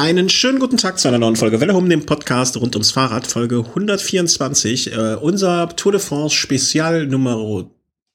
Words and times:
Einen 0.00 0.30
schönen 0.30 0.60
guten 0.60 0.78
Tag 0.78 0.98
zu 0.98 1.08
einer 1.08 1.18
neuen 1.18 1.36
Folge 1.36 1.60
Welle 1.60 1.74
um 1.74 1.86
dem 1.90 2.06
Podcast 2.06 2.56
rund 2.56 2.74
ums 2.74 2.90
Fahrrad, 2.90 3.26
Folge 3.26 3.58
124. 3.58 4.94
Äh, 4.94 5.16
unser 5.16 5.68
Tour 5.76 5.92
de 5.92 6.00
France 6.00 6.34
Spezial 6.34 7.06
Nummer 7.06 7.66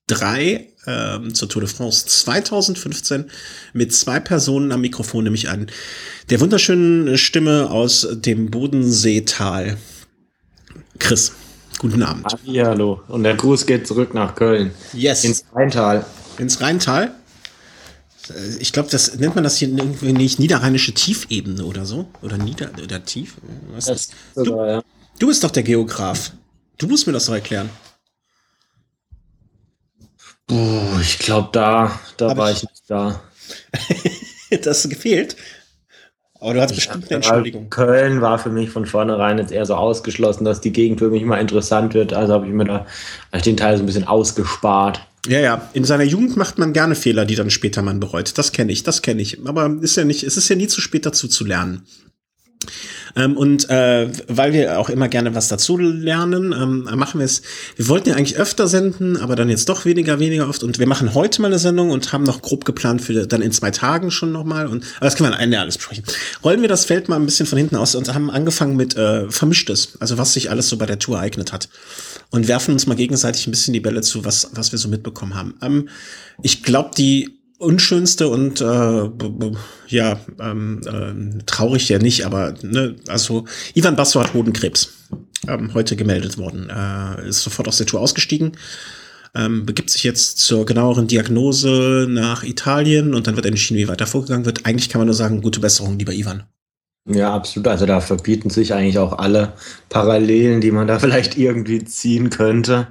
3 0.08 0.68
ähm, 0.88 1.36
zur 1.36 1.48
Tour 1.48 1.62
de 1.62 1.70
France 1.70 2.08
2015 2.08 3.26
mit 3.74 3.94
zwei 3.94 4.20
Personen 4.20 4.72
am 4.72 4.82
Mikrofon, 4.82 5.26
nämlich 5.26 5.48
an 5.48 5.68
der 6.32 6.40
wunderschönen 6.40 7.20
Stimme 7.20 7.70
aus 7.70 8.08
dem 8.14 8.50
Bodenseetal. 8.50 9.78
Chris, 10.98 11.34
guten 11.78 12.02
Abend. 12.02 12.26
Ja, 12.46 12.66
hallo. 12.66 13.04
Und 13.10 13.22
der 13.22 13.36
Gruß 13.36 13.68
geht 13.68 13.86
zurück 13.86 14.16
nach 14.16 14.34
Köln. 14.34 14.72
Yes. 14.94 15.24
Ins 15.24 15.46
Rheintal. 15.54 16.04
Ins 16.40 16.60
Rheintal? 16.62 17.14
Äh, 18.30 18.58
Ich 18.60 18.72
glaube, 18.74 18.90
das 18.90 19.16
nennt 19.16 19.36
man 19.36 19.44
das 19.44 19.58
hier 19.58 19.70
irgendwie 19.70 20.14
nicht 20.14 20.40
niederrheinische 20.40 20.94
Tiefebene 20.94 21.66
oder 21.66 21.86
so. 21.86 22.08
Oder 22.22 22.38
nieder 22.38 22.70
oder 22.82 23.04
tief. 23.04 23.36
Was 23.72 23.86
Das 23.86 24.02
ist 24.02 24.14
ist 24.36 24.46
sogar, 24.46 24.68
ja. 24.68 24.84
Du 25.20 25.28
bist 25.28 25.44
doch 25.44 25.52
der 25.52 25.64
Geograf. 25.64 26.32
Du 26.78 26.88
musst 26.88 27.08
mir 27.08 27.14
das 27.14 27.26
doch 27.26 27.34
erklären. 27.34 27.70
Puh, 30.48 31.00
ich 31.02 31.18
glaube, 31.20 31.50
da, 31.52 32.00
da 32.18 32.30
Hab 32.30 32.38
war 32.38 32.52
ich- 32.52 32.58
ich 32.64 32.70
nicht 32.70 32.84
da. 32.88 33.22
das 34.64 34.88
gefehlt. 34.88 35.36
Aber 36.40 36.54
du 36.54 36.62
hast 36.62 36.76
bestimmt 36.76 37.06
eine 37.06 37.16
Entschuldigung. 37.16 37.70
Köln 37.70 38.22
war 38.22 38.38
für 38.38 38.50
mich 38.50 38.70
von 38.70 38.86
vornherein 38.86 39.40
jetzt 39.40 39.52
eher 39.52 39.66
so 39.66 39.76
ausgeschlossen, 39.76 40.46
dass 40.46 40.62
die 40.62 40.72
Gegend 40.72 41.00
für 41.00 41.10
mich 41.10 41.24
mal 41.24 41.40
interessant 41.40 41.94
wird. 41.96 42.14
Also 42.14 42.34
habe 42.34 42.46
ich 42.46 42.52
mir 42.54 42.66
da 42.66 42.80
hab 43.32 43.38
ich 43.38 43.42
den 43.42 43.58
Teil 43.58 43.78
so 43.78 43.84
ein 43.84 43.86
bisschen 43.88 44.04
ausgespart. 44.08 45.00
Ja, 45.28 45.40
ja. 45.40 45.70
In 45.74 45.86
seiner 45.86 46.04
Jugend 46.04 46.38
macht 46.38 46.58
man 46.58 46.74
gerne 46.74 46.96
Fehler, 46.96 47.26
die 47.26 47.36
dann 47.36 47.50
später 47.50 47.82
man 47.82 48.00
bereut. 48.00 48.38
Das 48.38 48.52
kenne 48.52 48.72
ich, 48.72 48.84
das 48.84 49.02
kenne 49.02 49.22
ich. 49.22 49.40
Aber 49.46 49.78
ist 49.82 49.98
ja 49.98 50.06
nicht, 50.06 50.24
es 50.24 50.38
ist 50.38 50.50
ja 50.50 50.56
nie 50.56 50.68
zu 50.68 50.82
spät 50.82 51.06
dazu 51.06 51.28
zu 51.28 51.46
lernen. 51.46 51.86
Ähm, 53.16 53.38
und 53.38 53.70
äh, 53.70 54.10
weil 54.28 54.52
wir 54.52 54.78
auch 54.78 54.90
immer 54.90 55.08
gerne 55.08 55.36
was 55.36 55.48
dazu 55.48 55.78
lernen, 55.78 56.52
ähm, 56.52 56.84
machen 56.98 57.20
wir 57.20 57.26
es. 57.26 57.42
Wir 57.78 57.88
wollten 57.88 58.10
ja 58.10 58.16
eigentlich 58.16 58.38
öfter 58.38 58.68
senden, 58.68 59.18
aber 59.18 59.36
dann 59.36 59.50
jetzt 59.50 59.70
doch 59.70 59.86
weniger, 59.86 60.20
weniger 60.20 60.50
oft. 60.50 60.64
Und 60.64 60.80
wir 60.80 60.88
machen 60.88 61.14
heute 61.14 61.42
mal 61.42 61.48
eine 61.48 61.60
Sendung 61.60 61.92
und 61.92 62.12
haben 62.12 62.24
noch 62.24 62.42
grob 62.42 62.66
geplant 62.66 63.02
für 63.02 63.26
dann 63.26 63.42
in 63.42 63.52
zwei 63.52 63.72
Tagen 63.72 64.12
schon 64.12 64.32
nochmal. 64.32 64.68
Und 64.68 64.84
aber 64.98 65.06
das 65.06 65.16
können 65.16 65.30
wir 65.30 65.38
einem 65.38 65.54
Jahr 65.54 65.62
alles 65.62 65.78
besprechen. 65.78 66.04
Rollen 66.44 66.62
wir 66.62 66.68
das 66.68 66.86
Feld 66.86 67.08
mal 67.08 67.16
ein 67.16 67.26
bisschen 67.26 67.46
von 67.46 67.58
hinten 67.58 67.78
aus 67.78 67.96
und 67.96 68.14
haben 68.14 68.30
angefangen 68.30 68.76
mit 68.76 68.98
äh, 68.98 69.30
Vermischtes, 69.30 69.94
also 70.00 70.18
was 70.18 70.34
sich 70.34 70.50
alles 70.50 70.68
so 70.68 70.78
bei 70.78 70.86
der 70.86 71.00
Tour 71.00 71.18
ereignet 71.18 71.54
hat. 71.54 71.70
Und 72.32 72.48
werfen 72.48 72.74
uns 72.74 72.88
mal 72.88 72.96
gegenseitig 72.96 73.48
ein 73.48 73.52
bisschen 73.52 73.74
die 73.74 73.80
Bälle 73.80 74.02
zu, 74.02 74.26
was, 74.26 74.50
was 74.54 74.72
wir 74.72 74.80
so 74.80 74.90
mitbekommen 74.90 75.36
haben. 75.36 75.56
Ähm, 75.62 75.90
ich 76.42 76.64
glaube, 76.64 76.92
die 76.98 77.36
unschönste 77.58 78.28
und 78.28 78.62
äh, 78.62 79.10
ja 79.88 80.20
ähm, 80.40 80.82
ähm, 80.88 81.40
traurig 81.46 81.88
ja 81.90 82.00
nicht, 82.00 82.26
aber 82.26 82.54
ne, 82.62 82.96
also 83.08 83.46
Ivan 83.74 83.96
Basso 83.96 84.20
hat 84.20 84.34
Hodenkrebs 84.34 84.90
ähm, 85.48 85.74
heute 85.74 85.96
gemeldet 85.96 86.38
worden, 86.38 86.70
äh, 86.70 87.28
ist 87.30 87.44
sofort 87.44 87.68
aus 87.68 87.78
der 87.78 87.88
Tour 87.88 88.02
ausgestiegen, 88.02 88.54
ähm, 89.34 89.66
begibt 89.66 89.90
sich 89.90 90.04
jetzt 90.04 90.40
zur 90.40 90.66
genaueren 90.66 91.08
Diagnose 91.08 92.08
nach 92.10 92.44
Italien 92.44 93.14
und 93.14 93.28
dann 93.28 93.36
wird 93.36 93.46
entschieden, 93.46 93.78
wie 93.78 93.88
weiter 93.88 94.08
vorgegangen 94.08 94.46
wird. 94.46 94.66
Eigentlich 94.66 94.90
kann 94.90 95.00
man 95.00 95.08
nur 95.08 95.16
sagen, 95.16 95.42
gute 95.42 95.60
Besserung, 95.60 95.98
lieber 95.98 96.14
Ivan. 96.14 96.44
Ja, 97.08 97.34
absolut. 97.34 97.68
Also 97.68 97.86
da 97.86 98.02
verbieten 98.02 98.50
sich 98.50 98.74
eigentlich 98.74 98.98
auch 98.98 99.18
alle 99.18 99.54
Parallelen, 99.90 100.62
die 100.62 100.72
man 100.72 100.88
da 100.88 101.00
vielleicht 101.00 101.38
irgendwie 101.38 101.84
ziehen 101.84 102.30
könnte, 102.30 102.88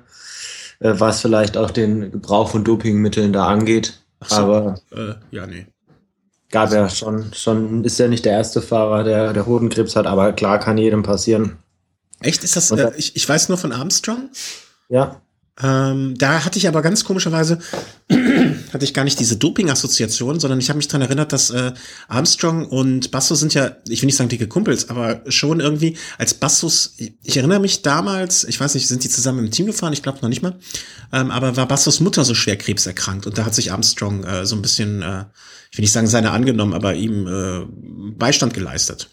äh, 0.81 0.95
was 0.99 1.21
vielleicht 1.21 1.57
auch 1.57 1.71
den 1.71 2.13
Gebrauch 2.13 2.51
von 2.51 2.65
Dopingmitteln 2.65 3.33
da 3.33 3.47
angeht. 3.47 4.01
So. 4.25 4.37
Aber 4.37 4.81
Äh, 4.93 5.15
ja, 5.31 5.47
nee. 5.47 5.67
gab 6.51 6.73
ja 6.73 6.89
schon, 6.89 7.33
schon, 7.35 7.85
ist 7.85 7.99
ja 7.99 8.09
nicht 8.09 8.25
der 8.25 8.33
erste 8.33 8.63
Fahrer, 8.63 9.05
der, 9.05 9.33
der 9.33 9.47
Hodenkrebs 9.47 9.97
hat, 9.97 10.07
aber 10.07 10.33
klar 10.33 10.59
kann 10.61 10.79
jedem 10.79 11.03
passieren. 11.03 11.59
Echt? 12.21 12.45
Ist 12.45 12.57
das, 12.57 12.71
äh, 12.71 12.93
ich, 12.97 13.17
ich 13.17 13.29
weiß 13.29 13.49
nur 13.49 13.59
von 13.59 13.73
Armstrong. 13.73 14.31
Ja, 14.89 15.21
Ähm, 15.63 16.17
da 16.19 16.45
hatte 16.45 16.59
ich 16.59 16.67
aber 16.67 16.83
ganz 16.83 17.05
komischerweise 17.05 17.61
hatte 18.73 18.85
ich 18.85 18.93
gar 18.93 19.05
nicht 19.05 19.21
diese 19.21 19.37
Doping-Assoziation, 19.37 20.41
sondern 20.41 20.59
ich 20.59 20.69
habe 20.69 20.79
mich 20.79 20.89
dran 20.89 21.01
erinnert, 21.01 21.33
dass 21.33 21.51
äh, 21.51 21.73
Armstrong 22.09 22.67
und 22.67 23.13
Basso 23.13 23.37
sind 23.37 23.55
ja, 23.55 23.77
ich 23.89 24.03
will 24.03 24.07
nicht 24.07 24.17
sagen 24.17 24.29
dicke 24.29 24.49
Kumpels, 24.49 24.91
aber 24.91 25.23
schon 25.29 25.61
irgendwie 25.61 25.97
als 26.19 26.35
Bassos, 26.35 26.95
ich, 26.97 27.37
erinnere 27.37 27.61
mich 27.61 27.83
damals, 27.83 28.43
ich 28.43 28.59
weiß 28.59 28.75
nicht, 28.75 28.89
sind 28.89 29.05
die 29.05 29.09
zusammen 29.09 29.45
im 29.45 29.53
Team 29.53 29.67
gefahren? 29.67 29.93
Ich 29.93 30.03
glaube 30.03 30.19
noch 30.23 30.29
nicht 30.29 30.43
mal, 30.43 30.59
ähm, 31.13 31.31
aber 31.31 31.57
war 31.57 31.69
Bassos 31.69 32.01
Mutter 32.01 32.25
so 32.25 32.35
schwer 32.35 32.57
krebserkrankt 32.57 33.27
und 33.29 33.39
da 33.39 33.45
hat 33.45 33.55
sich 33.55 33.71
Armstrong 33.71 34.25
äh, 34.25 34.47
so 34.47 34.57
ein 34.57 34.63
bisschen, 34.63 35.03
äh, 35.03 35.27
ich 35.71 35.79
will 35.79 35.85
nicht 35.85 35.93
sagen 35.93 36.09
seine 36.09 36.33
angenommen, 36.33 36.75
aber 36.75 36.95
ihm 36.95 37.29
äh, 37.29 37.65
Beistand 38.17 38.55
geleistet. 38.55 39.09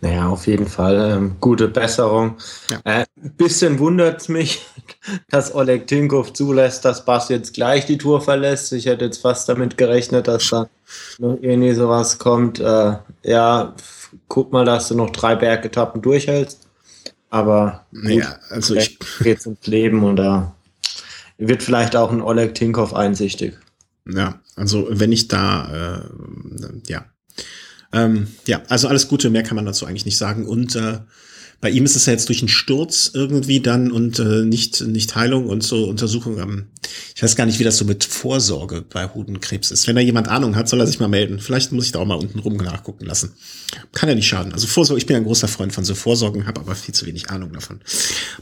Naja, 0.00 0.28
auf 0.28 0.46
jeden 0.46 0.66
Fall. 0.66 1.16
Ähm, 1.16 1.36
gute 1.40 1.68
Besserung. 1.68 2.36
Ja. 2.68 2.80
Äh, 2.84 3.06
ein 3.22 3.32
bisschen 3.36 3.78
wundert 3.78 4.28
mich, 4.28 4.64
dass 5.28 5.54
Oleg 5.54 5.86
Tinkov 5.86 6.32
zulässt, 6.32 6.84
dass 6.84 7.04
Bass 7.04 7.28
jetzt 7.28 7.54
gleich 7.54 7.86
die 7.86 7.98
Tour 7.98 8.20
verlässt. 8.20 8.72
Ich 8.72 8.86
hätte 8.86 9.04
jetzt 9.04 9.22
fast 9.22 9.48
damit 9.48 9.76
gerechnet, 9.76 10.28
dass 10.28 10.48
da 10.48 10.68
noch 11.18 11.38
irgendwie 11.40 11.74
sowas 11.74 12.18
kommt. 12.18 12.60
Äh, 12.60 12.96
ja, 13.22 13.74
guck 14.28 14.52
mal, 14.52 14.64
dass 14.64 14.88
du 14.88 14.94
noch 14.94 15.10
drei 15.10 15.36
Bergetappen 15.36 16.00
durchhältst. 16.02 16.66
Aber 17.28 17.86
Naja, 17.90 18.38
also 18.50 18.74
ich, 18.74 18.98
geht's 19.20 19.46
ins 19.46 19.66
Leben 19.66 20.04
und 20.04 20.16
da 20.16 20.54
wird 21.38 21.62
vielleicht 21.62 21.96
auch 21.96 22.10
ein 22.10 22.22
Oleg 22.22 22.54
Tinkov 22.54 22.94
einsichtig. 22.94 23.58
Ja, 24.08 24.40
also 24.54 24.86
wenn 24.90 25.12
ich 25.12 25.28
da, 25.28 25.98
äh, 25.98 26.00
ja. 26.86 27.04
Ähm, 27.92 28.28
ja, 28.46 28.62
also 28.68 28.88
alles 28.88 29.08
Gute, 29.08 29.30
mehr 29.30 29.42
kann 29.42 29.56
man 29.56 29.66
dazu 29.66 29.86
eigentlich 29.86 30.04
nicht 30.04 30.18
sagen. 30.18 30.46
Und 30.46 30.76
äh, 30.76 30.98
bei 31.60 31.70
ihm 31.70 31.84
ist 31.84 31.96
es 31.96 32.06
ja 32.06 32.12
jetzt 32.12 32.28
durch 32.28 32.40
einen 32.40 32.48
Sturz 32.48 33.10
irgendwie 33.14 33.60
dann 33.60 33.90
und 33.90 34.18
äh, 34.18 34.44
nicht, 34.44 34.82
nicht 34.82 35.16
Heilung 35.16 35.48
und 35.48 35.62
so 35.62 35.84
Untersuchung. 35.88 36.38
Ähm, 36.38 36.66
ich 37.14 37.22
weiß 37.22 37.34
gar 37.34 37.46
nicht, 37.46 37.58
wie 37.58 37.64
das 37.64 37.78
so 37.78 37.84
mit 37.84 38.04
Vorsorge 38.04 38.82
bei 38.82 39.08
Hodenkrebs 39.08 39.70
ist. 39.70 39.86
Wenn 39.86 39.96
da 39.96 40.02
jemand 40.02 40.28
Ahnung 40.28 40.54
hat, 40.54 40.68
soll 40.68 40.80
er 40.80 40.86
sich 40.86 41.00
mal 41.00 41.08
melden. 41.08 41.38
Vielleicht 41.38 41.72
muss 41.72 41.86
ich 41.86 41.92
da 41.92 41.98
auch 41.98 42.04
mal 42.04 42.14
unten 42.14 42.38
rum 42.38 42.56
nachgucken 42.56 43.06
lassen. 43.06 43.32
Kann 43.92 44.08
ja 44.08 44.14
nicht 44.14 44.28
schaden. 44.28 44.52
Also 44.52 44.66
Vorsorge, 44.66 44.98
ich 44.98 45.06
bin 45.06 45.16
ein 45.16 45.24
großer 45.24 45.48
Freund 45.48 45.72
von 45.72 45.84
so 45.84 45.94
Vorsorgen, 45.94 46.46
habe 46.46 46.60
aber 46.60 46.74
viel 46.74 46.94
zu 46.94 47.06
wenig 47.06 47.30
Ahnung 47.30 47.52
davon. 47.52 47.80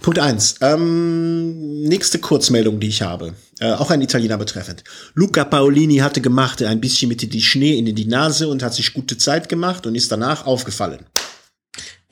Punkt 0.03 0.19
eins. 0.19 0.57
Ähm, 0.61 1.83
nächste 1.83 2.19
Kurzmeldung, 2.19 2.81
die 2.81 2.89
ich 2.89 3.03
habe. 3.03 3.35
Äh, 3.61 3.73
auch 3.73 3.91
ein 3.91 4.03
Italiener 4.03 4.39
betreffend. 4.39 4.83
Luca 5.15 5.45
Paolini 5.45 5.99
hatte 5.99 6.21
gemacht 6.21 6.63
ein 6.63 6.81
bisschen 6.81 7.09
mit 7.09 7.23
die 7.23 7.43
Schnee 7.43 7.79
in 7.79 7.95
die 7.95 8.07
Nase 8.07 8.49
und 8.49 8.63
hat 8.63 8.75
sich 8.75 8.93
gute 8.93 9.17
Zeit 9.17 9.49
gemacht 9.49 9.87
und 9.87 9.95
ist 9.95 10.11
danach 10.11 10.47
aufgefallen. 10.47 11.07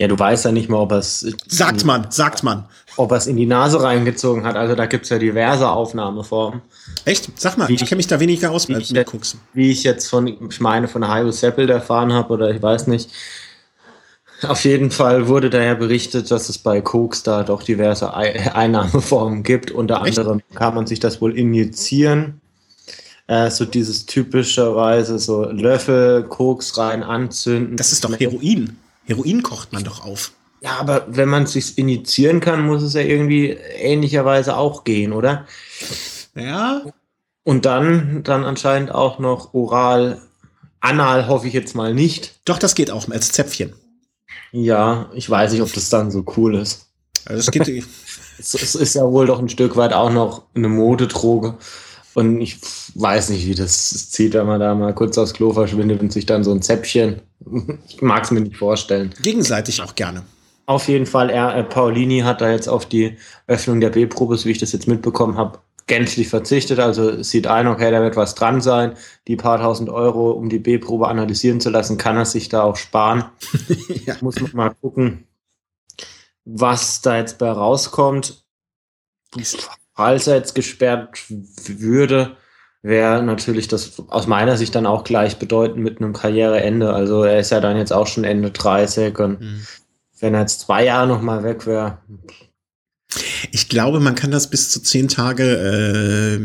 Ja, 0.02 0.08
du 0.08 0.18
weißt 0.18 0.44
ja 0.46 0.50
nicht 0.50 0.68
mal, 0.68 0.78
ob 0.78 0.90
er 0.90 0.98
es 0.98 1.24
Sagt 1.46 1.84
man, 1.84 2.10
sagt 2.10 2.42
man. 2.42 2.64
ob 2.96 3.12
er 3.12 3.18
es 3.18 3.28
in 3.28 3.36
die 3.36 3.46
Nase 3.46 3.80
reingezogen 3.80 4.42
hat. 4.44 4.56
Also 4.56 4.74
da 4.74 4.86
gibt's 4.86 5.10
ja 5.10 5.18
diverse 5.20 5.68
Aufnahmeformen. 5.70 6.60
Echt? 7.04 7.28
Sag 7.38 7.56
mal, 7.56 7.68
Wie- 7.68 7.74
ich 7.74 7.86
kenne 7.86 7.98
mich 7.98 8.08
da 8.08 8.18
weniger 8.18 8.50
aus 8.50 8.68
ich- 8.68 8.90
mit 8.92 9.06
Koks. 9.06 9.36
Wie 9.54 9.70
ich 9.70 9.84
jetzt 9.84 10.08
von, 10.10 10.26
ich 10.26 10.60
meine, 10.60 10.88
von 10.88 11.06
Hayo 11.06 11.30
Seppelt 11.30 11.70
erfahren 11.70 12.12
habe 12.12 12.32
oder 12.32 12.50
ich 12.50 12.60
weiß 12.60 12.88
nicht. 12.88 13.10
Auf 14.42 14.64
jeden 14.64 14.90
Fall 14.90 15.28
wurde 15.28 15.50
daher 15.50 15.76
berichtet, 15.76 16.32
dass 16.32 16.48
es 16.48 16.58
bei 16.58 16.80
Koks 16.80 17.22
da 17.22 17.44
doch 17.44 17.62
diverse 17.62 18.12
Ei- 18.12 18.52
Einnahmeformen 18.52 19.44
gibt. 19.44 19.70
Unter 19.70 20.04
Echt? 20.04 20.18
anderem 20.18 20.40
kann 20.52 20.74
man 20.74 20.88
sich 20.88 20.98
das 20.98 21.20
wohl 21.20 21.38
injizieren. 21.38 22.40
Äh, 23.28 23.52
so 23.52 23.64
dieses 23.64 24.04
typischerweise 24.06 25.20
so 25.20 25.44
Löffel 25.44 26.24
Koks 26.24 26.76
rein 26.76 27.04
anzünden. 27.04 27.76
Das 27.76 27.92
ist 27.92 28.02
doch 28.02 28.18
Heroin. 28.18 28.78
Heroin 29.04 29.42
kocht 29.42 29.72
man 29.72 29.84
doch 29.84 30.04
auf. 30.04 30.32
Ja, 30.60 30.78
aber 30.78 31.06
wenn 31.08 31.28
man 31.28 31.42
es 31.42 31.52
sich 31.52 31.76
injizieren 31.76 32.40
kann, 32.40 32.64
muss 32.64 32.82
es 32.82 32.94
ja 32.94 33.00
irgendwie 33.00 33.48
ähnlicherweise 33.50 34.56
auch 34.56 34.84
gehen, 34.84 35.12
oder? 35.12 35.46
Ja, 36.36 36.82
Und 37.42 37.66
dann, 37.66 38.22
dann 38.22 38.44
anscheinend 38.44 38.92
auch 38.92 39.18
noch 39.18 39.54
oral, 39.54 40.22
anal 40.80 41.26
hoffe 41.26 41.48
ich 41.48 41.52
jetzt 41.54 41.74
mal 41.74 41.94
nicht. 41.94 42.40
doch, 42.44 42.58
das 42.58 42.74
geht 42.74 42.90
auch 42.90 43.08
als 43.10 43.32
Zäpfchen. 43.32 43.72
Ja, 44.52 45.10
ich 45.14 45.28
weiß 45.28 45.52
nicht, 45.52 45.62
ob 45.62 45.72
das 45.72 45.88
dann 45.88 46.10
so 46.10 46.24
cool 46.36 46.54
ist. 46.54 46.86
Also 47.24 47.40
es 47.40 47.50
geht, 47.50 47.84
Es, 48.38 48.54
es 48.54 48.74
ist 48.74 48.94
ja 48.94 49.04
wohl 49.04 49.26
doch 49.26 49.38
ein 49.38 49.48
Stück 49.48 49.76
weit 49.76 49.92
auch 49.92 50.10
noch 50.10 50.44
eine 50.54 50.68
Modedroge. 50.68 51.54
Und 52.14 52.40
ich 52.40 52.58
weiß 52.94 53.30
nicht, 53.30 53.46
wie 53.46 53.54
das 53.54 54.10
zieht, 54.10 54.34
wenn 54.34 54.46
man 54.46 54.60
da 54.60 54.74
mal 54.74 54.94
kurz 54.94 55.16
aufs 55.16 55.32
Klo 55.32 55.52
verschwindet 55.52 56.00
und 56.00 56.12
sich 56.12 56.26
dann 56.26 56.44
so 56.44 56.52
ein 56.52 56.62
Zäpfchen. 56.62 57.22
Ich 57.88 58.02
mag 58.02 58.24
es 58.24 58.30
mir 58.30 58.40
nicht 58.40 58.56
vorstellen. 58.56 59.14
gegenseitig 59.22 59.82
auch 59.82 59.94
gerne. 59.94 60.22
Auf 60.66 60.88
jeden 60.88 61.06
Fall, 61.06 61.28
er, 61.30 61.56
äh, 61.56 61.64
Paulini 61.64 62.20
hat 62.20 62.40
da 62.40 62.50
jetzt 62.50 62.68
auf 62.68 62.86
die 62.86 63.16
Öffnung 63.46 63.80
der 63.80 63.90
B-Probe, 63.90 64.36
so 64.36 64.46
wie 64.46 64.52
ich 64.52 64.58
das 64.58 64.72
jetzt 64.72 64.86
mitbekommen 64.86 65.36
habe, 65.36 65.58
gänzlich 65.86 66.28
verzichtet. 66.28 66.78
Also 66.78 67.22
sieht 67.22 67.46
ein, 67.46 67.66
okay, 67.66 67.90
da 67.90 68.00
wird 68.00 68.16
was 68.16 68.34
dran 68.34 68.60
sein. 68.60 68.94
Die 69.26 69.36
paar 69.36 69.58
tausend 69.58 69.90
Euro, 69.90 70.30
um 70.30 70.48
die 70.48 70.60
B-Probe 70.60 71.08
analysieren 71.08 71.60
zu 71.60 71.70
lassen, 71.70 71.98
kann 71.98 72.16
er 72.16 72.24
sich 72.24 72.48
da 72.48 72.62
auch 72.62 72.76
sparen. 72.76 73.24
ja. 74.06 74.16
Muss 74.20 74.40
man 74.40 74.50
mal 74.54 74.74
gucken, 74.80 75.26
was 76.44 77.02
da 77.02 77.18
jetzt 77.18 77.38
bei 77.38 77.50
rauskommt. 77.50 78.44
Falls 79.94 80.26
er 80.26 80.36
jetzt 80.36 80.54
gesperrt 80.54 81.24
würde, 81.28 82.36
wäre 82.82 83.22
natürlich 83.22 83.68
das 83.68 83.92
aus 84.08 84.26
meiner 84.26 84.56
Sicht 84.56 84.74
dann 84.74 84.86
auch 84.86 85.04
gleichbedeutend 85.04 85.82
mit 85.82 86.00
einem 86.00 86.12
Karriereende. 86.12 86.92
Also 86.92 87.22
er 87.22 87.38
ist 87.38 87.50
ja 87.50 87.60
dann 87.60 87.76
jetzt 87.76 87.92
auch 87.92 88.08
schon 88.08 88.24
Ende 88.24 88.50
30 88.50 89.18
und 89.20 89.40
mhm. 89.40 89.66
wenn 90.18 90.34
er 90.34 90.40
jetzt 90.40 90.60
zwei 90.60 90.84
Jahre 90.84 91.06
noch 91.06 91.22
mal 91.22 91.44
weg 91.44 91.66
wäre. 91.66 91.98
Ich 93.52 93.68
glaube, 93.68 94.00
man 94.00 94.14
kann 94.14 94.30
das 94.30 94.50
bis 94.50 94.70
zu 94.70 94.80
zehn 94.80 95.08
Tage, 95.08 95.44
äh, 95.44 96.38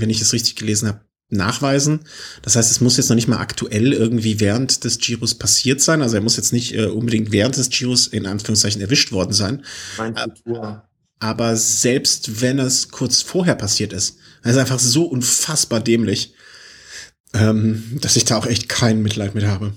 wenn 0.00 0.10
ich 0.10 0.20
es 0.20 0.32
richtig 0.32 0.56
gelesen 0.56 0.88
habe, 0.88 1.00
nachweisen. 1.30 2.00
Das 2.42 2.56
heißt, 2.56 2.70
es 2.70 2.80
muss 2.80 2.96
jetzt 2.96 3.08
noch 3.08 3.14
nicht 3.14 3.28
mal 3.28 3.38
aktuell 3.38 3.92
irgendwie 3.92 4.40
während 4.40 4.84
des 4.84 4.98
Giros 4.98 5.34
passiert 5.34 5.80
sein. 5.80 6.02
Also 6.02 6.16
er 6.16 6.22
muss 6.22 6.36
jetzt 6.36 6.52
nicht 6.52 6.74
äh, 6.74 6.86
unbedingt 6.86 7.32
während 7.32 7.56
des 7.56 7.70
Giros 7.70 8.06
in 8.06 8.26
Anführungszeichen 8.26 8.80
erwischt 8.80 9.12
worden 9.12 9.32
sein. 9.32 9.64
Mein 9.98 10.14
Aber 11.18 11.56
selbst 11.56 12.40
wenn 12.40 12.58
es 12.58 12.90
kurz 12.90 13.22
vorher 13.22 13.54
passiert 13.54 13.92
ist, 13.92 14.16
das 14.42 14.52
ist 14.52 14.58
einfach 14.58 14.78
so 14.78 15.04
unfassbar 15.04 15.80
dämlich, 15.80 16.34
ähm, 17.34 17.98
dass 18.00 18.16
ich 18.16 18.24
da 18.24 18.36
auch 18.36 18.46
echt 18.46 18.68
kein 18.68 19.02
Mitleid 19.02 19.34
mit 19.34 19.44
habe. 19.44 19.72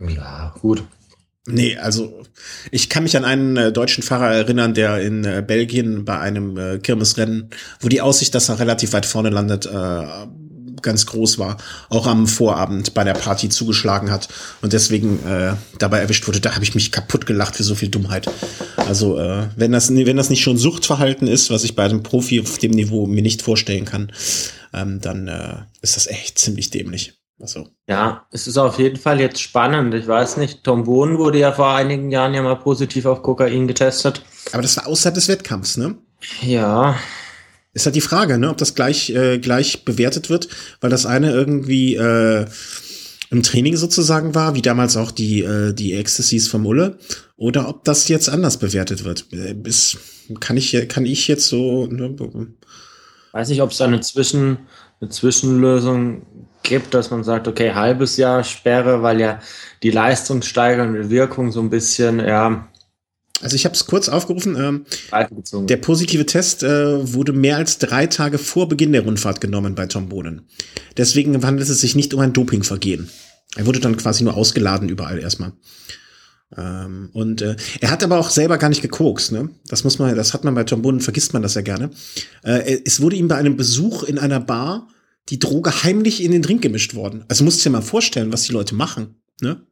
Ja, 0.00 0.54
gut. 0.60 0.82
Nee, 1.46 1.76
also 1.76 2.22
ich 2.70 2.88
kann 2.88 3.02
mich 3.02 3.16
an 3.18 3.24
einen 3.24 3.56
äh, 3.56 3.72
deutschen 3.72 4.02
Fahrer 4.02 4.32
erinnern, 4.32 4.72
der 4.72 5.00
in 5.02 5.24
äh, 5.24 5.44
Belgien 5.46 6.06
bei 6.06 6.18
einem 6.18 6.56
äh, 6.56 6.78
Kirmesrennen, 6.78 7.50
wo 7.80 7.88
die 7.88 8.00
Aussicht, 8.00 8.34
dass 8.34 8.48
er 8.48 8.58
relativ 8.58 8.94
weit 8.94 9.04
vorne 9.04 9.28
landet, 9.28 9.66
äh, 9.66 10.26
ganz 10.84 11.06
groß 11.06 11.38
war, 11.38 11.56
auch 11.88 12.06
am 12.06 12.28
Vorabend 12.28 12.94
bei 12.94 13.02
der 13.02 13.14
Party 13.14 13.48
zugeschlagen 13.48 14.12
hat 14.12 14.28
und 14.62 14.72
deswegen 14.72 15.18
äh, 15.26 15.54
dabei 15.78 15.98
erwischt 15.98 16.28
wurde. 16.28 16.40
Da 16.40 16.54
habe 16.54 16.62
ich 16.62 16.76
mich 16.76 16.92
kaputt 16.92 17.26
gelacht 17.26 17.56
für 17.56 17.64
so 17.64 17.74
viel 17.74 17.88
Dummheit. 17.88 18.30
Also 18.76 19.18
äh, 19.18 19.48
wenn 19.56 19.72
das 19.72 19.92
wenn 19.92 20.16
das 20.16 20.30
nicht 20.30 20.42
schon 20.42 20.58
Suchtverhalten 20.58 21.26
ist, 21.26 21.50
was 21.50 21.64
ich 21.64 21.74
bei 21.74 21.84
einem 21.84 22.04
Profi 22.04 22.40
auf 22.40 22.58
dem 22.58 22.70
Niveau 22.70 23.06
mir 23.06 23.22
nicht 23.22 23.42
vorstellen 23.42 23.84
kann, 23.84 24.12
ähm, 24.72 25.00
dann 25.00 25.26
äh, 25.26 25.56
ist 25.82 25.96
das 25.96 26.06
echt 26.06 26.38
ziemlich 26.38 26.70
dämlich. 26.70 27.14
Also. 27.40 27.68
Ja, 27.88 28.26
es 28.30 28.46
ist 28.46 28.58
auf 28.58 28.78
jeden 28.78 28.96
Fall 28.96 29.20
jetzt 29.20 29.40
spannend. 29.40 29.92
Ich 29.94 30.06
weiß 30.06 30.36
nicht, 30.36 30.62
Tom 30.62 30.84
Bohn 30.84 31.18
wurde 31.18 31.38
ja 31.38 31.52
vor 31.52 31.74
einigen 31.74 32.10
Jahren 32.10 32.32
ja 32.32 32.42
mal 32.42 32.54
positiv 32.56 33.06
auf 33.06 33.22
Kokain 33.22 33.66
getestet. 33.66 34.22
Aber 34.52 34.62
das 34.62 34.76
war 34.76 34.86
außerhalb 34.86 35.14
des 35.14 35.28
Wettkampfs, 35.28 35.76
ne? 35.76 35.96
Ja. 36.42 36.96
Ist 37.74 37.86
halt 37.86 37.96
die 37.96 38.00
Frage, 38.00 38.38
ne, 38.38 38.50
ob 38.50 38.56
das 38.56 38.74
gleich, 38.74 39.10
äh, 39.10 39.38
gleich 39.38 39.84
bewertet 39.84 40.30
wird, 40.30 40.48
weil 40.80 40.90
das 40.90 41.06
eine 41.06 41.32
irgendwie 41.32 41.96
äh, 41.96 42.46
im 43.30 43.42
Training 43.42 43.76
sozusagen 43.76 44.34
war, 44.34 44.54
wie 44.54 44.62
damals 44.62 44.96
auch 44.96 45.10
die, 45.10 45.42
äh, 45.42 45.72
die 45.72 45.94
Ecstasies 45.94 46.48
vom 46.48 46.66
Ulle, 46.66 46.98
oder 47.36 47.68
ob 47.68 47.84
das 47.84 48.08
jetzt 48.08 48.28
anders 48.28 48.58
bewertet 48.58 49.04
wird. 49.04 49.26
Ist, 49.64 49.98
kann, 50.40 50.56
ich, 50.56 50.88
kann 50.88 51.04
ich 51.04 51.26
jetzt 51.26 51.48
so. 51.48 51.86
Ne, 51.86 52.14
Weiß 53.32 53.48
nicht, 53.48 53.60
ob 53.60 53.72
es 53.72 53.78
da 53.78 53.86
eine, 53.86 54.00
Zwischen, 54.00 54.58
eine 55.00 55.10
Zwischenlösung 55.10 56.22
gibt, 56.62 56.94
dass 56.94 57.10
man 57.10 57.24
sagt, 57.24 57.48
okay, 57.48 57.74
halbes 57.74 58.16
Jahr 58.16 58.44
Sperre, 58.44 59.02
weil 59.02 59.20
ja 59.20 59.40
die 59.82 59.90
leistungssteigernde 59.90 61.10
Wirkung 61.10 61.50
so 61.50 61.60
ein 61.60 61.70
bisschen, 61.70 62.20
ja, 62.20 62.68
also 63.44 63.54
ich 63.54 63.64
habe 63.64 63.74
es 63.74 63.86
kurz 63.86 64.08
aufgerufen. 64.08 64.56
Ähm, 64.58 65.66
der 65.66 65.76
positive 65.76 66.26
Test 66.26 66.62
äh, 66.62 67.12
wurde 67.12 67.32
mehr 67.32 67.56
als 67.56 67.78
drei 67.78 68.06
Tage 68.06 68.38
vor 68.38 68.68
Beginn 68.68 68.92
der 68.92 69.02
Rundfahrt 69.02 69.40
genommen 69.40 69.74
bei 69.74 69.86
Tom 69.86 70.08
Bohnen. 70.08 70.48
Deswegen 70.96 71.40
handelt 71.44 71.68
es 71.68 71.80
sich 71.80 71.94
nicht 71.94 72.14
um 72.14 72.20
ein 72.20 72.32
Dopingvergehen. 72.32 73.10
Er 73.56 73.66
wurde 73.66 73.80
dann 73.80 73.96
quasi 73.96 74.24
nur 74.24 74.34
ausgeladen 74.34 74.88
überall 74.88 75.18
erstmal. 75.18 75.52
Ähm, 76.56 77.10
und 77.12 77.42
äh, 77.42 77.56
er 77.80 77.90
hat 77.90 78.02
aber 78.02 78.18
auch 78.18 78.30
selber 78.30 78.58
gar 78.58 78.68
nicht 78.68 78.82
gekokst. 78.82 79.32
Ne? 79.32 79.50
Das 79.68 79.84
muss 79.84 79.98
man, 79.98 80.14
das 80.16 80.34
hat 80.34 80.44
man 80.44 80.54
bei 80.54 80.64
Tom 80.64 80.82
Bohnen, 80.82 81.00
vergisst 81.00 81.32
man 81.32 81.42
das 81.42 81.54
ja 81.54 81.62
gerne. 81.62 81.90
Äh, 82.42 82.80
es 82.84 83.00
wurde 83.00 83.16
ihm 83.16 83.28
bei 83.28 83.36
einem 83.36 83.56
Besuch 83.56 84.02
in 84.04 84.18
einer 84.18 84.40
Bar 84.40 84.88
die 85.28 85.38
Droge 85.38 85.84
heimlich 85.84 86.22
in 86.22 86.32
den 86.32 86.42
Drink 86.42 86.62
gemischt 86.62 86.94
worden. 86.94 87.24
Also 87.28 87.44
musst 87.44 87.60
du 87.60 87.68
dir 87.68 87.72
mal 87.72 87.82
vorstellen, 87.82 88.32
was 88.32 88.42
die 88.42 88.52
Leute 88.52 88.74
machen. 88.74 89.16
Ne? 89.40 89.66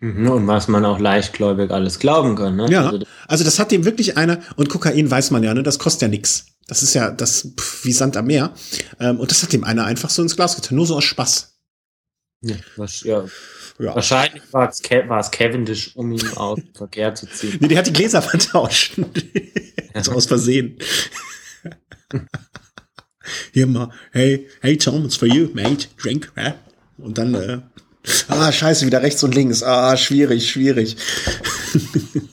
Mhm, 0.00 0.30
und 0.30 0.46
was 0.46 0.66
man 0.66 0.84
auch 0.86 0.98
leichtgläubig 0.98 1.70
alles 1.70 1.98
glauben 1.98 2.34
kann. 2.34 2.56
Ne? 2.56 2.70
Ja, 2.70 2.86
also, 2.86 3.04
also 3.28 3.44
das 3.44 3.58
hat 3.58 3.70
dem 3.70 3.84
wirklich 3.84 4.16
einer, 4.16 4.40
und 4.56 4.70
Kokain 4.70 5.10
weiß 5.10 5.30
man 5.30 5.42
ja, 5.42 5.52
ne, 5.52 5.62
das 5.62 5.78
kostet 5.78 6.02
ja 6.02 6.08
nix. 6.08 6.46
Das 6.66 6.82
ist 6.82 6.94
ja 6.94 7.10
das 7.10 7.52
pff, 7.58 7.84
wie 7.84 7.92
Sand 7.92 8.16
am 8.16 8.26
Meer. 8.26 8.54
Ähm, 8.98 9.20
und 9.20 9.30
das 9.30 9.42
hat 9.42 9.52
dem 9.52 9.64
einer 9.64 9.84
einfach 9.84 10.08
so 10.08 10.22
ins 10.22 10.36
Glas 10.36 10.56
getan, 10.56 10.76
nur 10.76 10.86
so 10.86 10.96
aus 10.96 11.04
Spaß. 11.04 11.54
Ja, 12.42 12.56
was, 12.76 13.02
ja. 13.02 13.24
ja. 13.78 13.94
Wahrscheinlich 13.94 14.42
war 14.52 14.70
es, 14.70 14.80
Ke 14.80 15.06
war 15.08 15.20
es 15.20 15.30
Cavendish, 15.30 15.94
um 15.94 16.10
ihn 16.12 16.26
aus 16.36 16.58
dem 16.58 16.74
Verkehr 16.74 17.14
zu 17.14 17.26
ziehen. 17.26 17.58
Nee, 17.60 17.68
der 17.68 17.78
hat 17.78 17.86
die 17.86 17.92
Gläser 17.92 18.22
vertauscht. 18.30 18.98
so 20.02 20.12
aus 20.12 20.26
Versehen. 20.26 20.78
Hier 23.52 23.66
mal, 23.66 23.90
hey, 24.12 24.48
hey 24.62 24.78
Tom, 24.78 25.04
it's 25.04 25.16
for 25.16 25.28
you, 25.28 25.50
mate, 25.52 25.88
drink? 25.98 26.32
Und 26.96 27.18
dann, 27.18 27.34
äh, 27.34 27.58
Ah, 28.28 28.50
scheiße, 28.50 28.86
wieder 28.86 29.02
rechts 29.02 29.22
und 29.22 29.34
links. 29.34 29.62
Ah, 29.62 29.96
schwierig, 29.96 30.50
schwierig. 30.50 30.96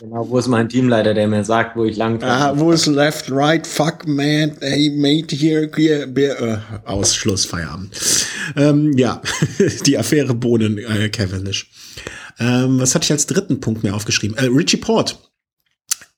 genau, 0.00 0.28
wo 0.28 0.38
ist 0.38 0.48
mein 0.48 0.68
Teamleiter, 0.68 1.14
der 1.14 1.28
mir 1.28 1.44
sagt, 1.44 1.76
wo 1.76 1.84
ich 1.84 1.96
lang 1.96 2.22
Ah, 2.22 2.52
wo 2.56 2.72
ist 2.72 2.86
left, 2.86 3.30
right, 3.30 3.66
fuck, 3.66 4.06
man, 4.06 4.56
hey, 4.60 4.90
mate, 4.96 5.34
here, 5.34 5.70
here, 5.74 6.02
äh, 6.02 6.58
Ausschluss, 6.84 7.44
Feierabend. 7.44 7.90
Ähm, 8.56 8.92
ja, 8.96 9.22
die 9.86 9.98
Affäre 9.98 10.34
Bohnen, 10.34 10.78
äh, 10.78 11.08
Cavendish. 11.08 11.70
Ähm, 12.38 12.80
was 12.80 12.94
hatte 12.94 13.04
ich 13.04 13.12
als 13.12 13.26
dritten 13.26 13.60
Punkt 13.60 13.82
mir 13.82 13.94
aufgeschrieben? 13.94 14.36
Äh, 14.36 14.46
Richie 14.46 14.78
Port. 14.78 15.29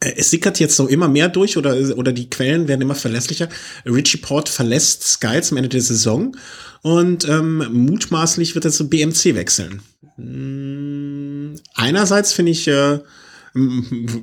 Äh, 0.03 0.15
es 0.17 0.31
sickert 0.31 0.59
jetzt 0.59 0.77
so 0.77 0.89
immer 0.89 1.09
mehr 1.09 1.29
durch 1.29 1.57
oder, 1.57 1.77
oder 1.97 2.13
die 2.13 2.29
Quellen 2.29 2.69
werden 2.69 2.83
immer 2.83 2.95
verlässlicher. 2.95 3.49
Richie 3.87 4.19
Port 4.19 4.49
verlässt 4.49 5.05
Sky 5.05 5.41
zum 5.41 5.57
Ende 5.57 5.69
der 5.69 5.83
Saison 5.83 6.37
und 6.83 7.29
ähm, 7.29 7.67
mutmaßlich 7.73 8.55
wird 8.55 8.65
er 8.65 8.71
zu 8.71 8.89
BMC 8.89 9.35
wechseln. 9.35 9.83
Hm, 10.17 11.55
einerseits 11.75 12.33
finde 12.33 12.53
ich 12.53 12.69
äh, 12.69 12.99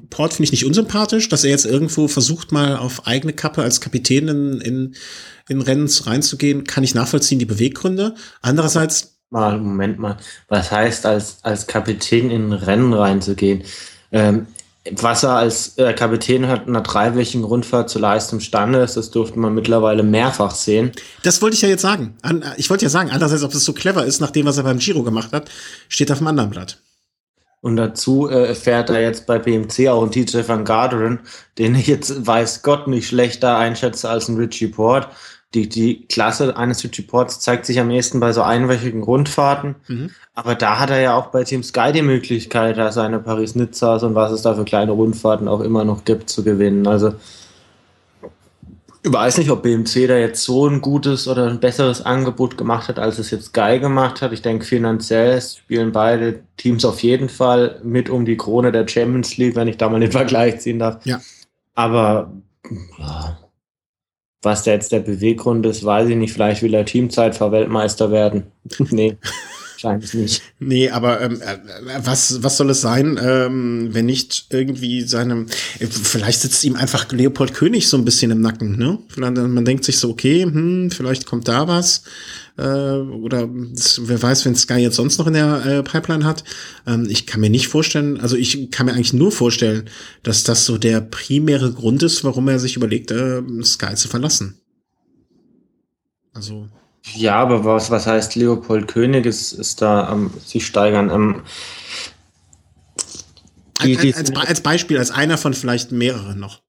Port 0.09 0.33
finde 0.33 0.45
ich 0.45 0.51
nicht 0.51 0.65
unsympathisch, 0.65 1.29
dass 1.29 1.43
er 1.43 1.51
jetzt 1.51 1.65
irgendwo 1.65 2.07
versucht, 2.07 2.51
mal 2.51 2.77
auf 2.77 3.05
eigene 3.05 3.31
Kappe 3.31 3.61
als 3.61 3.79
Kapitän 3.79 4.27
in, 4.27 4.61
in, 4.61 4.95
in 5.47 5.61
Rennen 5.61 5.87
reinzugehen, 5.87 6.63
kann 6.63 6.83
ich 6.83 6.95
nachvollziehen, 6.95 7.37
die 7.37 7.45
Beweggründe. 7.45 8.15
Andererseits. 8.41 9.19
Mal, 9.29 9.59
Moment 9.59 9.99
mal. 9.99 10.17
Was 10.47 10.71
heißt, 10.71 11.05
als, 11.05 11.43
als 11.43 11.67
Kapitän 11.67 12.31
in 12.31 12.53
Rennen 12.53 12.91
reinzugehen? 12.91 13.63
Ähm, 14.11 14.47
was 14.95 15.23
er 15.23 15.31
als 15.31 15.77
äh, 15.77 15.93
Kapitän 15.93 16.47
hat 16.47 16.67
in 16.67 16.75
einer 16.75 16.83
dreiwöchigen 16.83 17.43
Rundfahrt 17.43 17.89
zu 17.89 17.99
leisten 17.99 18.35
imstande 18.35 18.79
ist, 18.79 18.97
das 18.97 19.11
durfte 19.11 19.39
man 19.39 19.53
mittlerweile 19.53 20.03
mehrfach 20.03 20.51
sehen. 20.51 20.91
Das 21.23 21.41
wollte 21.41 21.55
ich 21.55 21.61
ja 21.61 21.69
jetzt 21.69 21.81
sagen. 21.81 22.15
An, 22.21 22.43
ich 22.57 22.69
wollte 22.69 22.85
ja 22.85 22.89
sagen, 22.89 23.09
andererseits, 23.11 23.43
ob 23.43 23.53
es 23.53 23.65
so 23.65 23.73
clever 23.73 24.05
ist, 24.05 24.19
nach 24.19 24.31
dem, 24.31 24.45
was 24.45 24.57
er 24.57 24.63
beim 24.63 24.79
Giro 24.79 25.03
gemacht 25.03 25.31
hat, 25.33 25.49
steht 25.87 26.11
auf 26.11 26.19
dem 26.19 26.27
anderen 26.27 26.49
Blatt. 26.49 26.79
Und 27.61 27.75
dazu 27.75 28.29
äh, 28.29 28.55
fährt 28.55 28.89
er 28.89 29.01
jetzt 29.01 29.25
bei 29.25 29.37
BMC 29.37 29.89
auch 29.89 30.01
einen 30.01 30.11
TJ 30.11 30.47
van 30.47 30.63
Garderen, 30.63 31.19
den 31.57 31.75
ich 31.75 31.87
jetzt 31.87 32.25
weiß 32.25 32.61
Gott 32.61 32.87
nicht 32.87 33.07
schlechter 33.07 33.57
einschätze 33.57 34.09
als 34.09 34.29
ein 34.29 34.37
Richie 34.37 34.67
Port 34.67 35.09
die, 35.53 35.67
die 35.67 36.05
Klasse 36.05 36.55
eines 36.55 36.83
Reports 36.83 37.39
zeigt 37.39 37.65
sich 37.65 37.79
am 37.79 37.89
ehesten 37.89 38.19
bei 38.19 38.31
so 38.33 38.43
einwöchigen 38.43 39.01
Rundfahrten. 39.01 39.75
Mhm. 39.87 40.11
Aber 40.35 40.55
da 40.55 40.79
hat 40.79 40.91
er 40.91 41.01
ja 41.01 41.15
auch 41.15 41.27
bei 41.27 41.43
Team 41.43 41.63
Sky 41.63 41.91
die 41.91 42.03
Möglichkeit, 42.03 42.77
da 42.77 42.91
seine 42.91 43.19
Paris-Nizzas 43.19 44.03
und 44.03 44.13
was 44.13 44.31
es 44.31 44.43
da 44.43 44.53
für 44.53 44.63
kleine 44.63 44.91
Rundfahrten 44.91 45.47
auch 45.47 45.61
immer 45.61 45.85
noch 45.85 46.05
gibt, 46.05 46.29
zu 46.29 46.43
gewinnen. 46.43 46.87
Also 46.87 47.13
ich 49.01 49.13
weiß 49.13 49.37
nicht, 49.37 49.49
ob 49.49 49.63
BMC 49.63 50.07
da 50.07 50.17
jetzt 50.17 50.43
so 50.43 50.67
ein 50.67 50.81
gutes 50.81 51.27
oder 51.27 51.47
ein 51.47 51.59
besseres 51.59 52.05
Angebot 52.05 52.57
gemacht 52.57 52.89
hat, 52.89 52.99
als 52.99 53.17
es 53.17 53.31
jetzt 53.31 53.47
Sky 53.47 53.79
gemacht 53.79 54.21
hat. 54.21 54.33
Ich 54.33 54.41
denke, 54.41 54.65
finanziell 54.65 55.41
spielen 55.41 55.91
beide 55.93 56.41
Teams 56.57 56.83
auf 56.85 57.01
jeden 57.01 57.29
Fall 57.29 57.79
mit 57.83 58.09
um 58.09 58.25
die 58.25 58.37
Krone 58.37 58.71
der 58.71 58.87
Champions 58.87 59.37
League, 59.37 59.55
wenn 59.55 59.69
ich 59.69 59.77
da 59.77 59.89
mal 59.89 59.99
den 59.99 60.11
Vergleich 60.11 60.59
ziehen 60.59 60.79
darf. 60.79 61.03
Ja. 61.05 61.21
Aber 61.75 62.33
ja, 62.99 63.37
was 64.41 64.63
da 64.63 64.71
jetzt 64.71 64.91
der 64.91 64.99
Beweggrund 64.99 65.65
ist, 65.65 65.83
weiß 65.83 66.09
ich 66.09 66.15
nicht. 66.15 66.33
Vielleicht 66.33 66.61
will 66.61 66.73
er 66.73 66.85
Teamzeitfahr-Weltmeister 66.85 68.11
werden. 68.11 68.51
nee. 68.89 69.17
Wahrscheinlich 69.81 70.13
nicht. 70.13 70.41
Nee, 70.59 70.89
aber 70.89 71.21
ähm, 71.21 71.41
äh, 71.41 71.57
was, 72.03 72.43
was 72.43 72.57
soll 72.57 72.69
es 72.69 72.81
sein, 72.81 73.17
ähm, 73.21 73.89
wenn 73.91 74.07
nicht 74.07 74.47
irgendwie 74.49 75.03
seinem, 75.03 75.45
äh, 75.79 75.87
vielleicht 75.87 76.41
sitzt 76.41 76.65
ihm 76.65 76.75
einfach 76.75 77.09
Leopold 77.11 77.53
König 77.53 77.87
so 77.87 77.95
ein 77.95 78.03
bisschen 78.03 78.31
im 78.31 78.41
Nacken, 78.41 78.77
ne? 78.77 78.99
Man 79.15 79.63
denkt 79.63 79.85
sich 79.85 79.97
so, 79.97 80.09
okay, 80.09 80.43
hm, 80.43 80.91
vielleicht 80.91 81.25
kommt 81.25 81.47
da 81.47 81.69
was. 81.69 82.03
Äh, 82.57 82.61
oder 82.61 83.47
wer 83.49 84.21
weiß, 84.21 84.45
wenn 84.45 84.55
Sky 84.55 84.79
jetzt 84.79 84.97
sonst 84.97 85.17
noch 85.17 85.27
in 85.27 85.33
der 85.33 85.65
äh, 85.65 85.83
Pipeline 85.83 86.25
hat. 86.25 86.43
Ähm, 86.85 87.07
ich 87.09 87.25
kann 87.25 87.39
mir 87.39 87.49
nicht 87.49 87.69
vorstellen, 87.69 88.19
also 88.19 88.35
ich 88.35 88.71
kann 88.71 88.85
mir 88.85 88.93
eigentlich 88.93 89.13
nur 89.13 89.31
vorstellen, 89.31 89.89
dass 90.23 90.43
das 90.43 90.65
so 90.65 90.77
der 90.77 90.99
primäre 90.99 91.71
Grund 91.71 92.03
ist, 92.03 92.25
warum 92.25 92.49
er 92.49 92.59
sich 92.59 92.75
überlegt, 92.75 93.11
äh, 93.11 93.41
Sky 93.63 93.95
zu 93.95 94.09
verlassen. 94.09 94.59
Also. 96.33 96.67
Ja, 97.15 97.35
aber 97.35 97.63
was, 97.65 97.91
was 97.91 98.07
heißt 98.07 98.35
Leopold 98.35 98.87
König 98.87 99.25
ist, 99.25 99.53
ist 99.53 99.81
da 99.81 100.07
am 100.07 100.25
ähm, 100.25 100.31
sich 100.45 100.65
steigern? 100.65 101.09
Ähm, 101.09 101.41
die, 103.83 103.97
als, 103.97 104.17
als, 104.17 104.35
als, 104.35 104.61
Beispiel, 104.61 104.97
als 104.97 105.11
einer 105.11 105.37
von 105.37 105.53
vielleicht 105.53 105.91
mehreren 105.91 106.39
noch. 106.39 106.61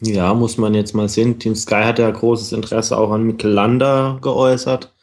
Ja, 0.00 0.34
muss 0.34 0.58
man 0.58 0.74
jetzt 0.74 0.94
mal 0.94 1.08
sehen. 1.08 1.38
Team 1.38 1.54
Sky 1.54 1.82
hat 1.82 1.98
ja 1.98 2.10
großes 2.10 2.52
Interesse 2.52 2.96
auch 2.96 3.10
an 3.10 3.24
Mikkel 3.24 3.50
Landa 3.50 4.18
geäußert. 4.20 4.93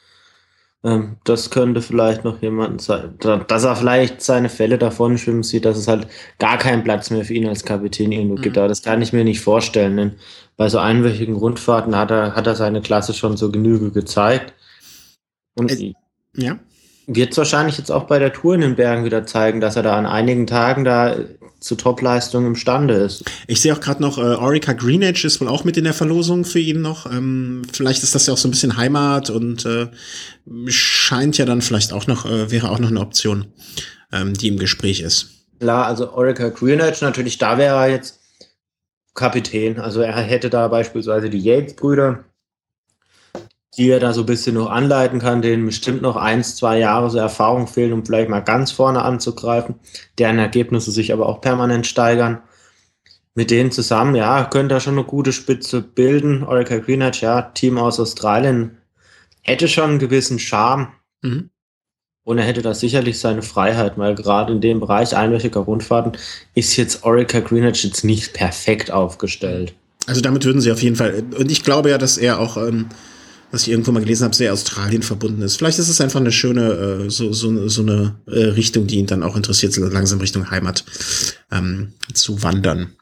Ähm, 0.83 1.17
das 1.23 1.51
könnte 1.51 1.81
vielleicht 1.81 2.23
noch 2.23 2.41
jemand 2.41 2.81
sein, 2.81 3.15
dass 3.19 3.63
er 3.63 3.75
vielleicht 3.75 4.21
seine 4.21 4.49
Fälle 4.49 4.79
davon 4.79 5.17
schwimmen 5.17 5.43
sieht, 5.43 5.65
dass 5.65 5.77
es 5.77 5.87
halt 5.87 6.07
gar 6.39 6.57
keinen 6.57 6.83
Platz 6.83 7.11
mehr 7.11 7.23
für 7.23 7.35
ihn 7.35 7.47
als 7.47 7.63
Kapitän 7.63 8.11
irgendwo 8.11 8.37
mhm. 8.37 8.41
gibt. 8.41 8.57
Aber 8.57 8.67
das 8.67 8.81
kann 8.81 9.01
ich 9.01 9.13
mir 9.13 9.23
nicht 9.23 9.41
vorstellen, 9.41 9.97
denn 9.97 10.11
bei 10.57 10.69
so 10.69 10.79
einwöchigen 10.79 11.35
Rundfahrten 11.35 11.95
hat 11.95 12.09
er, 12.09 12.35
hat 12.35 12.47
er 12.47 12.55
seine 12.55 12.81
Klasse 12.81 13.13
schon 13.13 13.37
so 13.37 13.51
Genüge 13.51 13.91
gezeigt. 13.91 14.53
Und 15.55 15.71
äh, 15.71 15.93
ja. 16.35 16.57
Wird 17.15 17.31
es 17.31 17.37
wahrscheinlich 17.37 17.77
jetzt 17.77 17.91
auch 17.91 18.05
bei 18.05 18.19
der 18.19 18.33
Tour 18.33 18.55
in 18.55 18.61
den 18.61 18.75
Bergen 18.75 19.05
wieder 19.05 19.25
zeigen, 19.25 19.59
dass 19.59 19.75
er 19.75 19.83
da 19.83 19.97
an 19.97 20.05
einigen 20.05 20.47
Tagen 20.47 20.83
da 20.85 21.15
zu 21.59 21.75
Topleistung 21.75 22.47
imstande 22.47 22.95
ist. 22.95 23.23
Ich 23.47 23.61
sehe 23.61 23.73
auch 23.73 23.79
gerade 23.79 24.01
noch, 24.01 24.17
äh, 24.17 24.21
Orica 24.21 24.73
Greenedge 24.73 25.27
ist 25.27 25.39
wohl 25.39 25.47
auch 25.47 25.63
mit 25.63 25.77
in 25.77 25.83
der 25.83 25.93
Verlosung 25.93 26.43
für 26.43 26.59
ihn 26.59 26.81
noch. 26.81 27.05
Ähm, 27.05 27.61
vielleicht 27.71 28.01
ist 28.01 28.15
das 28.15 28.25
ja 28.25 28.33
auch 28.33 28.37
so 28.37 28.47
ein 28.47 28.51
bisschen 28.51 28.77
Heimat 28.77 29.29
und 29.29 29.65
äh, 29.65 29.87
scheint 30.65 31.37
ja 31.37 31.45
dann 31.45 31.61
vielleicht 31.61 31.93
auch 31.93 32.07
noch, 32.07 32.25
äh, 32.25 32.49
wäre 32.49 32.71
auch 32.71 32.79
noch 32.79 32.89
eine 32.89 32.99
Option, 32.99 33.45
ähm, 34.11 34.33
die 34.33 34.47
im 34.47 34.57
Gespräch 34.57 35.01
ist. 35.01 35.45
Klar, 35.59 35.85
also 35.85 36.13
Orica 36.13 36.49
Greenedge 36.49 37.05
natürlich, 37.05 37.37
da 37.37 37.59
wäre 37.59 37.75
er 37.75 37.91
jetzt 37.91 38.19
Kapitän. 39.13 39.79
Also 39.79 40.01
er 40.01 40.15
hätte 40.15 40.49
da 40.49 40.67
beispielsweise 40.67 41.29
die 41.29 41.39
Yates-Brüder, 41.39 42.23
die 43.77 43.89
er 43.89 43.99
da 43.99 44.13
so 44.13 44.21
ein 44.21 44.25
bisschen 44.25 44.55
noch 44.55 44.69
anleiten 44.69 45.19
kann, 45.19 45.41
denen 45.41 45.65
bestimmt 45.65 46.01
noch 46.01 46.17
eins, 46.17 46.55
zwei 46.55 46.77
Jahre 46.77 47.09
so 47.09 47.17
Erfahrung 47.17 47.67
fehlen, 47.67 47.93
um 47.93 48.05
vielleicht 48.05 48.29
mal 48.29 48.41
ganz 48.41 48.71
vorne 48.71 49.01
anzugreifen, 49.01 49.75
deren 50.17 50.39
Ergebnisse 50.39 50.91
sich 50.91 51.13
aber 51.13 51.27
auch 51.27 51.39
permanent 51.41 51.87
steigern. 51.87 52.41
Mit 53.33 53.49
denen 53.49 53.71
zusammen, 53.71 54.15
ja, 54.15 54.43
könnte 54.43 54.75
er 54.75 54.81
schon 54.81 54.97
eine 54.97 55.05
gute 55.05 55.31
Spitze 55.31 55.81
bilden. 55.81 56.43
Orica 56.43 56.79
Greenwich, 56.79 57.21
ja, 57.21 57.41
Team 57.41 57.77
aus 57.77 57.97
Australien, 57.97 58.77
hätte 59.41 59.69
schon 59.69 59.91
einen 59.91 59.99
gewissen 59.99 60.37
Charme. 60.37 60.89
Mhm. 61.21 61.49
Und 62.23 62.37
er 62.37 62.43
hätte 62.43 62.61
da 62.61 62.73
sicherlich 62.73 63.19
seine 63.19 63.41
Freiheit, 63.41 63.97
weil 63.97 64.15
gerade 64.15 64.51
in 64.53 64.61
dem 64.61 64.81
Bereich 64.81 65.15
einwöchiger 65.15 65.61
Rundfahrten 65.61 66.17
ist 66.55 66.75
jetzt 66.75 67.03
Orica 67.03 67.39
Greenwich 67.39 67.85
jetzt 67.85 68.03
nicht 68.03 68.33
perfekt 68.33 68.91
aufgestellt. 68.91 69.73
Also 70.07 70.19
damit 70.19 70.43
würden 70.43 70.61
sie 70.61 70.71
auf 70.71 70.81
jeden 70.81 70.97
Fall, 70.97 71.23
und 71.37 71.49
ich 71.49 71.63
glaube 71.63 71.89
ja, 71.89 71.97
dass 71.97 72.17
er 72.17 72.39
auch 72.39 72.57
ähm, 72.57 72.89
was 73.51 73.63
ich 73.63 73.69
irgendwo 73.69 73.91
mal 73.91 73.99
gelesen 73.99 74.23
habe, 74.23 74.35
sehr 74.35 74.53
Australien 74.53 75.03
verbunden 75.03 75.41
ist. 75.41 75.57
Vielleicht 75.57 75.79
ist 75.79 75.89
es 75.89 75.99
einfach 75.99 76.19
eine 76.19 76.31
schöne, 76.31 77.05
äh, 77.05 77.09
so, 77.09 77.33
so, 77.33 77.67
so 77.67 77.81
eine 77.81 78.15
äh, 78.27 78.45
Richtung, 78.45 78.87
die 78.87 78.97
ihn 78.97 79.07
dann 79.07 79.23
auch 79.23 79.35
interessiert, 79.35 79.73
so 79.73 79.85
langsam 79.85 80.19
Richtung 80.19 80.49
Heimat 80.49 80.85
ähm, 81.51 81.93
zu 82.13 82.41
wandern. 82.43 82.95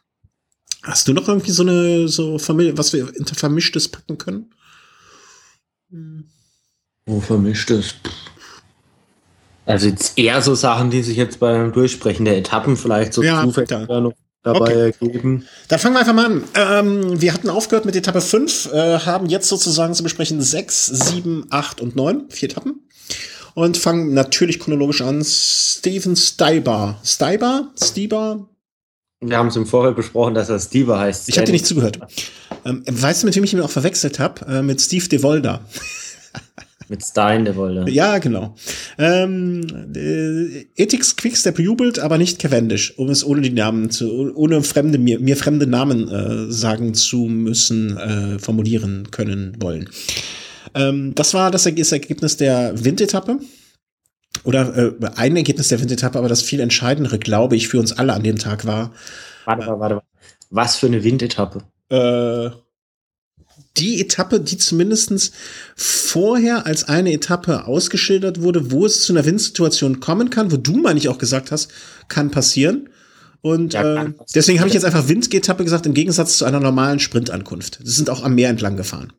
Hast 0.82 1.08
du 1.08 1.14
noch 1.14 1.28
irgendwie 1.28 1.52
so 1.52 1.64
eine, 1.64 2.08
so 2.08 2.40
Familie, 2.40 2.78
was 2.78 2.94
wir 2.94 3.16
inter 3.16 3.36
Vermischtes 3.36 3.88
packen 3.88 4.18
können? 4.18 4.54
Hm. 5.92 6.26
Oh, 7.06 7.20
Vermischtes. 7.20 7.96
Also 9.66 9.88
jetzt 9.88 10.18
eher 10.18 10.42
so 10.42 10.56
Sachen, 10.56 10.90
die 10.90 11.04
sich 11.04 11.18
jetzt 11.18 11.40
beim 11.40 11.72
Durchsprechen 11.72 12.26
der 12.26 12.38
Etappen 12.38 12.76
vielleicht 12.76 13.14
so 13.14 13.22
ja, 13.22 13.44
zufällig 13.44 13.70
noch 13.70 14.14
dabei 14.44 14.90
okay. 14.90 14.94
ergeben. 15.02 15.46
Dann 15.68 15.80
fangen 15.80 15.96
wir 15.96 16.00
einfach 16.00 16.14
mal 16.14 16.26
an. 16.26 16.44
Ähm, 16.56 17.22
wir 17.22 17.34
hatten 17.34 17.50
aufgehört 17.50 17.86
mit 17.86 17.96
Etappe 17.96 18.22
5, 18.22 18.72
äh, 18.72 19.00
haben 19.00 19.28
jetzt 19.28 19.50
sozusagen 19.50 19.94
zu 19.94 20.04
besprechen 20.04 20.42
6, 20.42 20.86
7, 20.86 21.48
8 21.50 21.82
und 21.82 21.96
9, 21.96 22.30
vier 22.30 22.50
Etappen. 22.50 22.88
Und 23.56 23.78
fangen 23.78 24.14
natürlich 24.14 24.60
chronologisch 24.60 25.02
an. 25.02 25.24
Steven 25.24 26.16
Steiber. 26.16 27.00
Steiber? 27.04 27.74
Stieber? 27.82 28.48
Wir 29.22 29.38
haben 29.38 29.48
es 29.48 29.56
im 29.58 29.66
Vorfeld 29.66 29.98
besprochen, 29.98 30.34
dass 30.34 30.50
er 30.50 30.60
Stieber 30.60 30.98
heißt. 30.98 31.28
Ich 31.28 31.38
habe 31.38 31.46
dir 31.46 31.52
nicht 31.52 31.66
zugehört. 31.66 32.00
Ähm, 32.64 32.84
weißt 32.88 33.24
du, 33.24 33.28
mit 33.28 33.36
wem 33.36 33.44
ich 33.44 33.54
ihn 33.54 33.60
auch 33.60 33.70
verwechselt 33.70 34.20
habe? 34.20 34.46
Äh, 34.46 34.62
mit 34.62 34.80
Steve 34.80 35.08
DeVolder. 35.10 35.66
Mit 36.90 37.06
Stein, 37.06 37.46
der 37.46 37.56
wollte. 37.56 37.90
Ja, 37.92 38.18
genau. 38.18 38.56
Ähm, 38.98 39.62
äh, 39.96 40.66
Ethics 40.76 41.16
Quickstep 41.16 41.60
jubelt, 41.60 42.00
aber 42.00 42.18
nicht 42.18 42.40
Cavendish, 42.40 42.98
um 42.98 43.10
es 43.10 43.24
ohne 43.24 43.42
die 43.42 43.52
Namen 43.52 43.92
zu, 43.92 44.36
ohne 44.36 44.64
fremde, 44.64 44.98
mir, 44.98 45.20
mir 45.20 45.38
fremde 45.38 45.68
Namen 45.68 46.08
äh, 46.08 46.52
sagen 46.52 46.96
zu 46.96 47.26
müssen, 47.26 47.96
äh, 47.98 48.40
formulieren 48.40 49.12
können 49.12 49.56
wollen. 49.60 49.88
Ähm, 50.74 51.14
das 51.14 51.36
war 51.36 51.52
das 51.52 51.68
Ergebnis 51.68 52.38
der 52.38 52.84
Windetappe. 52.84 53.40
Oder 54.44 54.76
äh, 54.76 54.94
ein 55.16 55.36
Ergebnis 55.36 55.68
der 55.68 55.80
Windetappe, 55.80 56.18
aber 56.18 56.30
das 56.30 56.42
viel 56.42 56.60
entscheidendere, 56.60 57.20
glaube 57.20 57.56
ich, 57.56 57.68
für 57.68 57.80
uns 57.80 57.92
alle 57.92 58.14
an 58.14 58.24
dem 58.24 58.38
Tag 58.38 58.66
war. 58.66 58.92
Warte, 59.46 59.68
warte, 59.68 59.80
warte. 59.80 60.02
Was 60.50 60.78
für 60.78 60.88
eine 60.88 61.04
Windetappe? 61.04 61.64
Äh, 61.90 62.50
die 63.80 64.02
Etappe, 64.02 64.40
die 64.40 64.58
zumindestens 64.58 65.32
vorher 65.76 66.66
als 66.66 66.84
eine 66.84 67.14
Etappe 67.14 67.66
ausgeschildert 67.66 68.42
wurde, 68.42 68.72
wo 68.72 68.86
es 68.86 69.04
zu 69.04 69.14
einer 69.14 69.26
Windsituation 69.26 70.00
kommen 70.00 70.30
kann, 70.30 70.52
wo 70.52 70.58
du, 70.58 70.78
meine 70.78 71.00
ich, 71.00 71.10
auch 71.10 71.18
gesagt 71.18 71.52
hast, 71.52 71.72
kann 72.08 72.32
passieren. 72.32 72.90
Und 73.42 73.74
ja, 73.74 74.04
äh, 74.04 74.14
deswegen 74.36 74.60
habe 74.60 74.68
ich 74.68 74.74
jetzt 74.74 74.86
einfach 74.86 75.08
Windetappe 75.08 75.64
gesagt, 75.64 75.86
im 75.86 75.94
Gegensatz 75.94 76.38
zu 76.38 76.46
einer 76.46 76.60
normalen 76.60 77.00
Sprintankunft. 77.00 77.80
Sie 77.84 77.92
sind 77.92 78.10
auch 78.10 78.24
am 78.24 78.36
Meer 78.36 78.50
entlang 78.50 78.76
gefahren. 78.76 79.14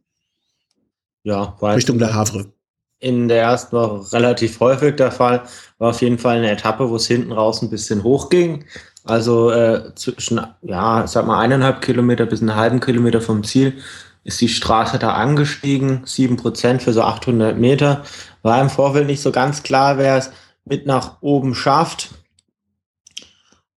Ja, 1.22 1.56
Richtung 1.62 1.98
der 1.98 2.14
Havre. 2.14 2.52
In 2.98 3.28
der 3.28 3.42
ersten 3.42 3.76
Woche 3.76 4.12
relativ 4.12 4.60
häufig 4.60 4.96
der 4.96 5.10
Fall. 5.10 5.42
War 5.78 5.90
auf 5.90 6.02
jeden 6.02 6.18
Fall 6.18 6.36
eine 6.36 6.50
Etappe, 6.50 6.90
wo 6.90 6.96
es 6.96 7.06
hinten 7.06 7.32
raus 7.32 7.62
ein 7.62 7.70
bisschen 7.70 8.02
hoch 8.02 8.28
ging. 8.28 8.64
Also 9.04 9.50
äh, 9.50 9.94
zwischen, 9.94 10.40
ja, 10.60 11.06
sag 11.06 11.26
mal, 11.26 11.40
eineinhalb 11.40 11.80
Kilometer 11.80 12.26
bis 12.26 12.40
einen 12.40 12.56
halben 12.56 12.80
Kilometer 12.80 13.22
vom 13.22 13.42
Ziel 13.42 13.78
ist 14.24 14.40
die 14.40 14.48
Straße 14.48 14.98
da 14.98 15.14
angestiegen, 15.14 16.04
7% 16.04 16.80
für 16.80 16.92
so 16.92 17.02
800 17.02 17.58
Meter. 17.58 18.04
War 18.42 18.60
im 18.60 18.70
Vorfeld 18.70 19.06
nicht 19.06 19.22
so 19.22 19.32
ganz 19.32 19.62
klar, 19.62 19.98
wer 19.98 20.16
es 20.16 20.30
mit 20.64 20.86
nach 20.86 21.22
oben 21.22 21.54
schafft. 21.54 22.10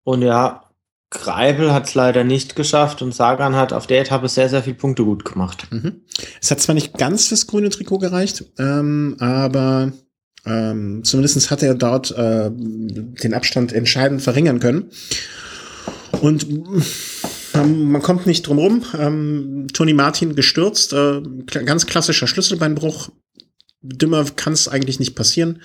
Und 0.03 0.23
ja, 0.23 0.65
Greibel 1.11 1.73
hat 1.73 1.89
es 1.89 1.95
leider 1.95 2.23
nicht 2.25 2.55
geschafft 2.55 3.03
und 3.03 3.15
Sagan 3.15 3.57
hat 3.57 3.73
auf 3.73 3.87
der 3.87 4.01
Etappe 4.01 4.29
sehr, 4.29 4.49
sehr 4.49 4.63
viele 4.63 4.77
Punkte 4.77 5.05
gut 5.05 5.25
gemacht. 5.25 5.67
Mhm. 5.71 6.03
Es 6.41 6.51
hat 6.51 6.61
zwar 6.61 6.75
nicht 6.75 6.97
ganz 6.97 7.27
fürs 7.29 7.49
grüne 7.49 7.69
Trikot 7.69 7.99
gereicht, 7.99 8.45
ähm, 8.59 9.17
aber 9.19 9.93
ähm, 10.47 11.03
zumindest 11.03 11.51
hat 11.51 11.63
er 11.63 11.75
dort 11.75 12.13
äh, 12.13 12.51
den 12.53 13.35
Abstand 13.35 13.73
entscheidend 13.73 14.23
verringern 14.23 14.61
können. 14.61 14.91
Und 16.21 16.47
ähm, 17.55 17.91
man 17.91 18.03
kommt 18.03 18.27
nicht 18.27 18.47
drum 18.47 18.59
rum. 18.59 18.85
Ähm, 18.99 19.67
Tony 19.73 19.93
Martin 19.93 20.35
gestürzt, 20.35 20.93
äh, 20.93 21.21
ganz 21.47 21.87
klassischer 21.87 22.27
Schlüsselbeinbruch. 22.27 23.11
Dümmer 23.83 24.25
kann 24.37 24.53
es 24.53 24.69
eigentlich 24.69 25.01
nicht 25.01 25.15
passieren. 25.15 25.61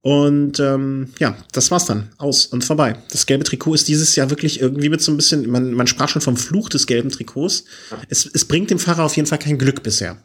Und 0.00 0.58
ähm, 0.58 1.12
ja, 1.20 1.36
das 1.52 1.70
war's 1.70 1.84
dann. 1.86 2.10
Aus 2.18 2.46
und 2.46 2.64
vorbei. 2.64 2.96
Das 3.10 3.26
gelbe 3.26 3.44
Trikot 3.44 3.74
ist 3.74 3.86
dieses 3.86 4.16
Jahr 4.16 4.30
wirklich 4.30 4.60
irgendwie 4.60 4.88
mit 4.88 5.00
so 5.00 5.12
ein 5.12 5.16
bisschen, 5.16 5.48
man, 5.48 5.72
man 5.74 5.86
sprach 5.86 6.08
schon 6.08 6.22
vom 6.22 6.36
Fluch 6.36 6.68
des 6.68 6.88
gelben 6.88 7.10
Trikots. 7.10 7.64
Es, 8.08 8.26
es 8.26 8.44
bringt 8.44 8.70
dem 8.70 8.80
Fahrer 8.80 9.04
auf 9.04 9.16
jeden 9.16 9.28
Fall 9.28 9.38
kein 9.38 9.58
Glück 9.58 9.82
bisher. 9.84 10.16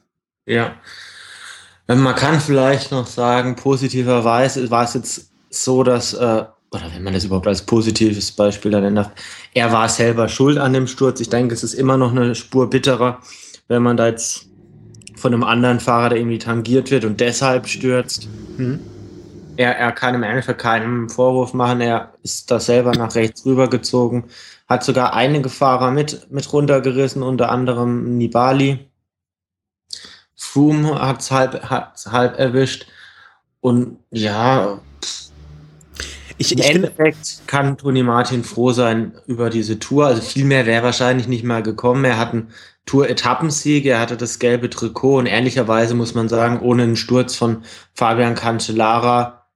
Ja. 0.48 0.76
Man 1.88 2.16
kann 2.16 2.42
vielleicht 2.42 2.92
noch 2.92 3.08
sagen, 3.08 3.56
positiverweise 3.56 4.70
war 4.72 4.84
es 4.84 4.96
jetzt 4.96 5.30
so, 5.52 5.84
dass 5.84 6.14
äh, 6.14 6.44
oder 6.72 6.92
wenn 6.94 7.04
man 7.04 7.14
das 7.14 7.24
überhaupt 7.24 7.48
als 7.48 7.62
positives 7.62 8.32
Beispiel 8.32 8.72
dann 8.72 8.96
darf, 8.96 9.12
er 9.54 9.72
war 9.72 9.88
selber 9.88 10.28
schuld 10.28 10.58
an 10.58 10.74
dem 10.74 10.88
Sturz. 10.88 11.20
Ich 11.20 11.30
denke, 11.30 11.54
es 11.54 11.64
ist 11.64 11.74
immer 11.74 11.98
noch 11.98 12.12
eine 12.12 12.36
Spur 12.36 12.70
bitterer, 12.70 13.20
wenn 13.68 13.84
man 13.84 13.98
da 13.98 14.08
jetzt 14.08 14.48
von 15.16 15.34
einem 15.34 15.44
anderen 15.44 15.80
Fahrer, 15.80 16.10
der 16.10 16.20
irgendwie 16.20 16.38
tangiert 16.38 16.92
wird 16.92 17.06
und 17.06 17.20
deshalb 17.20 17.68
stürzt. 17.68 18.28
Mhm. 18.58 18.80
Er, 19.56 19.76
er 19.78 19.92
kann 19.92 20.14
im 20.14 20.24
Endeffekt 20.24 20.62
keinen 20.62 21.10
Vorwurf 21.10 21.54
machen. 21.54 21.82
Er 21.82 22.14
ist 22.22 22.52
da 22.52 22.60
selber 22.60 22.92
nach 22.92 23.16
rechts 23.16 23.44
rübergezogen, 23.44 24.26
hat 24.68 24.84
sogar 24.84 25.14
einige 25.14 25.50
Fahrer 25.50 25.90
mit, 25.92 26.32
mit 26.32 26.52
runtergerissen, 26.54 27.24
unter 27.24 27.52
anderem 27.52 28.18
Nibali. 28.18 28.88
Froome 30.36 31.02
hat 31.02 31.22
es 31.22 31.32
halb, 31.32 31.70
halb 31.70 32.38
erwischt. 32.38 32.86
Und 33.60 33.98
ja, 34.12 34.80
ich, 36.38 36.52
Im 36.52 36.60
ich 36.60 36.70
Endeffekt 36.76 37.42
kann 37.48 37.78
Toni 37.78 38.04
Martin 38.04 38.44
froh 38.44 38.72
sein 38.72 39.14
über 39.26 39.50
diese 39.50 39.80
Tour. 39.80 40.08
Also 40.08 40.22
viel 40.22 40.46
mehr 40.46 40.66
wäre 40.66 40.84
wahrscheinlich 40.84 41.28
nicht 41.28 41.44
mal 41.44 41.64
gekommen. 41.64 42.06
Er 42.06 42.18
hat 42.18 42.34
einen 42.34 42.50
Tour-Etappensieg, 42.86 43.86
er 43.86 44.00
hatte 44.00 44.18
das 44.18 44.40
gelbe 44.40 44.70
Trikot 44.70 45.18
und 45.18 45.26
ehrlicherweise 45.26 45.94
muss 45.94 46.16
man 46.16 46.30
sagen, 46.30 46.60
ohne 46.60 46.84
einen 46.84 46.96
Sturz 46.96 47.36
von 47.36 47.64
Fabian 47.94 48.36
Cancellara 48.36 49.48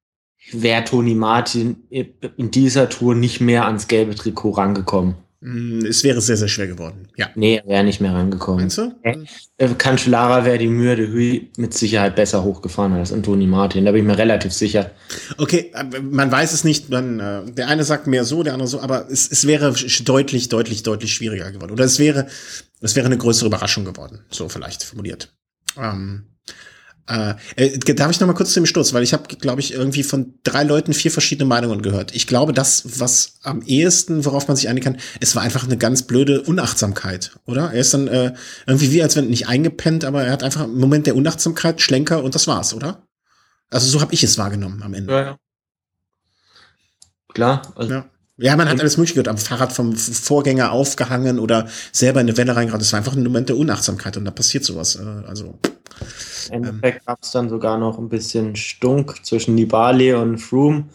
wäre 0.51 0.83
Toni 0.83 1.15
Martin 1.15 1.87
in 1.89 2.51
dieser 2.51 2.89
Tour 2.89 3.15
nicht 3.15 3.41
mehr 3.41 3.65
ans 3.65 3.87
gelbe 3.87 4.15
Trikot 4.15 4.51
rangekommen. 4.51 5.15
Mm, 5.41 5.85
es 5.85 6.03
wäre 6.03 6.21
sehr, 6.21 6.37
sehr 6.37 6.47
schwer 6.47 6.67
geworden. 6.67 7.07
Ja. 7.17 7.29
Nee, 7.33 7.57
er 7.57 7.67
wäre 7.67 7.83
nicht 7.83 7.99
mehr 7.99 8.13
rangekommen. 8.13 8.61
Meinst 8.61 8.77
du? 8.77 8.93
Äh, 9.01 9.67
Cancellara 9.77 10.45
wäre 10.45 10.59
die 10.59 10.67
Mühe 10.67 10.95
de 10.95 11.11
Huy 11.11 11.51
mit 11.57 11.73
Sicherheit 11.73 12.15
besser 12.15 12.43
hochgefahren 12.43 12.93
als 12.93 13.11
Antoni 13.11 13.47
Martin. 13.47 13.85
Da 13.85 13.91
bin 13.91 14.01
ich 14.01 14.07
mir 14.07 14.17
relativ 14.17 14.53
sicher. 14.53 14.91
Okay, 15.37 15.71
äh, 15.73 15.99
man 15.99 16.31
weiß 16.31 16.53
es 16.53 16.63
nicht. 16.63 16.89
Man, 16.89 17.19
äh, 17.19 17.51
der 17.51 17.67
eine 17.67 17.83
sagt 17.83 18.05
mehr 18.05 18.23
so, 18.23 18.43
der 18.43 18.53
andere 18.53 18.67
so, 18.67 18.79
aber 18.81 19.09
es, 19.09 19.31
es 19.31 19.47
wäre 19.47 19.73
deutlich, 20.03 20.49
deutlich, 20.49 20.83
deutlich 20.83 21.13
schwieriger 21.13 21.51
geworden. 21.51 21.71
Oder 21.71 21.85
es 21.85 21.97
wäre, 21.97 22.27
es 22.79 22.95
wäre 22.95 23.07
eine 23.07 23.17
größere 23.17 23.47
Überraschung 23.47 23.83
geworden. 23.83 24.19
So 24.29 24.47
vielleicht 24.47 24.83
formuliert. 24.83 25.33
Ähm, 25.75 26.30
äh, 27.07 27.35
äh, 27.55 27.77
darf 27.95 28.11
ich 28.11 28.19
noch 28.19 28.27
mal 28.27 28.33
kurz 28.33 28.53
zu 28.53 28.59
dem 28.59 28.65
Sturz, 28.65 28.93
weil 28.93 29.03
ich 29.03 29.13
habe, 29.13 29.23
glaube 29.35 29.61
ich, 29.61 29.73
irgendwie 29.73 30.03
von 30.03 30.33
drei 30.43 30.63
Leuten 30.63 30.93
vier 30.93 31.11
verschiedene 31.11 31.47
Meinungen 31.47 31.81
gehört. 31.81 32.13
Ich 32.15 32.27
glaube, 32.27 32.53
das, 32.53 32.99
was 32.99 33.39
am 33.43 33.61
ehesten, 33.63 34.25
worauf 34.25 34.47
man 34.47 34.55
sich 34.57 34.69
einigen 34.69 34.83
kann, 34.93 35.01
es 35.19 35.35
war 35.35 35.43
einfach 35.43 35.63
eine 35.63 35.77
ganz 35.77 36.03
blöde 36.03 36.41
Unachtsamkeit, 36.41 37.31
oder? 37.45 37.71
Er 37.73 37.79
ist 37.79 37.93
dann 37.93 38.07
äh, 38.07 38.33
irgendwie 38.65 38.91
wie 38.91 39.03
als 39.03 39.15
wenn 39.15 39.29
nicht 39.29 39.47
eingepennt, 39.47 40.05
aber 40.05 40.23
er 40.23 40.31
hat 40.31 40.43
einfach 40.43 40.61
einen 40.61 40.79
Moment 40.79 41.07
der 41.07 41.15
Unachtsamkeit, 41.15 41.81
Schlenker 41.81 42.23
und 42.23 42.35
das 42.35 42.47
war's, 42.47 42.73
oder? 42.73 43.07
Also 43.69 43.87
so 43.87 44.01
habe 44.01 44.13
ich 44.13 44.23
es 44.23 44.37
wahrgenommen 44.37 44.83
am 44.83 44.93
Ende. 44.93 45.13
Ja, 45.13 45.21
ja. 45.21 45.37
Klar. 47.33 47.61
Also 47.75 47.93
ja. 47.93 48.09
Ja, 48.37 48.55
man 48.55 48.69
hat 48.69 48.79
alles 48.79 48.97
mögliche 48.97 49.15
gehört, 49.15 49.27
am 49.27 49.37
Fahrrad 49.37 49.71
vom 49.71 49.95
Vorgänger 49.95 50.71
aufgehangen 50.71 51.37
oder 51.37 51.67
selber 51.91 52.21
in 52.21 52.27
eine 52.27 52.37
Welle 52.37 52.55
reingeraten. 52.55 52.79
Das 52.79 52.91
war 52.93 52.97
einfach 52.97 53.15
ein 53.15 53.23
Moment 53.23 53.49
der 53.49 53.57
Unachtsamkeit 53.57 54.17
und 54.17 54.25
da 54.25 54.31
passiert 54.31 54.63
sowas. 54.63 54.95
Äh, 54.95 55.27
also. 55.27 55.59
Im 56.49 56.63
Endeffekt 56.63 56.97
ähm, 56.97 57.05
gab 57.05 57.19
es 57.21 57.31
dann 57.31 57.49
sogar 57.49 57.77
noch 57.77 57.99
ein 57.99 58.09
bisschen 58.09 58.55
Stunk 58.55 59.23
zwischen 59.23 59.55
Nibali 59.55 60.13
und 60.13 60.37
Froome. 60.39 60.85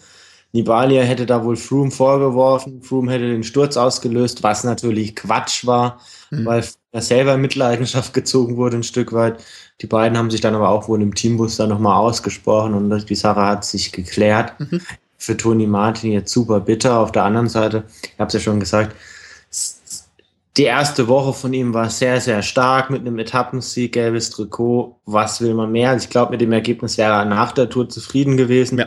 Nibali 0.53 0.97
hätte 0.97 1.27
da 1.27 1.45
wohl 1.45 1.57
Froome 1.57 1.91
vorgeworfen, 1.91 2.83
Froome 2.83 3.13
hätte 3.13 3.29
den 3.29 3.45
Sturz 3.45 3.77
ausgelöst, 3.77 4.43
was 4.43 4.65
natürlich 4.65 5.15
Quatsch 5.15 5.67
war, 5.67 6.01
mhm. 6.31 6.47
weil 6.47 6.65
er 6.93 7.03
selber 7.03 7.35
in 7.35 7.43
Mitleidenschaft 7.43 8.15
gezogen 8.15 8.57
wurde 8.57 8.77
ein 8.79 8.83
Stück 8.83 9.13
weit. 9.13 9.45
Die 9.83 9.87
beiden 9.87 10.17
haben 10.17 10.31
sich 10.31 10.41
dann 10.41 10.55
aber 10.55 10.71
auch 10.71 10.89
wohl 10.89 11.03
im 11.03 11.15
Teambus 11.15 11.57
dann 11.57 11.69
nochmal 11.69 11.97
ausgesprochen 11.97 12.73
und 12.73 13.11
die 13.11 13.15
Sache 13.15 13.43
hat 13.43 13.65
sich 13.65 13.93
geklärt. 13.93 14.59
Mhm. 14.59 14.81
Für 15.19 15.37
Toni 15.37 15.67
Martin 15.67 16.13
jetzt 16.13 16.33
super 16.33 16.61
bitter. 16.61 16.99
Auf 16.99 17.13
der 17.13 17.25
anderen 17.25 17.49
Seite, 17.49 17.85
ich 18.03 18.19
habe 18.19 18.29
es 18.29 18.35
ja 18.35 18.41
schon 18.41 18.61
gesagt, 18.61 18.95
die 20.57 20.65
erste 20.65 21.07
Woche 21.09 21.35
von 21.35 21.53
ihm 21.53 21.75
war 21.75 21.91
sehr, 21.91 22.21
sehr 22.21 22.43
stark 22.43 22.89
mit 22.89 23.03
einem 23.03 23.19
Etappensieg, 23.19 23.93
gelbes 23.93 24.31
Trikot. 24.31 24.99
Was 25.05 25.41
will 25.41 25.53
man 25.53 25.71
mehr? 25.71 25.91
Also 25.91 26.05
ich 26.05 26.11
glaube, 26.11 26.33
mit 26.33 26.41
dem 26.41 26.53
Ergebnis 26.53 26.97
wäre 26.97 27.13
er 27.13 27.25
nach 27.27 27.53
der 27.53 27.69
Tour 27.69 27.89
zufrieden 27.89 28.39
gewesen. 28.39 28.79
Ja. 28.79 28.87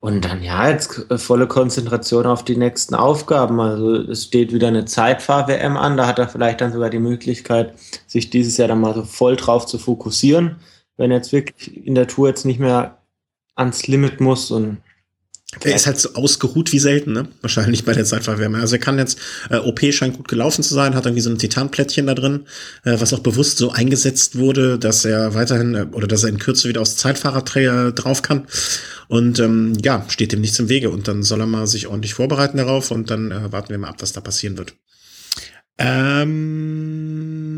Und 0.00 0.24
dann 0.26 0.42
ja, 0.42 0.68
jetzt 0.68 1.10
äh, 1.10 1.18
volle 1.18 1.46
Konzentration 1.46 2.26
auf 2.26 2.44
die 2.44 2.56
nächsten 2.56 2.94
Aufgaben. 2.94 3.58
Also 3.60 3.94
es 3.94 4.24
steht 4.24 4.52
wieder 4.52 4.68
eine 4.68 4.84
Zeitfahr-WM 4.84 5.76
an. 5.76 5.96
Da 5.96 6.06
hat 6.06 6.18
er 6.18 6.28
vielleicht 6.28 6.60
dann 6.60 6.72
sogar 6.72 6.90
die 6.90 6.98
Möglichkeit, 6.98 7.74
sich 8.06 8.28
dieses 8.28 8.58
Jahr 8.58 8.68
dann 8.68 8.80
mal 8.80 8.94
so 8.94 9.04
voll 9.04 9.36
drauf 9.36 9.64
zu 9.64 9.78
fokussieren, 9.78 10.56
wenn 10.98 11.10
er 11.10 11.16
jetzt 11.16 11.32
wirklich 11.32 11.84
in 11.86 11.94
der 11.94 12.06
Tour 12.06 12.28
jetzt 12.28 12.44
nicht 12.44 12.60
mehr 12.60 12.98
ans 13.56 13.86
Limit 13.86 14.20
muss 14.20 14.50
und 14.50 14.78
er 15.64 15.74
ist 15.74 15.86
halt 15.86 15.98
so 15.98 16.14
ausgeruht 16.14 16.72
wie 16.72 16.78
selten, 16.78 17.12
ne? 17.12 17.28
Wahrscheinlich 17.40 17.84
bei 17.84 17.92
der 17.92 18.04
Zeitverwärme. 18.04 18.58
Also 18.58 18.76
er 18.76 18.80
kann 18.80 18.98
jetzt, 18.98 19.18
äh, 19.50 19.56
OP 19.56 19.80
scheint 19.92 20.16
gut 20.16 20.28
gelaufen 20.28 20.62
zu 20.62 20.74
sein, 20.74 20.94
hat 20.94 21.06
irgendwie 21.06 21.22
so 21.22 21.30
ein 21.30 21.38
Titanplättchen 21.38 22.06
da 22.06 22.14
drin, 22.14 22.46
äh, 22.84 22.96
was 22.98 23.12
auch 23.12 23.20
bewusst 23.20 23.58
so 23.58 23.70
eingesetzt 23.70 24.36
wurde, 24.36 24.78
dass 24.78 25.04
er 25.04 25.34
weiterhin 25.34 25.74
äh, 25.74 25.86
oder 25.92 26.06
dass 26.06 26.22
er 26.22 26.30
in 26.30 26.38
Kürze 26.38 26.68
wieder 26.68 26.80
aufs 26.80 26.96
Zeitfahrerträger 26.96 27.92
drauf 27.92 28.22
kann. 28.22 28.46
Und 29.08 29.38
ähm, 29.38 29.74
ja, 29.82 30.04
steht 30.08 30.32
dem 30.32 30.40
nichts 30.40 30.58
im 30.58 30.68
Wege. 30.68 30.90
Und 30.90 31.08
dann 31.08 31.22
soll 31.22 31.40
er 31.40 31.46
mal 31.46 31.66
sich 31.66 31.86
ordentlich 31.86 32.14
vorbereiten 32.14 32.58
darauf 32.58 32.90
und 32.90 33.10
dann 33.10 33.30
äh, 33.30 33.52
warten 33.52 33.70
wir 33.70 33.78
mal 33.78 33.88
ab, 33.88 33.96
was 34.00 34.12
da 34.12 34.20
passieren 34.20 34.58
wird. 34.58 34.74
Ähm, 35.80 37.48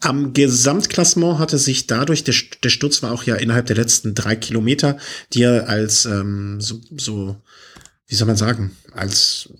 am 0.00 0.32
Gesamtklassement 0.32 1.38
hatte 1.38 1.58
sich 1.58 1.86
dadurch, 1.86 2.24
der, 2.24 2.34
der 2.64 2.70
Sturz 2.70 3.04
war 3.04 3.12
auch 3.12 3.22
ja 3.22 3.36
innerhalb 3.36 3.66
der 3.66 3.76
letzten 3.76 4.16
drei 4.16 4.34
Kilometer, 4.34 4.98
die 5.32 5.42
er 5.42 5.68
als 5.68 6.04
ähm, 6.04 6.60
so, 6.60 6.80
so, 6.96 7.36
wie 8.08 8.14
soll 8.14 8.26
man 8.26 8.36
sagen, 8.36 8.74
als 8.92 9.50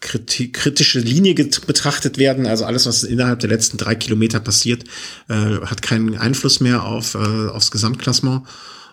kriti 0.00 0.50
kritische 0.50 0.98
Linie 0.98 1.34
betrachtet 1.34 2.18
werden. 2.18 2.46
Also 2.46 2.64
alles, 2.64 2.86
was 2.86 3.04
innerhalb 3.04 3.38
der 3.38 3.48
letzten 3.48 3.78
drei 3.78 3.94
Kilometer 3.94 4.40
passiert, 4.40 4.84
äh, 5.28 5.60
hat 5.60 5.82
keinen 5.82 6.18
Einfluss 6.18 6.60
mehr 6.60 6.84
auf 6.84 7.14
äh, 7.14 7.48
aufs 7.48 7.70
Gesamtklassement. 7.70 8.42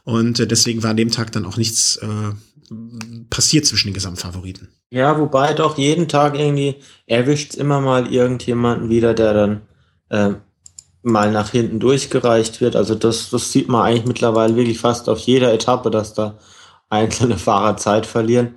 Und 0.04 0.40
äh, 0.40 0.48
deswegen 0.48 0.84
war 0.84 0.92
an 0.92 0.98
dem 0.98 1.10
Tag 1.10 1.32
dann 1.32 1.46
auch 1.46 1.58
nichts 1.58 1.98
äh, 1.98 2.08
passiert 3.32 3.66
zwischen 3.66 3.88
den 3.88 3.94
Gesamtfavoriten. 3.96 4.70
Ja, 4.92 5.20
wobei 5.20 5.54
doch 5.54 5.78
jeden 5.80 6.08
Tag 6.08 6.38
irgendwie 6.38 6.76
erwischt 7.08 7.56
immer 7.56 7.82
mal 7.82 8.14
irgendjemanden 8.14 8.90
wieder, 8.90 9.16
der 9.16 9.34
dann 9.34 9.62
äh, 10.10 10.36
mal 11.02 11.32
nach 11.32 11.50
hinten 11.50 11.80
durchgereicht 11.80 12.62
wird. 12.62 12.76
Also 12.76 12.94
das, 12.94 13.32
das 13.32 13.52
sieht 13.52 13.70
man 13.70 13.82
eigentlich 13.82 14.06
mittlerweile 14.06 14.56
wirklich 14.56 14.80
fast 14.80 15.10
auf 15.10 15.18
jeder 15.20 15.52
Etappe, 15.52 15.90
dass 15.90 16.14
da 16.14 16.38
einzelne 16.90 17.40
Fahrer 17.40 17.76
Zeit 17.78 18.06
verlieren. 18.06 18.56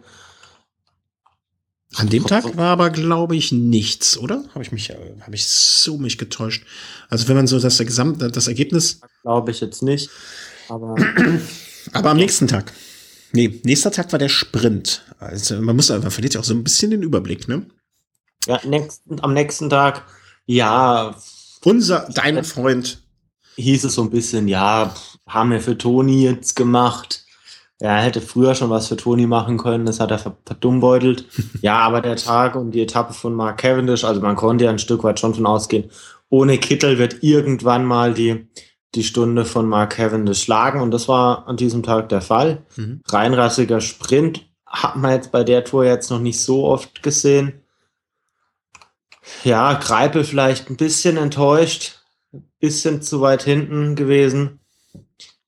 An 1.94 2.08
dem 2.08 2.26
Tag 2.26 2.56
war 2.56 2.72
aber, 2.72 2.90
glaube 2.90 3.36
ich, 3.36 3.52
nichts, 3.52 4.18
oder? 4.18 4.44
Habe 4.50 4.62
ich 4.62 4.72
mich, 4.72 4.90
äh, 4.90 4.96
habe 5.20 5.34
ich 5.34 5.46
so 5.46 5.96
mich 5.96 6.18
getäuscht. 6.18 6.64
Also 7.08 7.28
wenn 7.28 7.36
man 7.36 7.46
so 7.46 7.58
das 7.58 7.78
gesamte, 7.78 8.30
das 8.30 8.48
Ergebnis. 8.48 9.00
Glaube 9.22 9.52
ich 9.52 9.60
jetzt 9.60 9.82
nicht. 9.82 10.10
Aber, 10.68 10.96
aber 11.92 12.10
am 12.10 12.16
nächsten 12.16 12.48
Tag. 12.48 12.72
Nee, 13.32 13.60
nächster 13.64 13.90
Tag 13.90 14.10
war 14.12 14.18
der 14.18 14.28
Sprint. 14.28 15.04
Also 15.18 15.60
man 15.60 15.76
muss, 15.76 15.88
man 15.88 16.10
verliert 16.10 16.34
ja 16.34 16.40
auch 16.40 16.44
so 16.44 16.54
ein 16.54 16.64
bisschen 16.64 16.90
den 16.90 17.02
Überblick, 17.02 17.48
ne? 17.48 17.66
Ja, 18.46 18.60
nächsten, 18.64 19.20
am 19.22 19.32
nächsten 19.32 19.70
Tag, 19.70 20.04
ja. 20.44 21.16
Unser, 21.64 22.08
dein 22.14 22.44
Freund. 22.44 23.02
Hieß 23.56 23.84
es 23.84 23.94
so 23.94 24.02
ein 24.02 24.10
bisschen, 24.10 24.48
ja, 24.48 24.94
haben 25.26 25.50
wir 25.50 25.60
für 25.60 25.78
Toni 25.78 26.24
jetzt 26.24 26.54
gemacht. 26.54 27.25
Er 27.78 27.96
hätte 27.96 28.22
früher 28.22 28.54
schon 28.54 28.70
was 28.70 28.88
für 28.88 28.96
Toni 28.96 29.26
machen 29.26 29.58
können, 29.58 29.84
das 29.84 30.00
hat 30.00 30.10
er 30.10 30.18
verdummbeutelt. 30.18 31.26
ja, 31.60 31.78
aber 31.78 32.00
der 32.00 32.16
Tag 32.16 32.56
und 32.56 32.70
die 32.70 32.82
Etappe 32.82 33.12
von 33.12 33.34
Mark 33.34 33.58
Cavendish, 33.58 34.04
also 34.04 34.20
man 34.20 34.36
konnte 34.36 34.64
ja 34.64 34.70
ein 34.70 34.78
Stück 34.78 35.04
weit 35.04 35.20
schon 35.20 35.34
von 35.34 35.46
ausgehen, 35.46 35.90
ohne 36.28 36.58
Kittel 36.58 36.98
wird 36.98 37.22
irgendwann 37.22 37.84
mal 37.84 38.14
die 38.14 38.48
die 38.96 39.04
Stunde 39.04 39.44
von 39.44 39.68
Mark 39.68 39.96
Cavendish 39.96 40.42
schlagen 40.42 40.80
und 40.80 40.90
das 40.90 41.06
war 41.06 41.46
an 41.46 41.56
diesem 41.56 41.82
Tag 41.82 42.08
der 42.08 42.22
Fall. 42.22 42.64
Mhm. 42.76 43.02
Reinrassiger 43.06 43.80
Sprint 43.80 44.48
hat 44.64 44.96
man 44.96 45.12
jetzt 45.12 45.30
bei 45.32 45.44
der 45.44 45.64
Tour 45.64 45.84
jetzt 45.84 46.10
noch 46.10 46.18
nicht 46.18 46.40
so 46.40 46.64
oft 46.64 47.02
gesehen. 47.02 47.62
Ja, 49.44 49.74
Greipel 49.74 50.24
vielleicht 50.24 50.70
ein 50.70 50.76
bisschen 50.76 51.16
enttäuscht, 51.16 52.00
ein 52.32 52.48
bisschen 52.58 53.02
zu 53.02 53.20
weit 53.20 53.42
hinten 53.42 53.96
gewesen. 53.96 54.60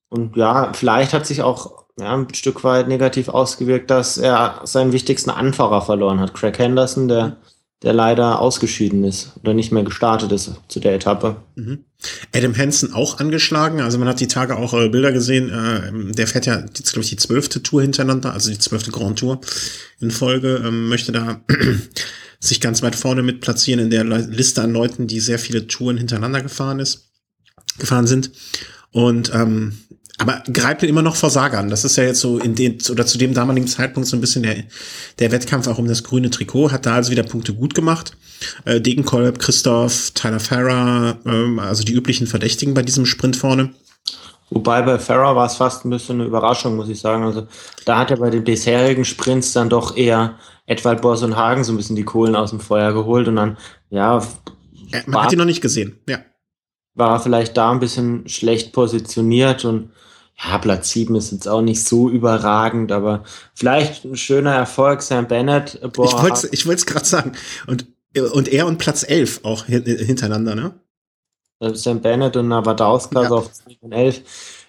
Und 0.09 0.35
ja, 0.35 0.73
vielleicht 0.73 1.13
hat 1.13 1.25
sich 1.25 1.41
auch 1.41 1.78
ja, 1.99 2.15
ein 2.15 2.33
Stück 2.33 2.63
weit 2.63 2.87
negativ 2.87 3.29
ausgewirkt, 3.29 3.89
dass 3.89 4.17
er 4.17 4.61
seinen 4.63 4.93
wichtigsten 4.93 5.29
Anfahrer 5.29 5.81
verloren 5.81 6.19
hat. 6.19 6.33
Craig 6.33 6.57
Henderson, 6.57 7.07
der 7.07 7.25
mhm 7.25 7.35
der 7.81 7.93
leider 7.93 8.39
ausgeschieden 8.41 9.05
ist 9.05 9.31
oder 9.41 9.53
nicht 9.53 9.71
mehr 9.71 9.83
gestartet 9.83 10.31
ist 10.31 10.51
zu 10.67 10.79
der 10.79 10.95
Etappe. 10.95 11.37
Mhm. 11.55 11.85
Adam 12.35 12.57
Hansen 12.57 12.93
auch 12.93 13.19
angeschlagen. 13.19 13.79
Also 13.79 13.97
man 13.97 14.07
hat 14.07 14.19
die 14.19 14.27
Tage 14.27 14.57
auch 14.57 14.73
äh, 14.73 14.89
Bilder 14.89 15.13
gesehen. 15.13 15.49
Äh, 15.49 16.13
der 16.13 16.27
fährt 16.27 16.45
ja 16.45 16.59
jetzt, 16.59 16.91
glaube 16.91 17.03
ich, 17.03 17.09
die 17.09 17.15
zwölfte 17.15 17.63
Tour 17.63 17.81
hintereinander, 17.81 18.33
also 18.33 18.49
die 18.49 18.59
zwölfte 18.59 18.91
Grand 18.91 19.19
Tour 19.19 19.39
in 20.01 20.11
Folge. 20.11 20.61
Ähm, 20.65 20.89
möchte 20.89 21.13
da 21.13 21.41
sich 22.39 22.59
ganz 22.59 22.81
weit 22.81 22.95
vorne 22.95 23.21
mit 23.23 23.39
platzieren 23.39 23.79
in 23.79 23.89
der 23.89 24.03
Liste 24.03 24.61
an 24.61 24.73
Leuten, 24.73 25.07
die 25.07 25.21
sehr 25.21 25.39
viele 25.39 25.67
Touren 25.67 25.97
hintereinander 25.97 26.41
gefahren 26.41 26.79
ist, 26.79 27.11
gefahren 27.77 28.07
sind. 28.07 28.31
Und 28.91 29.33
ähm, 29.33 29.77
aber 30.19 30.43
Greipel 30.51 30.89
immer 30.89 31.01
noch 31.01 31.15
Versagern. 31.15 31.69
Das 31.69 31.85
ist 31.85 31.95
ja 31.95 32.03
jetzt 32.03 32.19
so 32.19 32.39
in 32.39 32.53
den, 32.53 32.77
oder 32.91 33.05
zu 33.05 33.17
dem 33.17 33.33
damaligen 33.33 33.67
Zeitpunkt 33.67 34.07
so 34.07 34.17
ein 34.17 34.21
bisschen 34.21 34.43
der, 34.43 34.65
der 35.17 35.31
Wettkampf 35.31 35.67
auch 35.67 35.77
um 35.77 35.87
das 35.87 36.03
grüne 36.03 36.29
Trikot. 36.29 36.71
Hat 36.71 36.85
da 36.85 36.95
also 36.95 37.09
wieder 37.11 37.23
Punkte 37.23 37.53
gut 37.53 37.73
gemacht. 37.73 38.17
Äh, 38.65 38.81
Degenkolb, 38.81 39.39
Christoph, 39.39 40.11
Tyler 40.11 40.41
Farrer, 40.41 41.17
ähm, 41.25 41.59
also 41.59 41.83
die 41.83 41.93
üblichen 41.93 42.27
Verdächtigen 42.27 42.73
bei 42.73 42.81
diesem 42.81 43.05
Sprint 43.05 43.37
vorne. 43.37 43.73
Wobei 44.49 44.81
bei 44.81 44.99
Farrer 44.99 45.35
war 45.35 45.45
es 45.45 45.55
fast 45.55 45.85
ein 45.85 45.89
bisschen 45.89 46.19
eine 46.19 46.27
Überraschung, 46.27 46.75
muss 46.75 46.89
ich 46.89 46.99
sagen. 46.99 47.23
Also 47.23 47.47
da 47.85 47.99
hat 47.99 48.11
er 48.11 48.17
bei 48.17 48.29
den 48.29 48.43
bisherigen 48.43 49.05
Sprints 49.05 49.53
dann 49.53 49.69
doch 49.69 49.95
eher 49.95 50.37
Edwald 50.65 51.01
Boss 51.01 51.23
und 51.23 51.37
Hagen 51.37 51.63
so 51.63 51.71
ein 51.71 51.77
bisschen 51.77 51.95
die 51.95 52.03
Kohlen 52.03 52.35
aus 52.35 52.49
dem 52.49 52.59
Feuer 52.59 52.91
geholt 52.91 53.27
und 53.29 53.37
dann, 53.37 53.57
ja. 53.89 54.21
ja 54.87 54.99
man 55.05 55.23
hat 55.23 55.31
ihn 55.31 55.37
noch 55.37 55.45
nicht 55.45 55.61
gesehen, 55.61 55.99
ja. 56.09 56.19
War 56.95 57.21
vielleicht 57.21 57.55
da 57.55 57.71
ein 57.71 57.79
bisschen 57.79 58.27
schlecht 58.27 58.73
positioniert 58.73 59.63
und 59.63 59.91
ja, 60.41 60.57
Platz 60.57 60.89
7 60.91 61.15
ist 61.15 61.31
jetzt 61.31 61.47
auch 61.47 61.61
nicht 61.61 61.83
so 61.83 62.09
überragend, 62.09 62.91
aber 62.91 63.23
vielleicht 63.53 64.05
ein 64.05 64.15
schöner 64.15 64.53
Erfolg, 64.55 65.01
Sam 65.01 65.27
Bennett. 65.27 65.79
Boah. 65.93 66.05
Ich 66.05 66.13
wollte 66.13 66.33
es 66.47 66.53
ich 66.53 66.65
wollt's 66.65 66.85
gerade 66.85 67.05
sagen. 67.05 67.33
Und, 67.67 67.87
und 68.33 68.47
er 68.47 68.65
und 68.65 68.77
Platz 68.77 69.03
11 69.07 69.41
auch 69.43 69.65
hintereinander, 69.65 70.55
ne? 70.55 70.79
Äh, 71.59 71.75
Sam 71.75 72.01
Bennett 72.01 72.37
und 72.37 72.47
Navadowska 72.47 73.23
ja. 73.23 73.29
auf 73.29 73.51
10 73.51 73.77
und 73.81 73.91
11. 73.91 74.21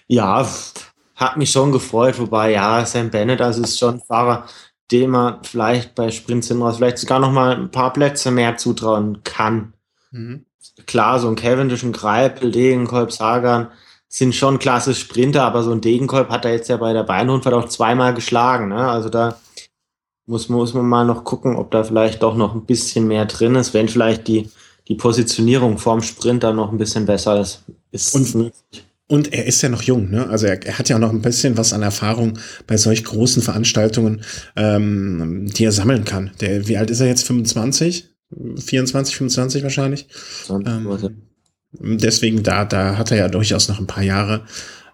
Ja, 0.07 0.47
hat 1.15 1.37
mich 1.37 1.51
schon 1.51 1.71
gefreut, 1.71 2.19
wobei, 2.19 2.51
ja, 2.51 2.85
Sam 2.85 3.09
Bennett, 3.09 3.41
also 3.41 3.61
ist 3.61 3.79
schon 3.79 3.95
ein 3.95 4.01
Fahrer, 4.01 4.47
dem 4.91 5.11
man 5.11 5.41
vielleicht 5.43 5.95
bei 5.95 6.11
Sprint 6.11 6.43
Sinraus 6.43 6.77
vielleicht 6.77 6.97
sogar 6.97 7.19
noch 7.19 7.31
mal 7.31 7.55
ein 7.55 7.71
paar 7.71 7.93
Plätze 7.93 8.29
mehr 8.31 8.57
zutrauen 8.57 9.23
kann. 9.23 9.73
Mhm. 10.11 10.45
Klar, 10.85 11.19
so 11.19 11.29
ein 11.29 11.35
Cavendish, 11.35 11.83
ein 11.83 11.93
Greipel, 11.93 12.51
Degenkolb, 12.51 13.13
Sagan 13.13 13.69
sind 14.13 14.35
schon 14.35 14.59
klasse 14.59 14.93
Sprinter, 14.93 15.43
aber 15.43 15.63
so 15.63 15.71
ein 15.71 15.79
Degenkolb 15.79 16.29
hat 16.29 16.43
er 16.43 16.51
jetzt 16.51 16.67
ja 16.67 16.75
bei 16.75 16.91
der 16.91 17.03
Beinrundfahrt 17.03 17.55
auch 17.55 17.69
zweimal 17.69 18.13
geschlagen. 18.13 18.67
Ne? 18.67 18.75
Also 18.75 19.07
da 19.07 19.39
muss, 20.25 20.49
muss 20.49 20.73
man 20.73 20.85
mal 20.85 21.05
noch 21.05 21.23
gucken, 21.23 21.55
ob 21.55 21.71
da 21.71 21.85
vielleicht 21.85 22.21
doch 22.21 22.35
noch 22.35 22.53
ein 22.53 22.65
bisschen 22.65 23.07
mehr 23.07 23.25
drin 23.25 23.55
ist, 23.55 23.73
wenn 23.73 23.87
vielleicht 23.87 24.27
die, 24.27 24.49
die 24.89 24.95
Positionierung 24.95 25.77
vorm 25.77 26.01
Sprint 26.01 26.43
dann 26.43 26.57
noch 26.57 26.73
ein 26.73 26.77
bisschen 26.77 27.05
besser 27.05 27.39
ist. 27.39 27.63
ist 27.91 28.13
und, 28.13 28.51
und 29.07 29.33
er 29.33 29.45
ist 29.45 29.61
ja 29.61 29.69
noch 29.69 29.81
jung, 29.81 30.09
ne? 30.09 30.27
Also 30.27 30.45
er, 30.45 30.61
er, 30.61 30.77
hat 30.77 30.89
ja 30.89 30.99
noch 30.99 31.11
ein 31.11 31.21
bisschen 31.21 31.57
was 31.57 31.71
an 31.71 31.81
Erfahrung 31.81 32.37
bei 32.67 32.75
solch 32.75 33.05
großen 33.05 33.41
Veranstaltungen, 33.41 34.25
ähm, 34.57 35.47
die 35.53 35.63
er 35.63 35.71
sammeln 35.71 36.03
kann. 36.03 36.31
Der, 36.41 36.67
wie 36.67 36.75
alt 36.75 36.89
ist 36.89 36.99
er 36.99 37.07
jetzt? 37.07 37.25
25? 37.25 38.09
24, 38.57 39.15
25 39.15 39.63
wahrscheinlich. 39.63 40.07
Ähm, 40.49 40.85
deswegen, 41.73 42.43
da, 42.43 42.65
da 42.65 42.97
hat 42.97 43.11
er 43.11 43.17
ja 43.17 43.27
durchaus 43.27 43.67
noch 43.67 43.79
ein 43.79 43.87
paar 43.87 44.03
Jahre, 44.03 44.41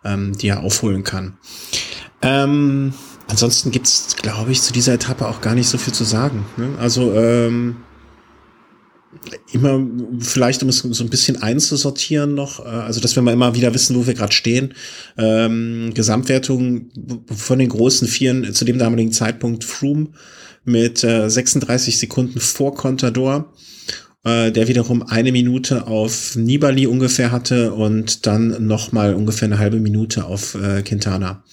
ähm, 0.03 0.37
die 0.37 0.47
er 0.47 0.61
aufholen 0.61 1.03
kann. 1.03 1.37
Ähm, 2.21 2.93
ansonsten 3.27 3.71
gibt's, 3.71 4.15
glaube 4.15 4.51
ich, 4.51 4.61
zu 4.61 4.73
dieser 4.73 4.93
Etappe 4.93 5.27
auch 5.27 5.41
gar 5.41 5.55
nicht 5.55 5.67
so 5.67 5.77
viel 5.77 5.93
zu 5.93 6.03
sagen. 6.03 6.45
Ne? 6.57 6.69
Also 6.79 7.13
ähm, 7.13 7.77
immer 9.51 9.85
vielleicht, 10.19 10.63
um 10.63 10.69
es 10.69 10.79
so 10.79 11.03
ein 11.03 11.09
bisschen 11.09 11.41
einzusortieren 11.41 12.33
noch, 12.33 12.65
äh, 12.65 12.69
also 12.69 12.99
dass 12.99 13.15
wir 13.15 13.23
mal 13.23 13.33
immer 13.33 13.55
wieder 13.55 13.73
wissen, 13.73 13.95
wo 13.95 14.07
wir 14.07 14.13
gerade 14.13 14.33
stehen. 14.33 14.73
Ähm, 15.17 15.91
Gesamtwertung 15.93 16.89
von 17.35 17.59
den 17.59 17.69
großen 17.69 18.07
Vieren 18.07 18.53
zu 18.53 18.65
dem 18.65 18.77
damaligen 18.77 19.11
Zeitpunkt 19.11 19.63
Froome 19.63 20.09
mit 20.65 21.03
äh, 21.03 21.29
36 21.29 21.97
Sekunden 21.97 22.39
vor 22.39 22.75
Contador, 22.75 23.53
äh, 24.27 24.51
der 24.51 24.67
wiederum 24.67 25.03
eine 25.03 25.31
Minute 25.31 25.87
auf 25.87 26.35
Nibali 26.35 26.85
ungefähr 26.85 27.31
hatte 27.31 27.73
und 27.73 28.25
dann 28.27 28.67
noch 28.67 28.91
mal 28.91 29.13
ungefähr 29.13 29.47
eine 29.47 29.57
halbe 29.57 29.79
Minute 29.79 30.25
auf 30.25 30.55
äh, 30.55 30.81
Quintana. 30.81 31.43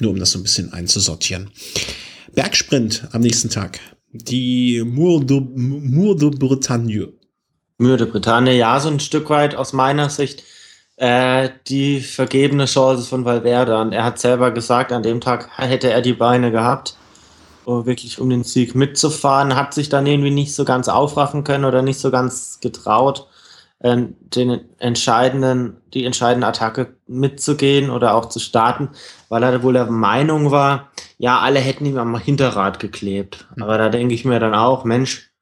Nur 0.00 0.10
um 0.10 0.18
das 0.18 0.32
so 0.32 0.40
ein 0.40 0.42
bisschen 0.42 0.72
einzusortieren. 0.72 1.50
Bergsprint 2.34 3.06
am 3.12 3.20
nächsten 3.20 3.50
Tag. 3.50 3.78
Die 4.12 4.82
Mour 4.84 5.24
de, 5.24 5.40
Mour 5.40 6.16
de 6.16 6.30
Bretagne. 6.30 7.12
Mour 7.78 7.96
de 7.96 8.06
Bretagne, 8.06 8.56
ja, 8.56 8.78
so 8.80 8.88
ein 8.88 9.00
Stück 9.00 9.30
weit 9.30 9.54
aus 9.54 9.72
meiner 9.72 10.10
Sicht 10.10 10.42
äh, 10.96 11.50
die 11.68 12.00
vergebene 12.00 12.66
Chance 12.66 13.08
von 13.08 13.24
Valverde. 13.24 13.78
Und 13.78 13.92
er 13.92 14.04
hat 14.04 14.18
selber 14.18 14.50
gesagt, 14.50 14.92
an 14.92 15.02
dem 15.02 15.20
Tag 15.20 15.50
hätte 15.56 15.90
er 15.90 16.00
die 16.00 16.12
Beine 16.12 16.50
gehabt, 16.50 16.96
wirklich 17.66 18.20
um 18.20 18.30
den 18.30 18.44
Sieg 18.44 18.74
mitzufahren. 18.74 19.56
Hat 19.56 19.74
sich 19.74 19.88
dann 19.88 20.06
irgendwie 20.06 20.30
nicht 20.30 20.54
so 20.54 20.64
ganz 20.64 20.88
aufraffen 20.88 21.44
können 21.44 21.64
oder 21.64 21.82
nicht 21.82 21.98
so 21.98 22.10
ganz 22.10 22.60
getraut, 22.60 23.28
äh, 23.80 23.96
den 24.08 24.60
entscheidenden, 24.78 25.76
die 25.92 26.04
entscheidende 26.04 26.46
Attacke 26.46 26.96
mitzugehen 27.06 27.90
oder 27.90 28.14
auch 28.14 28.26
zu 28.28 28.38
starten, 28.38 28.90
weil 29.28 29.42
er 29.42 29.62
wohl 29.62 29.74
der 29.74 29.90
Meinung 29.90 30.50
war, 30.50 30.90
ja, 31.18 31.40
alle 31.40 31.60
hätten 31.60 31.86
ihm 31.86 31.98
am 31.98 32.18
Hinterrad 32.18 32.80
geklebt. 32.80 33.46
Hm. 33.54 33.62
Aber 33.62 33.78
da 33.78 33.88
denke 33.88 34.14
ich 34.14 34.24
mir 34.24 34.40
dann 34.40 34.54
auch, 34.54 34.84
Mensch, 34.84 35.33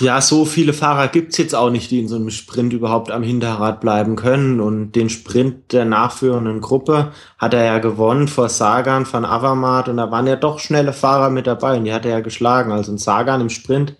ja, 0.00 0.20
so 0.20 0.44
viele 0.44 0.72
Fahrer 0.72 1.08
gibt's 1.08 1.36
jetzt 1.38 1.54
auch 1.54 1.70
nicht, 1.70 1.90
die 1.90 1.98
in 1.98 2.08
so 2.08 2.16
einem 2.16 2.30
Sprint 2.30 2.72
überhaupt 2.72 3.10
am 3.10 3.22
Hinterrad 3.22 3.80
bleiben 3.80 4.16
können. 4.16 4.60
Und 4.60 4.92
den 4.92 5.10
Sprint 5.10 5.72
der 5.72 5.84
nachführenden 5.84 6.60
Gruppe 6.60 7.12
hat 7.38 7.54
er 7.54 7.64
ja 7.64 7.78
gewonnen 7.78 8.28
vor 8.28 8.48
Sagan 8.48 9.06
von 9.06 9.24
Avamat. 9.24 9.88
Und 9.88 9.96
da 9.96 10.10
waren 10.10 10.26
ja 10.26 10.36
doch 10.36 10.60
schnelle 10.60 10.92
Fahrer 10.92 11.30
mit 11.30 11.46
dabei 11.46 11.76
und 11.76 11.84
die 11.84 11.92
hat 11.92 12.04
er 12.04 12.12
ja 12.12 12.20
geschlagen. 12.20 12.70
Also 12.70 12.92
ein 12.92 12.98
Sagan 12.98 13.40
im 13.40 13.50
Sprint 13.50 13.96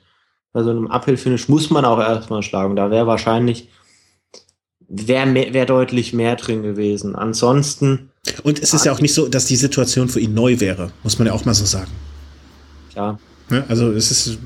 bei 0.52 0.62
so 0.62 0.70
einem 0.70 0.86
Uphill-Finish 0.86 1.48
muss 1.48 1.70
man 1.70 1.84
auch 1.84 1.98
erstmal 1.98 2.42
schlagen. 2.42 2.76
Da 2.76 2.90
wäre 2.90 3.06
wahrscheinlich, 3.06 3.68
wäre 4.88 5.52
wär 5.52 5.66
deutlich 5.66 6.12
mehr 6.12 6.36
drin 6.36 6.62
gewesen. 6.62 7.16
Ansonsten 7.16 8.10
und 8.42 8.62
es 8.62 8.74
ist 8.74 8.84
ja 8.84 8.92
auch 8.92 9.00
nicht 9.00 9.14
so, 9.14 9.28
dass 9.28 9.46
die 9.46 9.56
Situation 9.56 10.08
für 10.08 10.20
ihn 10.20 10.34
neu 10.34 10.60
wäre, 10.60 10.92
muss 11.02 11.18
man 11.18 11.26
ja 11.26 11.32
auch 11.32 11.44
mal 11.44 11.54
so 11.54 11.64
sagen. 11.64 11.90
Ja. 12.94 13.18
Ne, 13.48 13.64
also 13.68 13.90
es 13.92 14.10
ist 14.10 14.38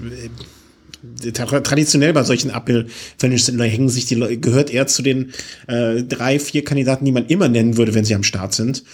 traditionell 1.35 2.13
bei 2.13 2.23
solchen 2.23 2.51
Uphill-Finishes 2.51 3.49
hängen 3.59 3.89
sich 3.89 4.07
die 4.07 4.15
Leute, 4.15 4.39
gehört 4.39 4.71
er 4.71 4.87
zu 4.87 5.03
den 5.03 5.33
äh, 5.67 6.03
drei, 6.03 6.39
vier 6.39 6.65
Kandidaten, 6.65 7.05
die 7.05 7.13
man 7.13 7.27
immer 7.27 7.49
nennen 7.49 7.77
würde, 7.77 7.95
wenn 7.95 8.05
sie 8.05 8.15
am 8.15 8.23
Start 8.23 8.55
sind. 8.55 8.85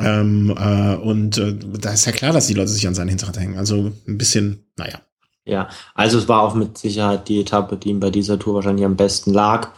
Ähm, 0.00 0.54
äh, 0.56 0.94
und 0.96 1.38
äh, 1.38 1.54
da 1.80 1.92
ist 1.92 2.06
ja 2.06 2.12
klar, 2.12 2.32
dass 2.32 2.46
die 2.46 2.54
Leute 2.54 2.68
sich 2.68 2.86
an 2.86 2.94
seinen 2.94 3.08
Hinterrad 3.08 3.38
hängen. 3.38 3.58
Also 3.58 3.92
ein 4.06 4.18
bisschen, 4.18 4.64
naja. 4.76 5.00
Ja, 5.44 5.68
also 5.94 6.18
es 6.18 6.28
war 6.28 6.42
auch 6.42 6.54
mit 6.54 6.78
Sicherheit 6.78 7.28
die 7.28 7.40
Etappe, 7.40 7.76
die 7.76 7.88
ihm 7.88 8.00
bei 8.00 8.10
dieser 8.10 8.38
Tour 8.38 8.54
wahrscheinlich 8.54 8.84
am 8.84 8.96
besten 8.96 9.32
lag. 9.32 9.70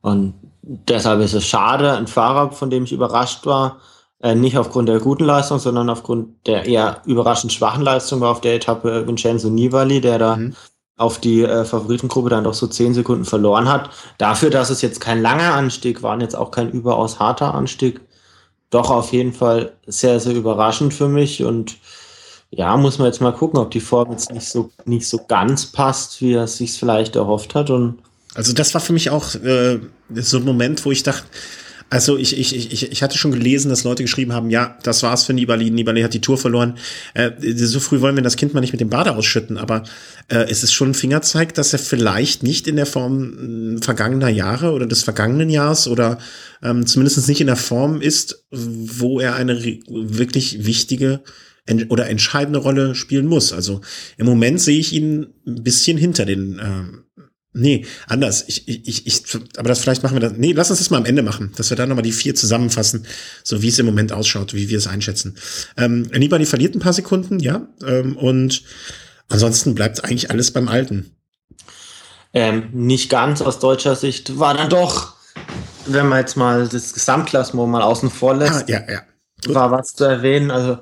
Und 0.00 0.34
deshalb 0.62 1.20
ist 1.20 1.34
es 1.34 1.44
schade, 1.44 1.92
ein 1.92 2.06
Fahrer, 2.06 2.52
von 2.52 2.70
dem 2.70 2.84
ich 2.84 2.92
überrascht 2.92 3.44
war, 3.44 3.80
äh, 4.20 4.34
nicht 4.34 4.56
aufgrund 4.56 4.88
der 4.88 5.00
guten 5.00 5.24
Leistung, 5.24 5.58
sondern 5.58 5.90
aufgrund 5.90 6.46
der 6.46 6.66
eher 6.66 7.02
überraschend 7.04 7.52
schwachen 7.52 7.82
Leistung 7.82 8.20
war 8.20 8.30
auf 8.30 8.40
der 8.40 8.54
Etappe 8.54 9.06
Vincenzo 9.06 9.50
Nibali, 9.50 10.00
der 10.00 10.18
da 10.18 10.36
mhm. 10.36 10.54
Auf 10.98 11.18
die 11.18 11.42
äh, 11.42 11.64
Favoritengruppe 11.64 12.28
dann 12.28 12.44
doch 12.44 12.54
so 12.54 12.66
zehn 12.66 12.92
Sekunden 12.92 13.24
verloren 13.24 13.68
hat. 13.68 13.90
Dafür, 14.18 14.50
dass 14.50 14.68
es 14.68 14.82
jetzt 14.82 15.00
kein 15.00 15.22
langer 15.22 15.54
Anstieg 15.54 16.02
war 16.02 16.14
und 16.14 16.20
jetzt 16.20 16.36
auch 16.36 16.50
kein 16.50 16.70
überaus 16.70 17.18
harter 17.18 17.54
Anstieg, 17.54 18.00
doch 18.70 18.90
auf 18.90 19.12
jeden 19.12 19.32
Fall 19.32 19.72
sehr, 19.86 20.20
sehr 20.20 20.34
überraschend 20.34 20.92
für 20.92 21.08
mich 21.08 21.42
und 21.42 21.76
ja, 22.50 22.76
muss 22.76 22.98
man 22.98 23.06
jetzt 23.06 23.20
mal 23.20 23.32
gucken, 23.32 23.58
ob 23.58 23.70
die 23.70 23.80
Form 23.80 24.10
jetzt 24.10 24.32
nicht 24.32 24.48
so, 24.48 24.70
nicht 24.84 25.06
so 25.06 25.20
ganz 25.28 25.66
passt, 25.66 26.20
wie 26.20 26.32
er 26.32 26.46
sich 26.46 26.72
vielleicht 26.72 27.16
erhofft 27.16 27.54
hat 27.54 27.70
und 27.70 27.98
also 28.34 28.52
das 28.52 28.74
war 28.74 28.80
für 28.80 28.92
mich 28.92 29.10
auch 29.10 29.34
äh, 29.36 29.80
so 30.14 30.36
ein 30.36 30.44
Moment, 30.44 30.84
wo 30.84 30.92
ich 30.92 31.02
dachte, 31.02 31.24
also 31.90 32.18
ich, 32.18 32.38
ich, 32.38 32.54
ich, 32.54 32.92
ich 32.92 33.02
hatte 33.02 33.16
schon 33.16 33.32
gelesen, 33.32 33.70
dass 33.70 33.84
Leute 33.84 34.02
geschrieben 34.02 34.32
haben, 34.32 34.50
ja, 34.50 34.76
das 34.82 35.02
war's 35.02 35.24
für 35.24 35.32
Nibali, 35.32 35.70
Nibali 35.70 36.02
hat 36.02 36.12
die 36.12 36.20
Tour 36.20 36.36
verloren. 36.36 36.76
Äh, 37.14 37.30
so 37.54 37.80
früh 37.80 38.00
wollen 38.00 38.16
wir 38.16 38.22
das 38.22 38.36
Kind 38.36 38.52
mal 38.52 38.60
nicht 38.60 38.72
mit 38.72 38.80
dem 38.80 38.90
Bade 38.90 39.14
ausschütten, 39.14 39.56
aber 39.56 39.84
äh, 40.28 40.46
es 40.50 40.62
ist 40.62 40.72
schon 40.72 40.90
ein 40.90 40.94
Fingerzeig, 40.94 41.54
dass 41.54 41.72
er 41.72 41.78
vielleicht 41.78 42.42
nicht 42.42 42.68
in 42.68 42.76
der 42.76 42.86
Form 42.86 43.76
äh, 43.76 43.82
vergangener 43.82 44.28
Jahre 44.28 44.72
oder 44.72 44.86
des 44.86 45.02
vergangenen 45.02 45.48
Jahres 45.48 45.88
oder 45.88 46.18
ähm, 46.62 46.86
zumindest 46.86 47.26
nicht 47.26 47.40
in 47.40 47.46
der 47.46 47.56
Form 47.56 48.02
ist, 48.02 48.44
wo 48.50 49.20
er 49.20 49.34
eine 49.36 49.62
wirklich 49.62 50.66
wichtige 50.66 51.20
oder 51.88 52.08
entscheidende 52.08 52.58
Rolle 52.58 52.94
spielen 52.94 53.26
muss. 53.26 53.52
Also 53.52 53.80
im 54.16 54.26
Moment 54.26 54.60
sehe 54.60 54.78
ich 54.78 54.92
ihn 54.92 55.28
ein 55.46 55.62
bisschen 55.62 55.98
hinter 55.98 56.24
den 56.24 56.58
äh, 56.58 56.98
Nee, 57.54 57.86
anders. 58.06 58.44
Ich, 58.46 58.68
ich, 58.68 59.06
ich, 59.06 59.22
aber 59.56 59.68
das 59.68 59.80
vielleicht 59.80 60.02
machen 60.02 60.14
wir 60.14 60.20
das. 60.20 60.34
Nee, 60.36 60.52
lass 60.52 60.70
uns 60.70 60.80
das 60.80 60.90
mal 60.90 60.98
am 60.98 61.06
Ende 61.06 61.22
machen, 61.22 61.52
dass 61.56 61.70
wir 61.70 61.76
da 61.76 61.86
nochmal 61.86 62.02
die 62.02 62.12
vier 62.12 62.34
zusammenfassen, 62.34 63.06
so 63.42 63.62
wie 63.62 63.68
es 63.68 63.78
im 63.78 63.86
Moment 63.86 64.12
ausschaut, 64.12 64.52
wie 64.52 64.68
wir 64.68 64.78
es 64.78 64.86
einschätzen. 64.86 65.36
Ähm, 65.76 66.02
Nibali 66.14 66.44
verliert 66.44 66.74
ein 66.74 66.80
paar 66.80 66.92
Sekunden, 66.92 67.40
ja. 67.40 67.66
Ähm, 67.84 68.16
und 68.16 68.62
ansonsten 69.28 69.74
bleibt 69.74 70.04
eigentlich 70.04 70.30
alles 70.30 70.50
beim 70.50 70.68
Alten. 70.68 71.16
Ähm, 72.34 72.68
nicht 72.72 73.08
ganz 73.08 73.40
aus 73.40 73.58
deutscher 73.58 73.96
Sicht 73.96 74.38
war 74.38 74.54
dann 74.54 74.68
doch, 74.68 75.14
wenn 75.86 76.06
man 76.06 76.18
jetzt 76.18 76.36
mal 76.36 76.68
das 76.68 76.92
Gesamtklassement 76.92 77.70
mal 77.70 77.82
außen 77.82 78.10
vor 78.10 78.36
lässt, 78.36 78.64
ah, 78.64 78.68
ja, 78.68 78.82
ja. 78.88 79.02
war 79.46 79.70
was 79.70 79.94
zu 79.94 80.04
erwähnen. 80.04 80.50
Also, 80.50 80.78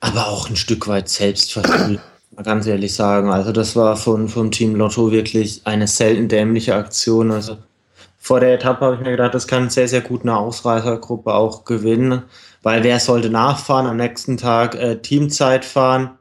aber 0.00 0.26
auch 0.26 0.50
ein 0.50 0.56
Stück 0.56 0.88
weit 0.88 1.08
selbstverständlich 1.08 2.00
ganz 2.42 2.66
ehrlich 2.66 2.94
sagen. 2.94 3.30
Also 3.30 3.52
das 3.52 3.76
war 3.76 3.96
von, 3.96 4.28
vom 4.28 4.50
Team 4.50 4.74
Lotto 4.74 5.12
wirklich 5.12 5.62
eine 5.64 5.86
selten 5.86 6.28
dämliche 6.28 6.74
Aktion. 6.74 7.30
Also 7.30 7.58
vor 8.18 8.40
der 8.40 8.54
Etappe 8.54 8.84
habe 8.84 8.96
ich 8.96 9.00
mir 9.02 9.10
gedacht, 9.10 9.34
das 9.34 9.46
kann 9.46 9.70
sehr, 9.70 9.88
sehr 9.88 10.00
gut 10.00 10.22
eine 10.22 10.36
Ausreißergruppe 10.36 11.34
auch 11.34 11.64
gewinnen, 11.64 12.22
weil 12.62 12.82
wer 12.82 12.98
sollte 12.98 13.30
nachfahren, 13.30 13.86
am 13.86 13.96
nächsten 13.96 14.36
Tag 14.36 14.74
äh, 14.74 14.96
Teamzeit 15.00 15.64
fahren. 15.64 16.18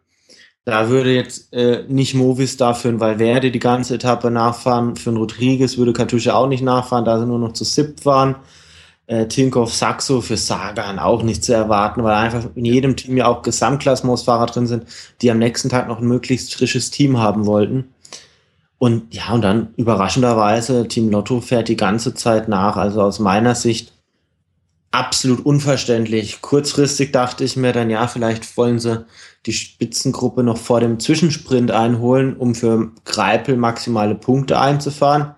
Da 0.65 0.89
würde 0.89 1.13
jetzt 1.13 1.51
äh, 1.53 1.83
nicht 1.89 2.13
Movistar 2.13 2.75
für 2.75 2.89
ein 2.89 2.99
Valverde 2.99 3.51
die 3.51 3.59
ganze 3.59 3.95
Etappe 3.95 4.31
nachfahren, 4.31 4.95
für 4.95 5.09
ein 5.09 5.17
Rodriguez 5.17 5.77
würde 5.77 5.93
Katusha 5.93 6.33
auch 6.33 6.47
nicht 6.47 6.63
nachfahren, 6.63 7.05
da 7.05 7.19
sie 7.19 7.25
nur 7.25 7.39
noch 7.39 7.53
zu 7.53 7.65
SIP 7.65 8.05
waren 8.05 8.35
äh, 9.07 9.27
Tinkoff 9.27 9.73
Saxo 9.73 10.21
für 10.21 10.37
Sagan 10.37 10.99
auch 10.99 11.23
nicht 11.23 11.43
zu 11.43 11.53
erwarten, 11.53 12.03
weil 12.03 12.15
einfach 12.15 12.45
in 12.55 12.65
jedem 12.65 12.95
Team 12.95 13.17
ja 13.17 13.27
auch 13.27 13.41
Gesamtklassementsfahrer 13.41 14.45
drin 14.45 14.67
sind, 14.67 14.85
die 15.21 15.29
am 15.29 15.39
nächsten 15.39 15.69
Tag 15.69 15.87
noch 15.87 15.99
ein 15.99 16.07
möglichst 16.07 16.55
frisches 16.55 16.91
Team 16.91 17.17
haben 17.17 17.45
wollten. 17.45 17.93
Und 18.77 19.13
ja, 19.13 19.31
und 19.31 19.41
dann 19.41 19.73
überraschenderweise, 19.77 20.87
Team 20.87 21.09
Lotto 21.09 21.39
fährt 21.41 21.69
die 21.69 21.77
ganze 21.77 22.13
Zeit 22.13 22.49
nach. 22.49 22.75
Also 22.75 23.01
aus 23.01 23.19
meiner 23.19 23.55
Sicht 23.55 23.93
absolut 24.91 25.45
unverständlich. 25.45 26.41
Kurzfristig 26.41 27.11
dachte 27.11 27.43
ich 27.43 27.55
mir 27.55 27.73
dann, 27.73 27.89
ja, 27.89 28.07
vielleicht 28.07 28.57
wollen 28.57 28.79
sie 28.79 29.05
die 29.45 29.53
Spitzengruppe 29.53 30.43
noch 30.43 30.57
vor 30.57 30.79
dem 30.79 30.99
Zwischensprint 30.99 31.71
einholen, 31.71 32.35
um 32.35 32.55
für 32.55 32.91
Greipel 33.05 33.57
maximale 33.57 34.15
Punkte 34.15 34.59
einzufahren. 34.59 35.35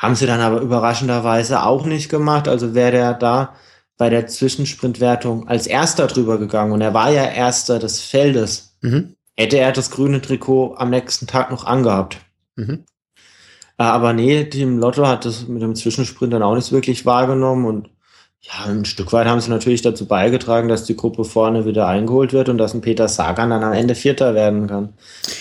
Haben 0.00 0.14
sie 0.14 0.26
dann 0.26 0.40
aber 0.40 0.62
überraschenderweise 0.62 1.62
auch 1.62 1.84
nicht 1.84 2.08
gemacht. 2.08 2.48
Also 2.48 2.74
wäre 2.74 2.90
der 2.90 3.14
da 3.14 3.54
bei 3.98 4.08
der 4.08 4.26
Zwischensprintwertung 4.26 5.46
als 5.46 5.66
erster 5.66 6.06
drüber 6.06 6.38
gegangen 6.38 6.72
und 6.72 6.80
er 6.80 6.94
war 6.94 7.10
ja 7.10 7.26
erster 7.26 7.78
des 7.78 8.00
Feldes, 8.00 8.78
mhm. 8.80 9.14
hätte 9.36 9.58
er 9.58 9.72
das 9.72 9.90
grüne 9.90 10.22
Trikot 10.22 10.74
am 10.78 10.88
nächsten 10.88 11.26
Tag 11.26 11.50
noch 11.50 11.66
angehabt. 11.66 12.16
Mhm. 12.56 12.86
Äh, 13.76 13.82
aber 13.82 14.14
nee, 14.14 14.44
Team 14.44 14.78
Lotto 14.78 15.06
hat 15.06 15.26
das 15.26 15.46
mit 15.48 15.60
dem 15.60 15.74
Zwischensprint 15.74 16.32
dann 16.32 16.42
auch 16.42 16.54
nicht 16.54 16.72
wirklich 16.72 17.04
wahrgenommen 17.04 17.66
und 17.66 17.90
ja, 18.40 18.70
ein 18.70 18.86
Stück 18.86 19.12
weit 19.12 19.26
haben 19.26 19.42
sie 19.42 19.50
natürlich 19.50 19.82
dazu 19.82 20.06
beigetragen, 20.06 20.70
dass 20.70 20.84
die 20.84 20.96
Gruppe 20.96 21.24
vorne 21.24 21.66
wieder 21.66 21.86
eingeholt 21.86 22.32
wird 22.32 22.48
und 22.48 22.56
dass 22.56 22.72
ein 22.72 22.80
Peter 22.80 23.06
Sagan 23.06 23.50
dann 23.50 23.62
am 23.62 23.74
Ende 23.74 23.94
Vierter 23.94 24.34
werden 24.34 24.66
kann. 24.66 24.94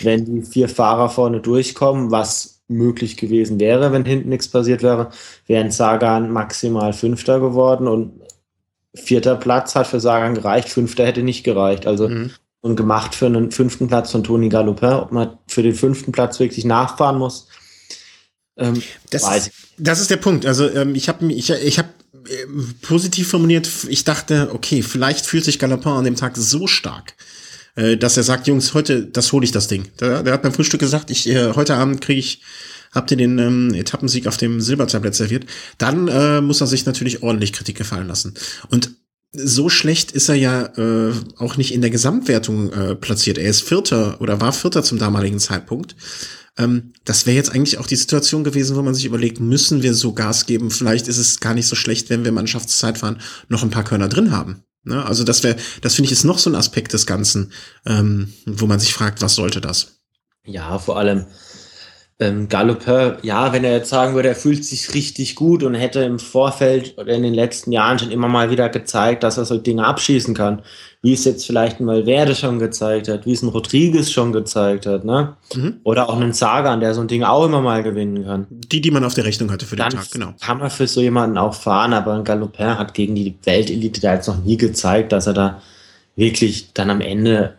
Wenn 0.04 0.26
die 0.26 0.42
vier 0.42 0.68
Fahrer 0.68 1.08
vorne 1.08 1.40
durchkommen, 1.40 2.12
was 2.12 2.59
möglich 2.70 3.18
gewesen 3.18 3.60
wäre, 3.60 3.92
wenn 3.92 4.06
hinten 4.06 4.30
nichts 4.30 4.48
passiert 4.48 4.84
wäre, 4.84 5.10
wären 5.48 5.72
Sagan 5.72 6.32
maximal 6.32 6.94
Fünfter 6.94 7.40
geworden 7.40 7.88
und 7.88 8.22
vierter 8.96 9.36
Platz 9.36 9.76
hat 9.76 9.88
für 9.88 10.00
Sagan 10.00 10.36
gereicht, 10.36 10.70
fünfter 10.70 11.06
hätte 11.06 11.24
nicht 11.24 11.44
gereicht. 11.44 11.86
Also 11.86 12.08
mhm. 12.08 12.32
und 12.62 12.76
gemacht 12.76 13.16
für 13.16 13.26
einen 13.26 13.52
fünften 13.52 13.88
Platz 13.88 14.12
von 14.12 14.24
Toni 14.24 14.50
Galopin, 14.50 14.94
ob 14.94 15.12
man 15.12 15.38
für 15.48 15.64
den 15.64 15.76
fünften 15.76 16.12
Platz 16.12 16.40
wirklich 16.40 16.66
nachfahren 16.66 17.18
muss. 17.18 17.48
Ähm, 18.58 18.82
das, 19.10 19.52
das 19.78 20.02
ist 20.02 20.12
der 20.12 20.18
Punkt. 20.18 20.46
Also 20.46 20.70
ähm, 20.70 20.96
ich 20.96 21.10
habe 21.10 21.32
ich, 21.32 21.50
ich 21.50 21.80
hab 21.80 21.88
positiv 22.82 23.30
formuliert, 23.30 23.70
ich 23.88 24.04
dachte, 24.04 24.50
okay, 24.54 24.82
vielleicht 24.82 25.26
fühlt 25.26 25.46
sich 25.46 25.60
Galopin 25.60 25.92
an 25.92 26.04
dem 26.04 26.16
Tag 26.16 26.38
so 26.38 26.68
stark, 26.68 27.14
äh, 27.76 27.98
dass 27.98 28.18
er 28.18 28.24
sagt, 28.24 28.48
Jungs, 28.48 28.74
heute, 28.74 29.06
das 29.06 29.32
hole 29.32 29.46
ich 29.46 29.52
das 29.52 29.68
Ding. 29.68 29.88
Der, 30.00 30.24
der 30.24 30.34
hat 30.34 30.42
beim 30.42 30.54
Frühstück 30.54 30.80
gesagt, 30.80 31.10
ich 31.10 31.28
äh, 31.30 31.54
heute 31.54 31.76
Abend 31.76 32.02
kriege 32.02 32.20
ich, 32.20 32.42
habt 32.92 33.12
ihr 33.12 33.18
den 33.18 33.38
ähm, 33.40 33.74
Etappensieg 33.74 34.28
auf 34.28 34.38
dem 34.38 34.62
Silbertablett 34.62 35.16
serviert. 35.16 35.46
Dann 35.78 36.08
äh, 36.08 36.42
muss 36.42 36.62
er 36.62 36.68
sich 36.68 36.86
natürlich 36.86 37.24
ordentlich 37.24 37.54
Kritik 37.54 37.78
gefallen 37.78 38.08
lassen. 38.08 38.34
Und 38.70 38.92
so 39.32 39.70
schlecht 39.70 40.12
ist 40.12 40.30
er 40.30 40.36
ja 40.36 40.66
äh, 40.78 41.14
auch 41.38 41.58
nicht 41.58 41.74
in 41.74 41.82
der 41.82 41.92
Gesamtwertung 41.92 42.74
äh, 42.74 42.96
platziert. 42.96 43.38
Er 43.38 43.50
ist 43.50 43.62
Vierter 43.62 44.20
oder 44.22 44.42
war 44.42 44.54
Vierter 44.54 44.84
zum 44.84 44.98
damaligen 44.98 45.40
Zeitpunkt. 45.40 45.96
Ähm, 46.58 46.94
das 47.06 47.26
wäre 47.26 47.38
jetzt 47.38 47.52
eigentlich 47.52 47.78
auch 47.78 47.86
die 47.86 47.96
Situation 47.96 48.44
gewesen, 48.44 48.76
wo 48.76 48.82
man 48.82 48.96
sich 48.96 49.06
überlegt, 49.06 49.40
müssen 49.40 49.84
wir 49.84 49.94
so 49.94 50.14
Gas 50.14 50.48
geben? 50.48 50.72
Vielleicht 50.72 51.08
ist 51.08 51.18
es 51.18 51.40
gar 51.40 51.54
nicht 51.54 51.68
so 51.68 51.76
schlecht, 51.76 52.10
wenn 52.10 52.26
wir 52.26 52.32
Mannschaftszeitfahren 52.32 53.22
noch 53.50 53.62
ein 53.62 53.70
paar 53.70 53.84
Körner 53.84 54.10
drin 54.10 54.32
haben. 54.32 54.64
Ne? 54.84 55.06
Also 55.06 55.24
das 55.24 55.44
wäre, 55.44 55.58
das 55.82 55.96
finde 55.96 56.08
ich 56.08 56.12
ist 56.12 56.24
noch 56.24 56.40
so 56.40 56.50
ein 56.50 56.56
Aspekt 56.56 56.94
des 56.94 57.06
Ganzen, 57.06 57.52
ähm, 57.86 58.34
wo 58.46 58.66
man 58.66 58.80
sich 58.80 58.94
fragt, 58.94 59.22
was 59.22 59.36
sollte 59.36 59.62
das? 59.62 60.00
Ja, 60.46 60.80
vor 60.80 60.98
allem 60.98 61.28
ähm, 62.22 62.50
Galopin, 62.50 63.14
ja, 63.22 63.54
wenn 63.54 63.64
er 63.64 63.72
jetzt 63.72 63.90
sagen 63.90 64.14
würde, 64.14 64.28
er 64.28 64.36
fühlt 64.36 64.66
sich 64.66 64.94
richtig 64.94 65.36
gut 65.36 65.64
und 65.64 65.74
hätte 65.74 66.02
im 66.02 66.20
Vorfeld 66.20 66.98
oder 66.98 67.14
in 67.14 67.24
den 67.24 67.34
letzten 67.34 67.72
Jahren 67.72 67.98
schon 67.98 68.12
immer 68.12 68.28
mal 68.28 68.52
wieder 68.52 68.68
gezeigt, 68.68 69.24
dass 69.24 69.38
er 69.38 69.46
so 69.46 69.58
Dinge 69.58 69.86
abschießen 69.86 70.34
kann, 70.34 70.62
wie 71.02 71.14
es 71.14 71.24
jetzt 71.24 71.46
vielleicht 71.46 71.80
ein 71.80 71.88
Valverde 71.88 72.36
schon 72.36 72.60
gezeigt 72.60 73.08
hat, 73.08 73.26
wie 73.26 73.32
es 73.32 73.42
ein 73.42 73.48
Rodriguez 73.48 74.12
schon 74.12 74.34
gezeigt 74.34 74.86
hat, 74.86 75.06
ne? 75.06 75.38
Mhm. 75.56 75.78
Oder 75.84 76.10
auch 76.10 76.18
einen 76.18 76.34
Sagan, 76.34 76.82
der 76.82 76.94
so 76.94 77.00
ein 77.00 77.08
Ding 77.08 77.24
auch 77.24 77.46
immer 77.46 77.62
mal 77.62 77.84
gewinnen 77.84 78.26
kann. 78.26 78.48
Die, 78.50 78.82
die 78.82 78.92
man 78.92 79.06
auf 79.06 79.14
der 79.14 79.24
Rechnung 79.24 79.50
hatte 79.50 79.66
für 79.66 79.78
Dann 79.78 79.92
den 79.92 80.00
Tag, 80.00 80.12
genau. 80.12 80.34
Kann 80.42 80.58
man 80.58 80.70
für 80.70 80.88
so 80.88 81.00
jemanden 81.00 81.38
auch 81.38 81.54
fahren, 81.54 81.94
aber 81.94 82.16
ein 82.16 82.26
Galopin 82.26 82.78
hat 82.78 82.94
gegen 82.94 83.16
die 83.16 83.36
Weltelite 83.46 84.02
da 84.02 84.16
jetzt 84.16 84.28
noch 84.28 84.44
nie 84.44 84.58
gezeigt, 84.58 85.14
dass 85.14 85.26
er 85.26 85.34
da 85.34 85.62
wirklich 86.18 86.74
dann 86.74 86.90
am 86.90 87.00
Ende 87.00 87.54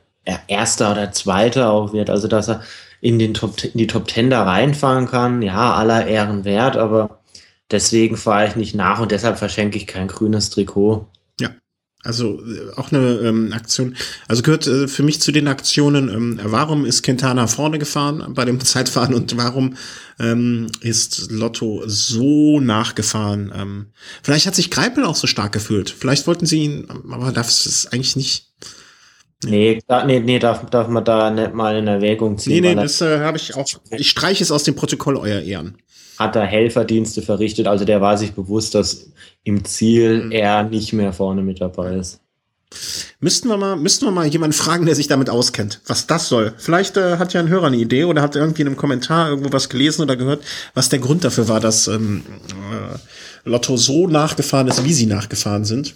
Erster 0.46 0.92
oder 0.92 1.12
Zweiter 1.12 1.70
auch 1.70 1.94
wird. 1.94 2.10
Also, 2.10 2.28
dass 2.28 2.48
er 2.48 2.62
in, 3.00 3.18
den 3.18 3.34
Top, 3.34 3.62
in 3.64 3.78
die 3.78 3.86
Top 3.86 4.08
Ten 4.08 4.30
da 4.30 4.44
reinfahren 4.44 5.06
kann, 5.06 5.42
ja, 5.42 5.74
aller 5.74 6.06
Ehren 6.06 6.44
wert, 6.44 6.76
aber 6.76 7.20
deswegen 7.70 8.16
fahre 8.16 8.48
ich 8.48 8.56
nicht 8.56 8.74
nach 8.74 9.00
und 9.00 9.10
deshalb 9.10 9.38
verschenke 9.38 9.78
ich 9.78 9.86
kein 9.86 10.08
grünes 10.08 10.50
Trikot. 10.50 11.06
Ja, 11.40 11.50
also 12.02 12.40
äh, 12.40 12.72
auch 12.76 12.92
eine 12.92 13.20
ähm, 13.24 13.52
Aktion, 13.54 13.96
also 14.28 14.42
gehört 14.42 14.66
äh, 14.66 14.86
für 14.86 15.02
mich 15.02 15.20
zu 15.22 15.32
den 15.32 15.48
Aktionen, 15.48 16.08
ähm, 16.08 16.40
warum 16.42 16.84
ist 16.84 17.02
Quintana 17.02 17.46
vorne 17.46 17.78
gefahren 17.78 18.34
bei 18.34 18.44
dem 18.44 18.60
Zeitfahren 18.64 19.14
und 19.14 19.36
warum 19.38 19.76
ähm, 20.18 20.66
ist 20.82 21.30
Lotto 21.30 21.82
so 21.86 22.60
nachgefahren? 22.60 23.50
Ähm, 23.56 23.86
vielleicht 24.22 24.46
hat 24.46 24.54
sich 24.54 24.70
Greipel 24.70 25.04
auch 25.04 25.16
so 25.16 25.26
stark 25.26 25.52
gefühlt. 25.52 25.88
Vielleicht 25.88 26.26
wollten 26.26 26.44
sie 26.44 26.64
ihn, 26.64 26.88
aber 27.10 27.32
das 27.32 27.64
ist 27.64 27.92
eigentlich 27.94 28.16
nicht 28.16 28.50
Nee, 29.44 29.80
da, 29.86 30.04
nee, 30.04 30.20
nee 30.20 30.38
darf, 30.38 30.68
darf 30.68 30.88
man 30.88 31.04
da 31.04 31.30
nicht 31.30 31.54
mal 31.54 31.76
in 31.76 31.86
Erwägung 31.86 32.36
ziehen. 32.36 32.62
Nee, 32.62 32.74
nee, 32.74 32.74
das 32.74 33.00
äh, 33.00 33.20
habe 33.20 33.38
ich 33.38 33.54
auch. 33.54 33.66
Ich 33.90 34.10
streiche 34.10 34.42
es 34.42 34.50
aus 34.50 34.64
dem 34.64 34.74
Protokoll, 34.74 35.16
euer 35.16 35.40
Ehren. 35.40 35.78
Hat 36.18 36.36
er 36.36 36.44
Helferdienste 36.44 37.22
verrichtet, 37.22 37.66
also 37.66 37.86
der 37.86 38.02
war 38.02 38.18
sich 38.18 38.32
bewusst, 38.32 38.74
dass 38.74 39.10
im 39.42 39.64
Ziel 39.64 40.24
mhm. 40.24 40.32
er 40.32 40.64
nicht 40.64 40.92
mehr 40.92 41.14
vorne 41.14 41.42
mit 41.42 41.60
dabei 41.60 41.94
ist. 41.96 42.20
Müssten 43.18 43.48
wir 43.48 43.56
mal, 43.56 43.76
müssten 43.76 44.04
wir 44.04 44.12
mal 44.12 44.26
jemanden 44.26 44.52
fragen, 44.52 44.86
der 44.86 44.94
sich 44.94 45.08
damit 45.08 45.28
auskennt, 45.28 45.80
was 45.86 46.06
das 46.06 46.28
soll. 46.28 46.54
Vielleicht 46.56 46.96
äh, 46.96 47.16
hat 47.16 47.32
ja 47.32 47.40
ein 47.40 47.48
Hörer 47.48 47.66
eine 47.66 47.76
Idee 47.76 48.04
oder 48.04 48.22
hat 48.22 48.36
irgendwie 48.36 48.62
in 48.62 48.68
einem 48.68 48.76
Kommentar 48.76 49.28
irgendwo 49.28 49.52
was 49.52 49.68
gelesen 49.68 50.02
oder 50.02 50.16
gehört, 50.16 50.44
was 50.74 50.88
der 50.88 51.00
Grund 51.00 51.24
dafür 51.24 51.48
war, 51.48 51.58
dass 51.58 51.88
ähm, 51.88 52.22
äh, 52.72 53.48
Lotto 53.48 53.76
so 53.76 54.06
nachgefahren 54.06 54.68
ist, 54.68 54.84
wie 54.84 54.92
sie 54.92 55.06
nachgefahren 55.06 55.64
sind. 55.64 55.94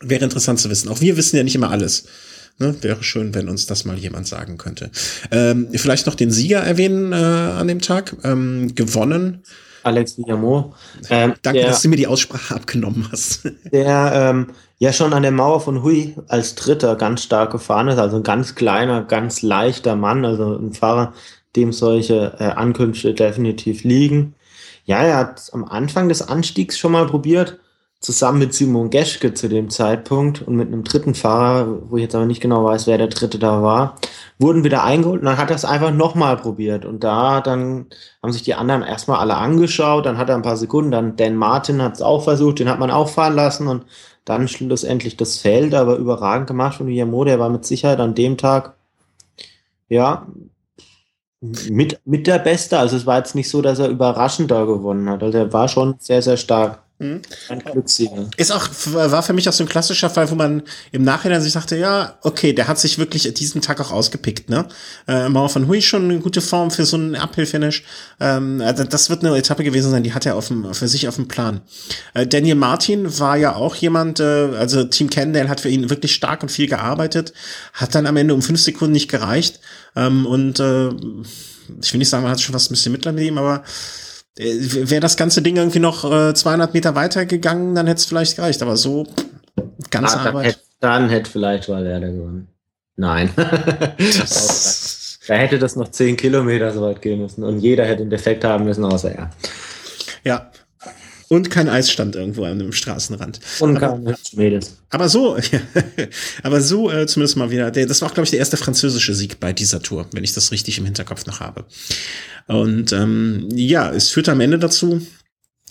Wäre 0.00 0.24
interessant 0.24 0.60
zu 0.60 0.68
wissen. 0.68 0.88
Auch 0.90 1.00
wir 1.00 1.16
wissen 1.16 1.36
ja 1.36 1.42
nicht 1.42 1.54
immer 1.54 1.70
alles. 1.70 2.04
Ne? 2.58 2.74
Wäre 2.82 3.02
schön, 3.02 3.34
wenn 3.34 3.48
uns 3.48 3.66
das 3.66 3.84
mal 3.84 3.96
jemand 3.96 4.26
sagen 4.26 4.58
könnte. 4.58 4.90
Ähm, 5.30 5.68
vielleicht 5.74 6.06
noch 6.06 6.14
den 6.14 6.30
Sieger 6.30 6.60
erwähnen 6.60 7.12
äh, 7.12 7.16
an 7.16 7.68
dem 7.68 7.80
Tag. 7.80 8.16
Ähm, 8.24 8.74
gewonnen. 8.74 9.42
Alex 9.84 10.18
Villamot. 10.18 10.74
Ähm, 11.08 11.34
Danke, 11.42 11.60
der, 11.60 11.68
dass 11.70 11.82
du 11.82 11.88
mir 11.88 11.96
die 11.96 12.06
Aussprache 12.06 12.54
abgenommen 12.54 13.08
hast. 13.10 13.48
Der 13.72 14.12
ähm, 14.12 14.48
ja 14.78 14.92
schon 14.92 15.12
an 15.12 15.22
der 15.22 15.30
Mauer 15.32 15.60
von 15.60 15.82
Hui 15.82 16.14
als 16.28 16.56
Dritter 16.56 16.96
ganz 16.96 17.22
stark 17.22 17.52
gefahren 17.52 17.88
ist. 17.88 17.98
Also 17.98 18.16
ein 18.16 18.22
ganz 18.22 18.54
kleiner, 18.54 19.04
ganz 19.04 19.40
leichter 19.42 19.96
Mann. 19.96 20.24
Also 20.24 20.56
ein 20.56 20.72
Fahrer, 20.72 21.14
dem 21.56 21.72
solche 21.72 22.34
äh, 22.38 22.44
Ankünfte 22.44 23.14
definitiv 23.14 23.84
liegen. 23.84 24.34
Ja, 24.84 25.02
er 25.02 25.16
hat 25.16 25.50
am 25.52 25.64
Anfang 25.64 26.08
des 26.08 26.22
Anstiegs 26.22 26.78
schon 26.78 26.92
mal 26.92 27.06
probiert, 27.06 27.58
zusammen 28.00 28.38
mit 28.38 28.54
Simon 28.54 28.90
Geschke 28.90 29.34
zu 29.34 29.48
dem 29.48 29.70
Zeitpunkt 29.70 30.42
und 30.42 30.54
mit 30.56 30.68
einem 30.68 30.84
dritten 30.84 31.14
Fahrer, 31.14 31.90
wo 31.90 31.96
ich 31.96 32.02
jetzt 32.04 32.14
aber 32.14 32.26
nicht 32.26 32.40
genau 32.40 32.64
weiß, 32.64 32.86
wer 32.86 32.96
der 32.96 33.08
dritte 33.08 33.38
da 33.38 33.62
war, 33.62 33.96
wurden 34.38 34.62
wieder 34.62 34.84
eingeholt 34.84 35.20
und 35.20 35.26
dann 35.26 35.38
hat 35.38 35.50
er 35.50 35.56
es 35.56 35.64
einfach 35.64 35.92
nochmal 35.92 36.36
probiert. 36.36 36.84
Und 36.84 37.02
da 37.02 37.40
dann 37.40 37.86
haben 38.22 38.32
sich 38.32 38.42
die 38.42 38.54
anderen 38.54 38.82
erstmal 38.82 39.18
alle 39.18 39.36
angeschaut, 39.36 40.06
dann 40.06 40.16
hat 40.18 40.28
er 40.28 40.36
ein 40.36 40.42
paar 40.42 40.56
Sekunden, 40.56 40.92
dann 40.92 41.16
Dan 41.16 41.34
Martin 41.36 41.82
hat 41.82 41.94
es 41.94 42.02
auch 42.02 42.22
versucht, 42.22 42.60
den 42.60 42.68
hat 42.68 42.78
man 42.78 42.90
auch 42.90 43.08
fahren 43.08 43.34
lassen 43.34 43.66
und 43.66 43.84
dann 44.24 44.46
schlussendlich 44.46 45.16
das 45.16 45.38
Feld, 45.38 45.74
aber 45.74 45.96
überragend 45.96 46.46
gemacht 46.46 46.76
von 46.76 46.86
Guillermo, 46.86 47.24
der 47.24 47.40
war 47.40 47.48
mit 47.48 47.64
Sicherheit 47.64 47.98
an 47.98 48.14
dem 48.14 48.36
Tag, 48.36 48.76
ja, 49.88 50.26
mit, 51.40 52.00
mit 52.04 52.26
der 52.26 52.38
Beste. 52.38 52.78
Also 52.78 52.96
es 52.96 53.06
war 53.06 53.18
jetzt 53.18 53.34
nicht 53.34 53.48
so, 53.48 53.62
dass 53.62 53.78
er 53.78 53.88
überraschend 53.88 54.50
da 54.50 54.64
gewonnen 54.64 55.08
hat. 55.08 55.22
Also 55.22 55.38
er 55.38 55.52
war 55.52 55.68
schon 55.68 55.96
sehr, 55.98 56.22
sehr 56.22 56.36
stark. 56.36 56.82
Mhm. 57.00 57.22
Ist 58.36 58.50
auch, 58.50 58.68
war 58.86 59.22
für 59.22 59.32
mich 59.32 59.48
auch 59.48 59.52
so 59.52 59.62
ein 59.62 59.68
klassischer 59.68 60.10
Fall, 60.10 60.30
wo 60.32 60.34
man 60.34 60.62
im 60.90 61.02
Nachhinein 61.02 61.40
sich 61.40 61.52
sagte, 61.52 61.76
ja, 61.76 62.18
okay, 62.22 62.52
der 62.52 62.66
hat 62.66 62.80
sich 62.80 62.98
wirklich 62.98 63.32
diesen 63.34 63.60
Tag 63.60 63.80
auch 63.80 63.92
ausgepickt, 63.92 64.50
ne? 64.50 64.66
Äh, 65.06 65.28
Mauer 65.28 65.48
von 65.48 65.68
Hui 65.68 65.80
schon 65.80 66.04
eine 66.04 66.18
gute 66.18 66.40
Form 66.40 66.72
für 66.72 66.84
so 66.84 66.96
einen 66.96 67.14
Uphill-Finish. 67.14 67.84
Ähm, 68.18 68.60
also 68.64 68.82
das 68.82 69.10
wird 69.10 69.24
eine 69.24 69.36
Etappe 69.36 69.62
gewesen 69.62 69.92
sein, 69.92 70.02
die 70.02 70.12
hat 70.12 70.26
er 70.26 70.34
auf 70.34 70.48
dem, 70.48 70.74
für 70.74 70.88
sich 70.88 71.06
auf 71.06 71.14
dem 71.14 71.28
Plan. 71.28 71.60
Äh, 72.14 72.26
Daniel 72.26 72.56
Martin 72.56 73.18
war 73.20 73.36
ja 73.36 73.54
auch 73.54 73.76
jemand, 73.76 74.18
äh, 74.18 74.24
also 74.24 74.82
Team 74.82 75.08
Cannondale 75.08 75.48
hat 75.48 75.60
für 75.60 75.68
ihn 75.68 75.90
wirklich 75.90 76.14
stark 76.14 76.42
und 76.42 76.50
viel 76.50 76.66
gearbeitet, 76.66 77.32
hat 77.74 77.94
dann 77.94 78.06
am 78.06 78.16
Ende 78.16 78.34
um 78.34 78.42
fünf 78.42 78.60
Sekunden 78.60 78.92
nicht 78.92 79.08
gereicht. 79.08 79.60
Ähm, 79.94 80.26
und 80.26 80.58
äh, 80.58 80.88
ich 81.80 81.92
will 81.92 81.98
nicht 81.98 82.08
sagen, 82.08 82.24
man 82.24 82.32
hat 82.32 82.40
schon 82.40 82.54
fast 82.54 82.70
ein 82.70 82.74
bisschen 82.74 82.90
Mitleid 82.90 83.14
mit 83.14 83.24
ihm, 83.24 83.38
aber 83.38 83.62
Wäre 84.38 85.00
das 85.00 85.16
ganze 85.16 85.42
Ding 85.42 85.56
irgendwie 85.56 85.80
noch 85.80 86.04
äh, 86.10 86.32
200 86.32 86.72
Meter 86.72 86.94
weiter 86.94 87.26
gegangen, 87.26 87.74
dann 87.74 87.86
hätte 87.86 87.98
es 87.98 88.04
vielleicht 88.06 88.36
gereicht. 88.36 88.62
Aber 88.62 88.76
so 88.76 89.06
ganz 89.90 90.14
ah, 90.14 90.26
Arbeit. 90.26 90.46
Hätte, 90.46 90.60
dann 90.80 91.08
hätte 91.08 91.30
vielleicht 91.30 91.68
Valverde 91.68 92.12
gewonnen. 92.12 92.48
Nein. 92.96 93.30
da 93.36 95.34
hätte 95.34 95.58
das 95.58 95.76
noch 95.76 95.88
10 95.88 96.16
Kilometer 96.16 96.72
so 96.72 96.82
weit 96.82 97.02
gehen 97.02 97.20
müssen 97.20 97.42
und 97.44 97.58
jeder 97.60 97.84
hätte 97.84 98.02
einen 98.02 98.10
Defekt 98.10 98.44
haben 98.44 98.64
müssen, 98.64 98.84
außer 98.84 99.12
er. 99.12 99.30
Ja, 100.24 100.50
und 101.28 101.50
kein 101.50 101.68
Eisstand 101.68 102.16
irgendwo 102.16 102.44
an 102.44 102.52
einem 102.52 102.72
Straßenrand. 102.72 103.40
Und 103.60 103.78
kein 103.78 104.16
Mädels. 104.32 104.76
Aber 104.90 105.08
so, 105.08 105.38
aber 106.42 106.60
so 106.60 106.90
äh, 106.90 107.06
zumindest 107.06 107.36
mal 107.36 107.50
wieder. 107.50 107.70
Der, 107.70 107.86
das 107.86 108.00
war 108.00 108.08
auch, 108.08 108.14
glaube 108.14 108.24
ich, 108.24 108.30
der 108.30 108.38
erste 108.38 108.56
französische 108.56 109.14
Sieg 109.14 109.38
bei 109.38 109.52
dieser 109.52 109.82
Tour, 109.82 110.06
wenn 110.12 110.24
ich 110.24 110.32
das 110.32 110.52
richtig 110.52 110.78
im 110.78 110.86
Hinterkopf 110.86 111.26
noch 111.26 111.40
habe. 111.40 111.64
Und 112.46 112.92
ähm, 112.92 113.48
ja, 113.52 113.92
es 113.92 114.10
führte 114.10 114.32
am 114.32 114.40
Ende 114.40 114.58
dazu, 114.58 115.06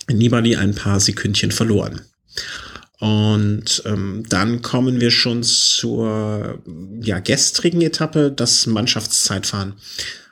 Nibali 0.10 0.56
ein 0.56 0.76
paar 0.76 1.00
Sekündchen 1.00 1.52
verloren. 1.52 2.02
Und 3.00 3.84
ähm, 3.86 4.24
dann 4.28 4.62
kommen 4.62 5.00
wir 5.02 5.12
schon 5.12 5.44
zur 5.44 6.60
ja, 7.02 7.20
gestrigen 7.20 7.82
Etappe, 7.82 8.32
das 8.32 8.66
Mannschaftszeitfahren. 8.66 9.74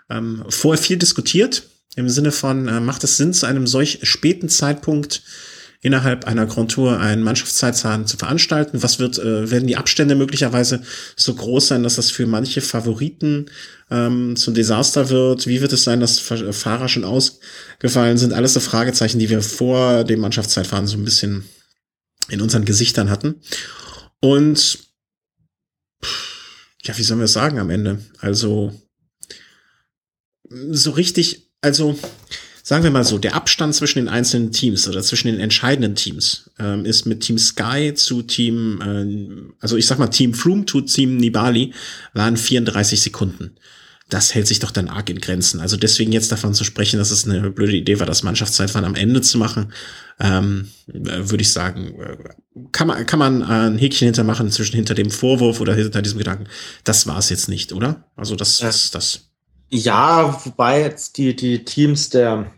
Ähm, 0.09 0.43
vorher 0.49 0.81
viel 0.81 0.97
diskutiert, 0.97 1.63
im 1.95 2.10
Sinne 2.10 2.31
von, 2.31 2.67
äh, 2.67 2.79
macht 2.79 3.03
es 3.03 3.17
Sinn, 3.17 3.34
zu 3.34 3.45
einem 3.45 3.67
solch 3.67 3.99
späten 4.03 4.49
Zeitpunkt 4.49 5.23
innerhalb 5.81 6.25
einer 6.25 6.47
Grand 6.47 6.71
Tour 6.71 6.99
einen 6.99 7.21
Mannschaftszeitfahren 7.21 8.08
zu 8.08 8.17
veranstalten? 8.17 8.81
Was 8.81 8.99
wird, 8.99 9.19
äh, 9.19 9.51
werden 9.51 9.67
die 9.67 9.77
Abstände 9.77 10.15
möglicherweise 10.15 10.81
so 11.15 11.36
groß 11.36 11.67
sein, 11.67 11.84
dass 11.84 11.95
das 11.95 12.10
für 12.10 12.25
manche 12.25 12.62
Favoriten 12.62 13.45
ähm, 13.91 14.36
zum 14.36 14.55
Desaster 14.55 15.10
wird? 15.10 15.45
Wie 15.45 15.62
wird 15.62 15.73
es 15.73 15.84
sein, 15.84 15.99
dass 15.99 16.19
Fahrer 16.19 16.89
schon 16.89 17.03
ausgefallen 17.03 18.17
sind? 18.17 18.34
Alles 18.34 18.53
so 18.53 18.60
Fragezeichen, 18.60 19.19
die 19.19 19.29
wir 19.29 19.41
vor 19.41 20.03
dem 20.03 20.21
Mannschaftszeitfahren 20.21 20.88
so 20.88 20.97
ein 20.97 21.05
bisschen 21.05 21.45
in 22.29 22.41
unseren 22.41 22.65
Gesichtern 22.65 23.12
hatten. 23.12 23.36
Und 24.19 24.79
ja, 26.84 26.97
wie 26.97 27.03
sollen 27.03 27.19
wir 27.19 27.25
es 27.25 27.34
sagen 27.34 27.60
am 27.60 27.69
Ende? 27.69 27.99
Also 28.19 28.73
so 30.49 30.91
richtig, 30.91 31.44
also 31.65 31.97
sagen 32.62 32.84
wir 32.84 32.91
mal 32.91 33.04
so, 33.04 33.17
der 33.17 33.36
Abstand 33.36 33.75
zwischen 33.75 33.99
den 33.99 34.08
einzelnen 34.08 34.51
Teams 34.51 34.88
oder 34.88 35.01
zwischen 35.01 35.28
den 35.28 35.39
entscheidenden 35.39 35.95
Teams 35.95 36.49
ähm, 36.60 36.86
ist 36.86 37.06
mit 37.06 37.21
Team 37.21 37.38
Sky 37.38 37.93
zu 37.95 38.21
Team, 38.21 38.82
äh, 38.82 39.54
also 39.60 39.75
ich 39.75 39.86
sag 39.86 39.99
mal 39.99 40.08
Team 40.08 40.34
Froome 40.34 40.65
zu 40.65 40.82
Team 40.82 41.17
Nibali 41.17 41.73
waren 42.13 42.38
34 42.38 43.01
Sekunden. 43.01 43.56
Das 44.10 44.36
hält 44.36 44.45
sich 44.45 44.60
doch 44.60 44.69
dann 44.69 44.88
arg 44.88 45.10
in 45.10 45.19
Grenzen. 45.19 45.60
Also 45.60 45.78
deswegen 45.78 46.12
jetzt 46.12 46.32
davon 46.32 46.54
zu 46.54 46.63
sprechen, 46.63 46.99
dass 46.99 47.10
es 47.10 47.28
eine 47.28 47.49
blöde 47.49 47.75
Idee 47.75 47.99
war, 47.99 48.06
das 48.06 48.21
Mannschaftszeitfahren 48.21 48.86
am 48.86 48.93
Ende 48.93 49.21
zu 49.21 49.39
machen, 49.39 49.73
ähm, 50.19 50.69
äh, 50.88 51.30
würde 51.30 51.41
ich 51.41 51.51
sagen, 51.51 51.99
äh, 51.99 52.17
kann 52.71 52.88
man, 52.88 53.06
kann 53.08 53.19
man 53.19 53.41
ein 53.41 53.78
Häkchen 53.80 54.06
hintermachen 54.06 54.51
zwischen 54.51 54.75
hinter 54.75 54.93
dem 54.93 55.10
Vorwurf 55.10 55.62
oder 55.62 55.73
hinter 55.73 56.04
diesem 56.04 56.19
Gedanken. 56.19 56.45
Das 56.84 57.08
war 57.08 57.17
es 57.17 57.30
jetzt 57.30 57.49
nicht, 57.49 57.73
oder? 57.73 58.06
Also 58.15 58.36
das, 58.36 58.60
ja. 58.60 58.67
das, 58.67 58.91
das. 58.91 59.32
Ja, 59.69 60.39
wobei 60.45 60.82
jetzt 60.82 61.17
die, 61.17 61.36
die 61.36 61.65
Teams 61.65 62.10
der, 62.10 62.51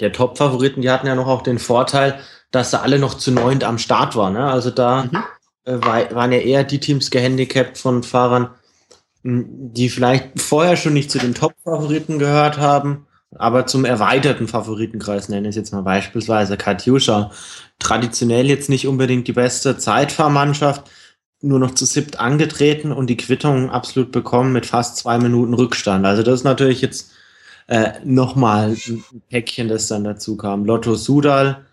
der 0.00 0.12
Top-Favoriten, 0.12 0.82
die 0.82 0.90
hatten 0.90 1.06
ja 1.06 1.14
noch 1.14 1.28
auch 1.28 1.42
den 1.42 1.58
Vorteil, 1.58 2.18
dass 2.50 2.70
sie 2.70 2.80
alle 2.80 2.98
noch 2.98 3.14
zu 3.14 3.30
neunt 3.32 3.64
am 3.64 3.78
Start 3.78 4.16
waren. 4.16 4.34
Ne? 4.34 4.44
Also 4.44 4.70
da 4.70 5.04
mhm. 5.04 5.24
äh, 5.64 5.84
war, 5.84 6.14
waren 6.14 6.32
ja 6.32 6.38
eher 6.38 6.64
die 6.64 6.80
Teams 6.80 7.10
gehandicapt 7.10 7.78
von 7.78 8.02
Fahrern, 8.02 8.50
die 9.22 9.88
vielleicht 9.88 10.40
vorher 10.40 10.76
schon 10.76 10.92
nicht 10.92 11.10
zu 11.10 11.18
den 11.18 11.34
Top-Favoriten 11.34 12.18
gehört 12.18 12.58
haben, 12.58 13.06
aber 13.36 13.66
zum 13.66 13.84
erweiterten 13.84 14.48
Favoritenkreis 14.48 15.28
nenne 15.28 15.48
ich 15.48 15.52
es 15.52 15.56
jetzt 15.56 15.72
mal 15.72 15.82
beispielsweise 15.82 16.56
Katjuscha. 16.56 17.30
Traditionell 17.78 18.46
jetzt 18.46 18.68
nicht 18.68 18.86
unbedingt 18.86 19.26
die 19.26 19.32
beste 19.32 19.78
Zeitfahrmannschaft, 19.78 20.88
nur 21.44 21.58
noch 21.58 21.74
zu 21.74 21.84
siebt 21.84 22.18
angetreten 22.18 22.92
und 22.92 23.08
die 23.08 23.16
Quittung 23.16 23.70
absolut 23.70 24.12
bekommen 24.12 24.52
mit 24.52 24.66
fast 24.66 24.96
zwei 24.96 25.18
Minuten 25.18 25.54
Rückstand. 25.54 26.04
Also 26.06 26.22
das 26.22 26.40
ist 26.40 26.44
natürlich 26.44 26.80
jetzt 26.80 27.12
äh, 27.66 27.92
nochmal 28.04 28.76
ein 28.86 29.04
Päckchen, 29.28 29.68
das 29.68 29.88
dann 29.88 30.04
dazu 30.04 30.36
kam. 30.36 30.64
Lotto 30.64 30.94
Sudal 30.94 31.64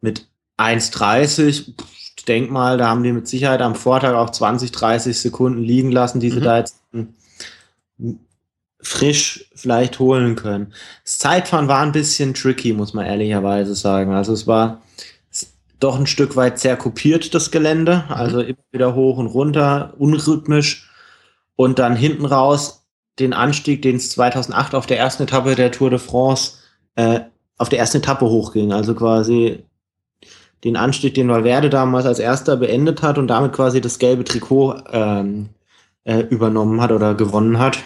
mit 0.00 0.26
1,30. 0.58 1.72
Ich 2.16 2.24
denke 2.24 2.52
mal, 2.52 2.76
da 2.76 2.88
haben 2.88 3.02
die 3.02 3.12
mit 3.12 3.28
Sicherheit 3.28 3.62
am 3.62 3.74
Vortag 3.74 4.14
auch 4.14 4.30
20, 4.30 4.72
30 4.72 5.18
Sekunden 5.18 5.62
liegen 5.62 5.90
lassen, 5.90 6.20
die 6.20 6.30
sie 6.30 6.40
mhm. 6.40 6.44
da 6.44 6.58
jetzt 6.58 6.76
frisch 8.82 9.50
vielleicht 9.54 9.98
holen 9.98 10.36
können. 10.36 10.72
Das 11.04 11.18
Zeitfahren 11.18 11.68
war 11.68 11.82
ein 11.82 11.92
bisschen 11.92 12.34
tricky, 12.34 12.72
muss 12.72 12.94
man 12.94 13.06
ehrlicherweise 13.06 13.74
sagen. 13.74 14.12
Also 14.12 14.32
es 14.32 14.46
war 14.46 14.82
doch 15.80 15.98
ein 15.98 16.06
Stück 16.06 16.36
weit 16.36 16.58
sehr 16.58 16.76
kopiert, 16.76 17.34
das 17.34 17.50
Gelände. 17.50 18.04
Mhm. 18.06 18.14
Also 18.14 18.40
immer 18.40 18.58
wieder 18.70 18.94
hoch 18.94 19.18
und 19.18 19.26
runter, 19.26 19.94
unrhythmisch. 19.98 20.88
Und 21.56 21.78
dann 21.78 21.96
hinten 21.96 22.24
raus 22.24 22.86
den 23.18 23.32
Anstieg, 23.32 23.82
den 23.82 23.96
es 23.96 24.10
2008 24.10 24.74
auf 24.74 24.86
der 24.86 24.98
ersten 24.98 25.24
Etappe 25.24 25.54
der 25.54 25.72
Tour 25.72 25.90
de 25.90 25.98
France 25.98 26.58
äh, 26.94 27.20
auf 27.58 27.68
der 27.68 27.78
ersten 27.78 27.98
Etappe 27.98 28.26
hochging. 28.26 28.72
Also 28.72 28.94
quasi 28.94 29.64
den 30.64 30.76
Anstieg, 30.76 31.14
den 31.14 31.28
Valverde 31.28 31.70
damals 31.70 32.06
als 32.06 32.18
erster 32.18 32.56
beendet 32.56 33.02
hat 33.02 33.18
und 33.18 33.28
damit 33.28 33.52
quasi 33.52 33.80
das 33.80 33.98
gelbe 33.98 34.24
Trikot 34.24 34.76
ähm, 34.90 35.50
äh, 36.04 36.20
übernommen 36.20 36.80
hat 36.80 36.92
oder 36.92 37.14
gewonnen 37.14 37.58
hat. 37.58 37.78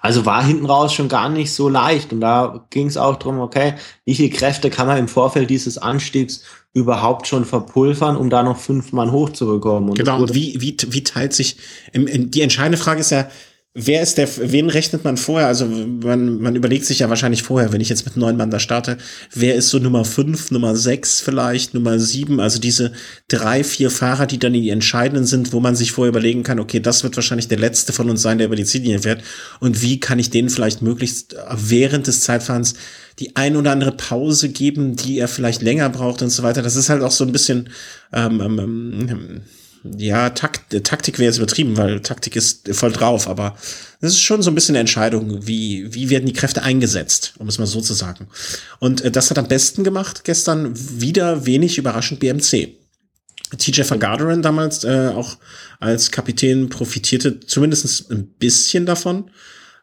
Also 0.00 0.24
war 0.26 0.42
hinten 0.42 0.66
raus 0.66 0.92
schon 0.92 1.08
gar 1.08 1.28
nicht 1.28 1.52
so 1.52 1.68
leicht. 1.68 2.12
Und 2.12 2.20
da 2.20 2.66
ging 2.70 2.86
es 2.86 2.96
auch 2.96 3.16
darum, 3.16 3.40
okay, 3.40 3.74
wie 4.04 4.14
viel 4.14 4.30
Kräfte 4.30 4.70
kann 4.70 4.86
man 4.86 4.98
im 4.98 5.08
Vorfeld 5.08 5.50
dieses 5.50 5.78
Anstiegs 5.78 6.42
überhaupt 6.72 7.26
schon 7.26 7.44
verpulvern, 7.44 8.16
um 8.16 8.30
da 8.30 8.42
noch 8.42 8.56
fünf 8.56 8.92
Mann 8.92 9.12
hochzubekommen. 9.12 9.90
Und 9.90 9.98
genau, 9.98 10.20
und 10.22 10.34
wie, 10.34 10.60
wie, 10.60 10.76
wie 10.88 11.04
teilt 11.04 11.32
sich, 11.32 11.56
die 11.92 12.42
entscheidende 12.42 12.78
Frage 12.78 13.00
ist 13.00 13.10
ja, 13.10 13.28
Wer 13.72 14.02
ist 14.02 14.18
der, 14.18 14.28
wen 14.50 14.68
rechnet 14.68 15.04
man 15.04 15.16
vorher? 15.16 15.46
Also 15.46 15.64
man, 15.64 16.40
man 16.40 16.56
überlegt 16.56 16.84
sich 16.86 16.98
ja 16.98 17.08
wahrscheinlich 17.08 17.44
vorher, 17.44 17.72
wenn 17.72 17.80
ich 17.80 17.88
jetzt 17.88 18.04
mit 18.04 18.16
neun 18.16 18.36
Mann 18.36 18.50
da 18.50 18.58
starte, 18.58 18.98
wer 19.32 19.54
ist 19.54 19.68
so 19.68 19.78
Nummer 19.78 20.04
fünf, 20.04 20.50
Nummer 20.50 20.74
sechs 20.74 21.20
vielleicht, 21.20 21.72
Nummer 21.72 22.00
sieben? 22.00 22.40
Also 22.40 22.58
diese 22.58 22.90
drei, 23.28 23.62
vier 23.62 23.92
Fahrer, 23.92 24.26
die 24.26 24.40
dann 24.40 24.54
die 24.54 24.70
entscheidenden 24.70 25.24
sind, 25.24 25.52
wo 25.52 25.60
man 25.60 25.76
sich 25.76 25.92
vorher 25.92 26.08
überlegen 26.08 26.42
kann, 26.42 26.58
okay, 26.58 26.80
das 26.80 27.04
wird 27.04 27.14
wahrscheinlich 27.14 27.46
der 27.46 27.60
letzte 27.60 27.92
von 27.92 28.10
uns 28.10 28.22
sein, 28.22 28.38
der 28.38 28.48
über 28.48 28.56
die 28.56 28.64
Ziellinie 28.64 29.02
fährt. 29.02 29.22
Und 29.60 29.80
wie 29.82 30.00
kann 30.00 30.18
ich 30.18 30.30
denen 30.30 30.50
vielleicht 30.50 30.82
möglichst 30.82 31.36
während 31.54 32.08
des 32.08 32.22
Zeitfahrens 32.22 32.74
die 33.20 33.36
ein 33.36 33.56
oder 33.56 33.70
andere 33.70 33.92
Pause 33.92 34.48
geben, 34.48 34.96
die 34.96 35.18
er 35.18 35.28
vielleicht 35.28 35.62
länger 35.62 35.90
braucht 35.90 36.22
und 36.22 36.30
so 36.30 36.42
weiter. 36.42 36.62
Das 36.62 36.74
ist 36.74 36.88
halt 36.88 37.02
auch 37.02 37.12
so 37.12 37.24
ein 37.24 37.32
bisschen 37.32 37.68
ähm, 38.12 38.40
ähm, 38.40 39.08
ähm 39.08 39.40
ja, 39.82 40.30
Takt, 40.30 40.84
Taktik 40.84 41.18
wäre 41.18 41.30
jetzt 41.30 41.38
übertrieben, 41.38 41.76
weil 41.76 42.00
Taktik 42.00 42.36
ist 42.36 42.68
voll 42.74 42.92
drauf, 42.92 43.28
aber 43.28 43.56
das 44.00 44.12
ist 44.12 44.20
schon 44.20 44.42
so 44.42 44.50
ein 44.50 44.54
bisschen 44.54 44.74
eine 44.74 44.80
Entscheidung, 44.80 45.46
wie, 45.46 45.92
wie 45.94 46.10
werden 46.10 46.26
die 46.26 46.32
Kräfte 46.32 46.62
eingesetzt, 46.62 47.34
um 47.38 47.48
es 47.48 47.58
mal 47.58 47.66
so 47.66 47.80
zu 47.80 47.94
sagen. 47.94 48.28
Und 48.78 49.02
äh, 49.02 49.10
das 49.10 49.30
hat 49.30 49.38
am 49.38 49.48
besten 49.48 49.84
gemacht 49.84 50.24
gestern 50.24 50.72
wieder 50.74 51.46
wenig 51.46 51.78
überraschend 51.78 52.20
BMC. 52.20 52.76
TJ 53.56 53.82
van 53.88 53.98
Garderen 53.98 54.42
damals 54.42 54.84
äh, 54.84 55.08
auch 55.14 55.38
als 55.80 56.10
Kapitän 56.10 56.68
profitierte 56.68 57.40
zumindest 57.40 58.10
ein 58.10 58.26
bisschen 58.26 58.86
davon. 58.86 59.30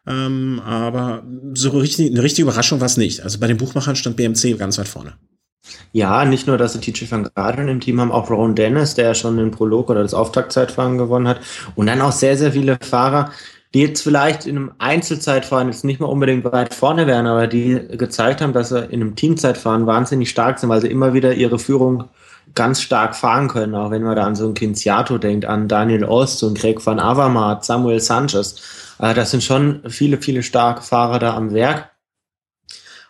Ähm, 0.06 0.60
aber 0.64 1.26
so 1.54 1.70
richtig, 1.70 2.10
eine 2.10 2.22
richtige 2.22 2.44
Überraschung 2.44 2.80
war 2.80 2.86
es 2.86 2.96
nicht. 2.96 3.22
Also 3.22 3.38
bei 3.38 3.46
den 3.46 3.58
Buchmachern 3.58 3.94
stand 3.94 4.16
BMC 4.16 4.56
ganz 4.58 4.78
weit 4.78 4.88
vorne. 4.88 5.14
Ja, 5.92 6.24
nicht 6.24 6.46
nur, 6.46 6.58
dass 6.58 6.74
sie 6.74 6.80
TJ 6.80 7.10
van 7.10 7.28
Garderen 7.34 7.68
im 7.68 7.80
Team 7.80 8.00
haben, 8.00 8.12
auch 8.12 8.30
Ron 8.30 8.54
Dennis, 8.54 8.94
der 8.94 9.06
ja 9.06 9.14
schon 9.14 9.36
den 9.36 9.50
Prolog 9.50 9.90
oder 9.90 10.02
das 10.02 10.14
Auftaktzeitfahren 10.14 10.98
gewonnen 10.98 11.28
hat. 11.28 11.40
Und 11.74 11.86
dann 11.86 12.00
auch 12.00 12.12
sehr, 12.12 12.36
sehr 12.36 12.52
viele 12.52 12.78
Fahrer, 12.80 13.30
die 13.74 13.80
jetzt 13.80 14.02
vielleicht 14.02 14.46
in 14.46 14.56
einem 14.56 14.72
Einzelzeitfahren 14.78 15.68
jetzt 15.68 15.84
nicht 15.84 16.00
mal 16.00 16.06
unbedingt 16.06 16.44
weit 16.44 16.72
vorne 16.72 17.06
wären, 17.06 17.26
aber 17.26 17.46
die 17.46 17.80
gezeigt 17.92 18.40
haben, 18.40 18.52
dass 18.52 18.70
sie 18.70 18.80
in 18.80 19.02
einem 19.02 19.14
Teamzeitfahren 19.14 19.86
wahnsinnig 19.86 20.30
stark 20.30 20.58
sind, 20.58 20.68
weil 20.70 20.80
sie 20.80 20.88
immer 20.88 21.12
wieder 21.12 21.34
ihre 21.34 21.58
Führung 21.58 22.04
ganz 22.54 22.80
stark 22.80 23.14
fahren 23.14 23.48
können. 23.48 23.74
Auch 23.74 23.90
wenn 23.90 24.02
man 24.02 24.16
da 24.16 24.24
an 24.24 24.36
so 24.36 24.46
einen 24.46 24.54
Kinciato 24.54 25.18
denkt, 25.18 25.44
an 25.44 25.68
Daniel 25.68 26.04
Ost 26.04 26.42
und 26.42 26.58
Greg 26.58 26.84
van 26.84 26.98
Avermaet, 26.98 27.64
Samuel 27.64 28.00
Sanchez. 28.00 28.94
Also 28.98 29.14
das 29.14 29.30
sind 29.30 29.42
schon 29.42 29.82
viele, 29.88 30.18
viele 30.18 30.42
starke 30.42 30.82
Fahrer 30.82 31.18
da 31.18 31.36
am 31.36 31.52
Werk. 31.52 31.90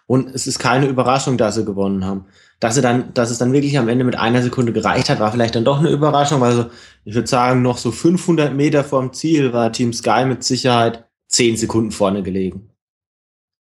Und 0.07 0.35
es 0.35 0.47
ist 0.47 0.59
keine 0.59 0.87
Überraschung, 0.87 1.37
dass 1.37 1.55
sie 1.55 1.65
gewonnen 1.65 2.05
haben. 2.05 2.27
Dass, 2.61 2.75
sie 2.75 2.83
dann, 2.83 3.15
dass 3.15 3.31
es 3.31 3.39
dann 3.39 3.53
wirklich 3.53 3.79
am 3.79 3.89
Ende 3.89 4.05
mit 4.05 4.17
einer 4.17 4.43
Sekunde 4.43 4.73
gereicht 4.73 5.09
hat, 5.09 5.21
war 5.21 5.31
vielleicht 5.31 5.55
dann 5.55 5.65
doch 5.65 5.79
eine 5.79 5.91
Überraschung. 5.91 6.43
Also 6.43 6.67
ich 7.05 7.15
würde 7.15 7.29
sagen, 7.29 7.63
noch 7.63 7.79
so 7.79 7.93
500 7.93 8.53
Meter 8.53 8.83
vorm 8.83 9.13
Ziel 9.13 9.53
war 9.53 9.73
Team 9.73 9.93
Sky 9.93 10.25
mit 10.27 10.43
Sicherheit 10.43 11.05
10 11.29 11.57
Sekunden 11.57 11.93
vorne 11.93 12.23
gelegen. 12.23 12.71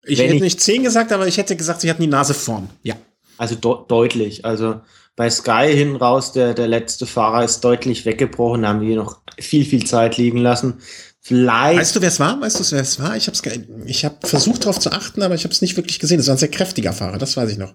Ich 0.04 0.18
Wenn 0.18 0.26
hätte 0.26 0.36
ich, 0.36 0.42
nicht 0.42 0.60
10 0.60 0.82
gesagt, 0.82 1.12
aber 1.12 1.28
ich 1.28 1.36
hätte 1.36 1.54
gesagt, 1.54 1.80
sie 1.80 1.90
hatten 1.90 2.02
die 2.02 2.08
Nase 2.08 2.34
vorn. 2.34 2.68
Ja. 2.82 2.96
Also 3.36 3.54
de 3.54 3.72
deutlich. 3.86 4.44
Also 4.44 4.80
bei 5.14 5.30
Sky 5.30 5.72
hinten 5.72 5.96
raus, 5.96 6.32
der, 6.32 6.54
der 6.54 6.68
letzte 6.68 7.06
Fahrer 7.06 7.44
ist 7.44 7.60
deutlich 7.60 8.04
weggebrochen. 8.04 8.62
Da 8.62 8.68
haben 8.68 8.80
die 8.80 8.94
noch 8.94 9.20
viel, 9.38 9.64
viel 9.64 9.84
Zeit 9.84 10.16
liegen 10.16 10.38
lassen. 10.38 10.78
Vielleicht. 11.20 11.78
Weißt 11.78 11.96
du, 11.96 12.00
wer 12.00 12.08
es 12.08 12.20
war? 12.20 12.40
Weißt 12.40 12.58
du, 12.58 12.74
wer 12.74 12.82
es 12.82 12.98
war? 13.00 13.16
Ich 13.16 13.28
habe 13.28 13.36
ich 13.86 14.04
hab 14.04 14.26
versucht 14.26 14.62
darauf 14.62 14.78
zu 14.78 14.92
achten, 14.92 15.22
aber 15.22 15.34
ich 15.34 15.44
habe 15.44 15.52
es 15.52 15.60
nicht 15.60 15.76
wirklich 15.76 15.98
gesehen. 15.98 16.20
Es 16.20 16.26
war 16.28 16.36
ein 16.36 16.38
sehr 16.38 16.50
kräftiger 16.50 16.92
Fahrer, 16.92 17.18
das 17.18 17.36
weiß 17.36 17.50
ich 17.50 17.58
noch. 17.58 17.74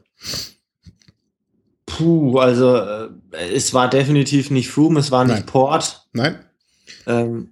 Puh, 1.97 2.39
also 2.39 2.75
äh, 2.75 3.10
es 3.53 3.73
war 3.73 3.89
definitiv 3.89 4.49
nicht 4.51 4.69
Froome, 4.69 4.99
es 4.99 5.12
war 5.12 5.25
nicht 5.25 5.36
Nein. 5.36 5.45
Port. 5.45 6.08
Nein. 6.13 6.39
Ähm, 7.06 7.49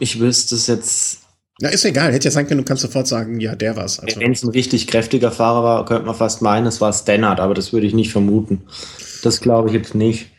ich 0.00 0.20
wüsste 0.20 0.54
es 0.54 0.66
jetzt. 0.66 1.20
Ja, 1.60 1.70
ist 1.70 1.84
egal. 1.84 2.12
Hätte 2.12 2.26
ja 2.26 2.30
sein 2.30 2.46
können, 2.46 2.58
du 2.58 2.64
kannst 2.64 2.82
sofort 2.82 3.06
sagen, 3.06 3.40
ja, 3.40 3.54
der 3.54 3.76
war's. 3.76 3.98
Also. 3.98 4.20
Wenn 4.20 4.32
es 4.32 4.42
ein 4.42 4.50
richtig 4.50 4.86
kräftiger 4.86 5.30
Fahrer 5.30 5.64
war, 5.64 5.84
könnte 5.86 6.06
man 6.06 6.14
fast 6.14 6.42
meinen, 6.42 6.66
es 6.66 6.80
war 6.80 6.92
Stannard, 6.92 7.40
aber 7.40 7.54
das 7.54 7.72
würde 7.72 7.86
ich 7.86 7.94
nicht 7.94 8.12
vermuten. 8.12 8.62
Das 9.22 9.40
glaube 9.40 9.68
ich 9.68 9.74
jetzt 9.74 9.94
nicht. 9.94 10.30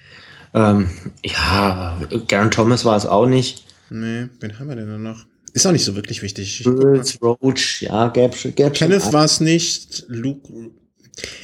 Ähm, 0.53 0.89
ja, 1.23 1.97
Garen 2.27 2.51
Thomas 2.51 2.85
war 2.85 2.95
es 2.95 3.05
auch 3.05 3.25
nicht. 3.25 3.65
Nee, 3.89 4.27
wen 4.39 4.59
haben 4.59 4.69
wir 4.69 4.75
denn 4.75 5.01
noch? 5.01 5.25
Ist 5.53 5.65
auch 5.65 5.71
nicht 5.71 5.85
so 5.85 5.95
wirklich 5.95 6.21
wichtig. 6.21 6.63
Roach, 6.67 7.81
ja, 7.81 8.09
gäb, 8.09 8.35
gäb 8.55 8.73
Kenneth 8.73 9.11
war 9.11 9.25
es 9.25 9.39
nicht. 9.39 10.05
Luke. 10.07 10.71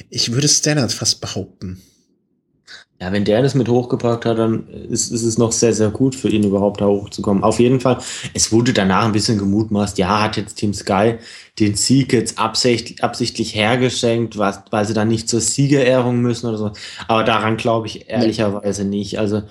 Ich 0.10 0.32
würde 0.34 0.48
Stannard 0.48 0.92
fast 0.92 1.22
behaupten. 1.22 1.82
Ja, 3.02 3.12
wenn 3.12 3.26
der 3.26 3.42
das 3.42 3.54
mit 3.54 3.68
hochgebracht 3.68 4.24
hat, 4.24 4.38
dann 4.38 4.68
ist, 4.70 5.12
ist 5.12 5.24
es 5.24 5.38
noch 5.38 5.52
sehr, 5.52 5.74
sehr 5.74 5.90
gut 5.90 6.16
für 6.16 6.30
ihn 6.30 6.44
überhaupt 6.44 6.80
da 6.80 6.86
hochzukommen. 6.86 7.44
Auf 7.44 7.60
jeden 7.60 7.82
Fall, 7.82 7.98
es 8.34 8.52
wurde 8.54 8.72
danach 8.72 9.04
ein 9.04 9.12
bisschen 9.12 9.38
gemutmaßt, 9.38 9.98
ja, 9.98 10.22
hat 10.22 10.38
jetzt 10.38 10.56
Team 10.56 10.74
Sky 10.74 11.16
den 11.60 11.76
Sieg 11.76 12.14
jetzt 12.14 12.40
absichtlich, 12.40 13.04
absichtlich 13.04 13.56
hergeschenkt, 13.56 14.38
was, 14.38 14.62
weil 14.72 14.86
sie 14.86 14.94
dann 14.94 15.10
nicht 15.10 15.28
zur 15.28 15.42
Siegerehrung 15.42 16.22
müssen 16.22 16.48
oder 16.48 16.58
so. 16.58 16.72
Aber 17.08 17.24
daran 17.24 17.58
glaube 17.58 17.88
ich 17.88 18.10
ehrlicherweise 18.10 18.86
nicht. 18.86 19.20
Also 19.20 19.44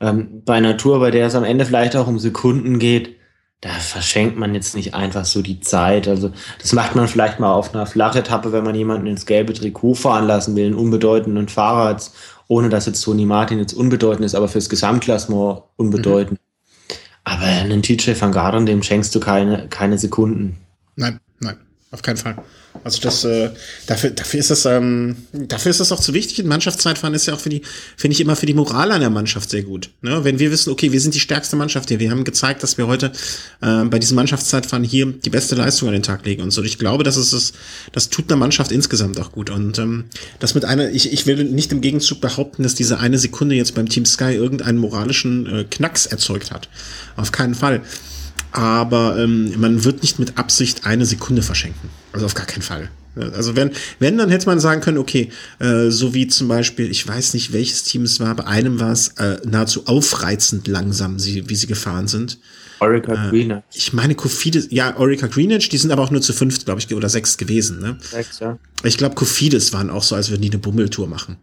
ähm, 0.00 0.42
bei 0.44 0.54
einer 0.54 0.76
Tour, 0.76 1.00
bei 1.00 1.10
der 1.10 1.26
es 1.26 1.34
am 1.34 1.44
Ende 1.44 1.66
vielleicht 1.66 1.96
auch 1.96 2.06
um 2.06 2.18
Sekunden 2.18 2.78
geht, 2.78 3.16
da 3.60 3.70
verschenkt 3.70 4.38
man 4.38 4.54
jetzt 4.54 4.74
nicht 4.74 4.94
einfach 4.94 5.24
so 5.24 5.42
die 5.42 5.60
Zeit. 5.60 6.08
Also 6.08 6.32
das 6.60 6.72
macht 6.72 6.96
man 6.96 7.08
vielleicht 7.08 7.40
mal 7.40 7.52
auf 7.52 7.74
einer 7.74 7.86
Flachetappe, 7.86 8.52
wenn 8.52 8.64
man 8.64 8.74
jemanden 8.74 9.06
ins 9.06 9.26
gelbe 9.26 9.52
Trikot 9.52 9.94
fahren 9.94 10.26
lassen 10.26 10.56
will, 10.56 10.66
einen 10.66 10.74
unbedeutenden 10.74 11.48
Fahrer, 11.48 11.92
jetzt, 11.92 12.14
ohne 12.48 12.70
dass 12.70 12.86
jetzt 12.86 13.02
Toni 13.02 13.26
Martin 13.26 13.58
jetzt 13.58 13.74
unbedeutend 13.74 14.24
ist, 14.24 14.34
aber 14.34 14.48
fürs 14.48 14.70
Gesamtklassement 14.70 15.62
unbedeutend. 15.76 16.40
Mhm. 16.40 16.94
Aber 17.24 17.44
einen 17.44 17.82
TJ 17.82 18.12
van 18.18 18.32
Garderen, 18.32 18.64
dem 18.64 18.82
schenkst 18.82 19.14
du 19.14 19.20
keine, 19.20 19.68
keine 19.68 19.98
Sekunden. 19.98 20.56
Nein, 20.96 21.20
nein, 21.38 21.58
auf 21.90 22.00
keinen 22.00 22.16
Fall. 22.16 22.36
Also 22.82 23.00
das, 23.02 23.24
äh, 23.24 23.50
dafür, 23.86 24.10
dafür 24.10 24.40
ist 24.40 24.50
das, 24.50 24.64
ähm, 24.64 25.16
dafür 25.32 25.70
ist 25.70 25.80
das 25.80 25.92
auch 25.92 26.00
zu 26.00 26.14
wichtig. 26.14 26.38
In 26.38 26.46
Mannschaftszeitfahren 26.46 27.14
ist 27.14 27.26
ja 27.26 27.34
auch 27.34 27.40
für 27.40 27.50
die, 27.50 27.62
finde 27.96 28.14
ich 28.14 28.20
immer 28.20 28.36
für 28.36 28.46
die 28.46 28.54
Moral 28.54 28.92
einer 28.92 29.10
Mannschaft 29.10 29.50
sehr 29.50 29.62
gut. 29.62 29.90
Ne? 30.00 30.24
Wenn 30.24 30.38
wir 30.38 30.50
wissen, 30.50 30.70
okay, 30.70 30.90
wir 30.92 31.00
sind 31.00 31.14
die 31.14 31.20
stärkste 31.20 31.56
Mannschaft 31.56 31.88
hier, 31.88 31.98
wir 31.98 32.10
haben 32.10 32.24
gezeigt, 32.24 32.62
dass 32.62 32.78
wir 32.78 32.86
heute 32.86 33.12
äh, 33.60 33.84
bei 33.84 33.98
diesem 33.98 34.14
Mannschaftszeitfahren 34.16 34.84
hier 34.84 35.06
die 35.06 35.30
beste 35.30 35.56
Leistung 35.56 35.88
an 35.88 35.94
den 35.94 36.02
Tag 36.02 36.24
legen 36.24 36.42
und 36.42 36.52
so. 36.52 36.62
Ich 36.62 36.78
glaube, 36.78 37.04
das 37.04 37.16
ist 37.16 37.32
das, 37.32 37.52
das 37.92 38.08
tut 38.08 38.30
einer 38.30 38.38
Mannschaft 38.38 38.72
insgesamt 38.72 39.18
auch 39.20 39.32
gut. 39.32 39.50
Und 39.50 39.78
ähm, 39.78 40.04
das 40.38 40.54
mit 40.54 40.64
einer, 40.64 40.90
ich, 40.90 41.12
ich 41.12 41.26
will 41.26 41.44
nicht 41.44 41.72
im 41.72 41.82
Gegenzug 41.82 42.20
behaupten, 42.20 42.62
dass 42.62 42.74
diese 42.74 42.98
eine 42.98 43.18
Sekunde 43.18 43.56
jetzt 43.56 43.74
beim 43.74 43.88
Team 43.88 44.06
Sky 44.06 44.32
irgendeinen 44.32 44.78
moralischen 44.78 45.46
äh, 45.46 45.64
Knacks 45.64 46.06
erzeugt 46.06 46.50
hat. 46.50 46.68
Auf 47.16 47.30
keinen 47.30 47.54
Fall 47.54 47.82
aber 48.52 49.18
ähm, 49.18 49.58
man 49.58 49.84
wird 49.84 50.02
nicht 50.02 50.18
mit 50.18 50.38
Absicht 50.38 50.86
eine 50.86 51.06
Sekunde 51.06 51.42
verschenken. 51.42 51.90
Also 52.12 52.26
auf 52.26 52.34
gar 52.34 52.46
keinen 52.46 52.62
Fall. 52.62 52.90
Also 53.16 53.56
wenn, 53.56 53.72
wenn, 53.98 54.18
dann 54.18 54.30
hätte 54.30 54.46
man 54.46 54.60
sagen 54.60 54.80
können, 54.80 54.98
okay, 54.98 55.30
äh, 55.58 55.90
so 55.90 56.14
wie 56.14 56.28
zum 56.28 56.48
Beispiel, 56.48 56.90
ich 56.90 57.06
weiß 57.06 57.34
nicht, 57.34 57.52
welches 57.52 57.82
Team 57.82 58.02
es 58.02 58.20
war, 58.20 58.34
bei 58.36 58.46
einem 58.46 58.78
war 58.78 58.92
es 58.92 59.08
äh, 59.18 59.38
nahezu 59.44 59.86
aufreizend 59.86 60.68
langsam, 60.68 61.18
sie, 61.18 61.48
wie 61.48 61.56
sie 61.56 61.66
gefahren 61.66 62.06
sind. 62.06 62.38
Orica 62.80 63.12
äh, 63.12 63.30
Greenwich. 63.30 63.62
Ich 63.72 63.92
meine, 63.92 64.14
Kofidis, 64.14 64.68
ja, 64.70 64.96
Orica 64.96 65.26
Greenwich, 65.26 65.68
die 65.68 65.78
sind 65.78 65.90
aber 65.90 66.02
auch 66.02 66.10
nur 66.10 66.22
zu 66.22 66.32
fünf, 66.32 66.64
glaube 66.64 66.80
ich, 66.80 66.94
oder 66.94 67.08
sechs 67.08 67.36
gewesen. 67.36 67.80
Ne? 67.80 67.98
Sechs, 68.00 68.40
ja. 68.40 68.58
Ich 68.82 68.96
glaube, 68.96 69.14
Kofidis 69.14 69.72
waren 69.72 69.90
auch 69.90 70.02
so, 70.02 70.14
als 70.14 70.30
würden 70.30 70.40
die 70.42 70.50
eine 70.50 70.58
Bummeltour 70.58 71.06
machen. 71.06 71.36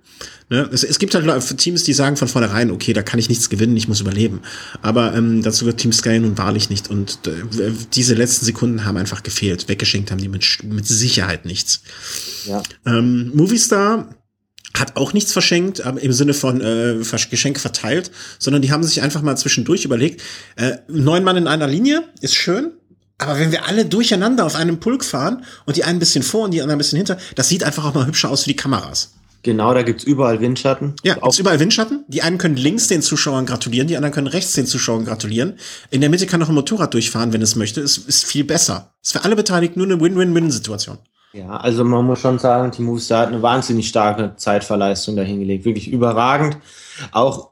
Ne? 0.50 0.68
Es, 0.72 0.84
es 0.84 0.98
gibt 0.98 1.14
halt 1.14 1.58
Teams, 1.58 1.84
die 1.84 1.94
sagen 1.94 2.18
von 2.18 2.28
vornherein, 2.28 2.72
okay, 2.72 2.94
da 2.94 3.04
kann 3.04 3.20
ich 3.20 3.30
nichts 3.30 3.50
gewinnen, 3.50 3.78
ich 3.78 3.88
muss 3.88 4.02
überleben. 4.02 4.42
Aber 4.82 5.14
ähm, 5.14 5.44
dazu 5.44 5.66
wird 5.66 5.78
Team 5.78 5.92
Sky 5.92 6.20
nun 6.20 6.38
wahrlich 6.38 6.70
nicht. 6.70 6.90
Und 6.90 7.20
äh, 7.28 7.72
diese 7.94 8.16
letzten 8.16 8.46
Sekunden 8.46 8.86
haben 8.86 8.98
einfach 8.98 9.22
gefehlt. 9.22 9.70
Weggeschenkt 9.70 10.10
haben 10.10 10.22
die 10.22 10.30
mit, 10.30 10.64
mit 10.64 10.88
Sicherheit 10.88 11.46
nichts. 11.46 11.82
Ja. 12.46 12.64
Ähm, 12.86 13.32
Movistar 13.36 14.10
hat 14.80 14.96
auch 14.96 15.14
nichts 15.14 15.34
verschenkt, 15.34 15.82
aber 15.82 16.02
im 16.02 16.14
Sinne 16.14 16.34
von 16.34 16.62
äh, 16.62 16.96
Geschenke 17.30 17.60
verteilt, 17.60 18.12
sondern 18.40 18.62
die 18.62 18.72
haben 18.72 18.84
sich 18.84 19.02
einfach 19.02 19.22
mal 19.22 19.38
zwischendurch 19.38 19.86
überlegt, 19.86 20.22
äh, 20.56 20.78
neun 20.88 21.24
Mann 21.24 21.38
in 21.38 21.48
einer 21.48 21.68
Linie 21.68 22.04
ist 22.22 22.36
schön, 22.36 22.72
aber 23.18 23.40
wenn 23.40 23.52
wir 23.52 23.66
alle 23.66 23.86
durcheinander 23.86 24.46
auf 24.46 24.56
einem 24.56 24.80
Pulk 24.80 25.04
fahren 25.04 25.44
und 25.66 25.76
die 25.76 25.84
einen 25.84 25.98
ein 25.98 26.00
bisschen 26.00 26.24
vor 26.24 26.46
und 26.46 26.52
die 26.52 26.62
anderen 26.62 26.78
ein 26.78 26.80
bisschen 26.80 26.98
hinter, 26.98 27.18
das 27.36 27.50
sieht 27.50 27.64
einfach 27.64 27.86
auch 27.86 27.94
mal 27.94 28.06
hübscher 28.06 28.30
aus 28.30 28.44
für 28.44 28.50
die 28.50 28.56
Kameras. 28.56 29.14
Genau, 29.44 29.74
da 29.74 29.82
gibt's 29.82 30.04
überall 30.04 30.42
Windschatten. 30.42 30.96
Ja, 31.04 31.16
gibt's 31.16 31.40
überall 31.40 31.60
Windschatten. 31.60 32.04
Die 32.08 32.22
einen 32.22 32.38
können 32.38 32.58
links 32.58 32.88
den 32.88 33.02
Zuschauern 33.02 33.46
gratulieren, 33.46 33.88
die 33.88 33.96
anderen 33.96 34.14
können 34.14 34.28
rechts 34.28 34.54
den 34.54 34.66
Zuschauern 34.66 35.06
gratulieren. 35.06 35.58
In 35.90 36.02
der 36.02 36.10
Mitte 36.10 36.26
kann 36.26 36.40
noch 36.40 36.50
ein 36.50 36.56
Motorrad 36.56 36.94
durchfahren, 36.94 37.34
wenn 37.34 37.42
es 37.42 37.56
möchte. 37.56 37.82
Es 37.82 37.98
ist 37.98 38.26
viel 38.26 38.44
besser. 38.44 38.94
Ist 39.02 39.14
für 39.14 39.24
alle 39.24 39.36
Beteiligten 39.36 39.80
nur 39.80 39.88
eine 39.88 40.02
Win-Win-Win-Situation. 40.02 40.98
Ja, 41.34 41.58
also 41.58 41.84
man 41.84 42.06
muss 42.06 42.20
schon 42.20 42.40
sagen, 42.40 42.72
Team 42.72 42.86
Movistar 42.86 43.24
hat 43.24 43.28
eine 43.30 43.42
wahnsinnig 43.42 43.88
starke 43.88 44.36
Zeitverleistung 44.38 45.16
dahingelegt. 45.16 45.66
Wirklich 45.66 45.92
überragend. 45.92 46.58
Auch 47.12 47.52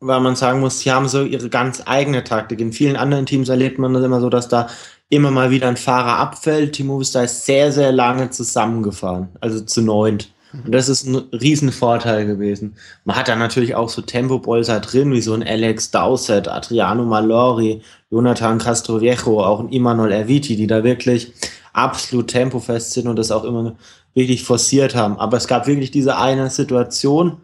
weil 0.00 0.20
man 0.20 0.36
sagen 0.36 0.60
muss, 0.60 0.78
sie 0.80 0.92
haben 0.92 1.08
so 1.08 1.24
ihre 1.24 1.48
ganz 1.48 1.82
eigene 1.84 2.22
Taktik. 2.22 2.60
In 2.60 2.72
vielen 2.72 2.96
anderen 2.96 3.26
Teams 3.26 3.48
erlebt 3.48 3.78
man 3.78 3.94
das 3.94 4.04
immer 4.04 4.20
so, 4.20 4.30
dass 4.30 4.48
da 4.48 4.68
immer 5.08 5.30
mal 5.30 5.50
wieder 5.50 5.68
ein 5.68 5.76
Fahrer 5.76 6.18
abfällt. 6.18 6.74
Team 6.74 6.86
Movistar 6.86 7.24
ist 7.24 7.46
sehr, 7.46 7.72
sehr 7.72 7.92
lange 7.92 8.30
zusammengefahren, 8.30 9.28
also 9.40 9.60
zu 9.60 9.82
neunt. 9.82 10.32
Und 10.52 10.74
das 10.74 10.88
ist 10.88 11.04
ein 11.04 11.16
Riesenvorteil 11.16 12.26
gewesen. 12.26 12.76
Man 13.04 13.16
hat 13.16 13.28
da 13.28 13.36
natürlich 13.36 13.74
auch 13.74 13.90
so 13.90 14.00
Tempo-Bolzer 14.00 14.80
drin, 14.80 15.12
wie 15.12 15.20
so 15.20 15.34
ein 15.34 15.46
Alex 15.46 15.90
Dowsett, 15.90 16.48
Adriano 16.48 17.04
Malori, 17.04 17.82
Jonathan 18.10 18.58
Castroviejo, 18.58 19.44
auch 19.44 19.60
ein 19.60 19.68
Imanol 19.68 20.10
Erviti, 20.10 20.56
die 20.56 20.66
da 20.66 20.84
wirklich 20.84 21.32
absolut 21.78 22.28
tempofest 22.28 22.92
sind 22.92 23.06
und 23.08 23.16
das 23.16 23.30
auch 23.30 23.44
immer 23.44 23.76
wirklich 24.14 24.44
forciert 24.44 24.94
haben. 24.94 25.18
Aber 25.18 25.36
es 25.36 25.46
gab 25.46 25.66
wirklich 25.66 25.90
diese 25.90 26.16
eine 26.16 26.50
Situation, 26.50 27.38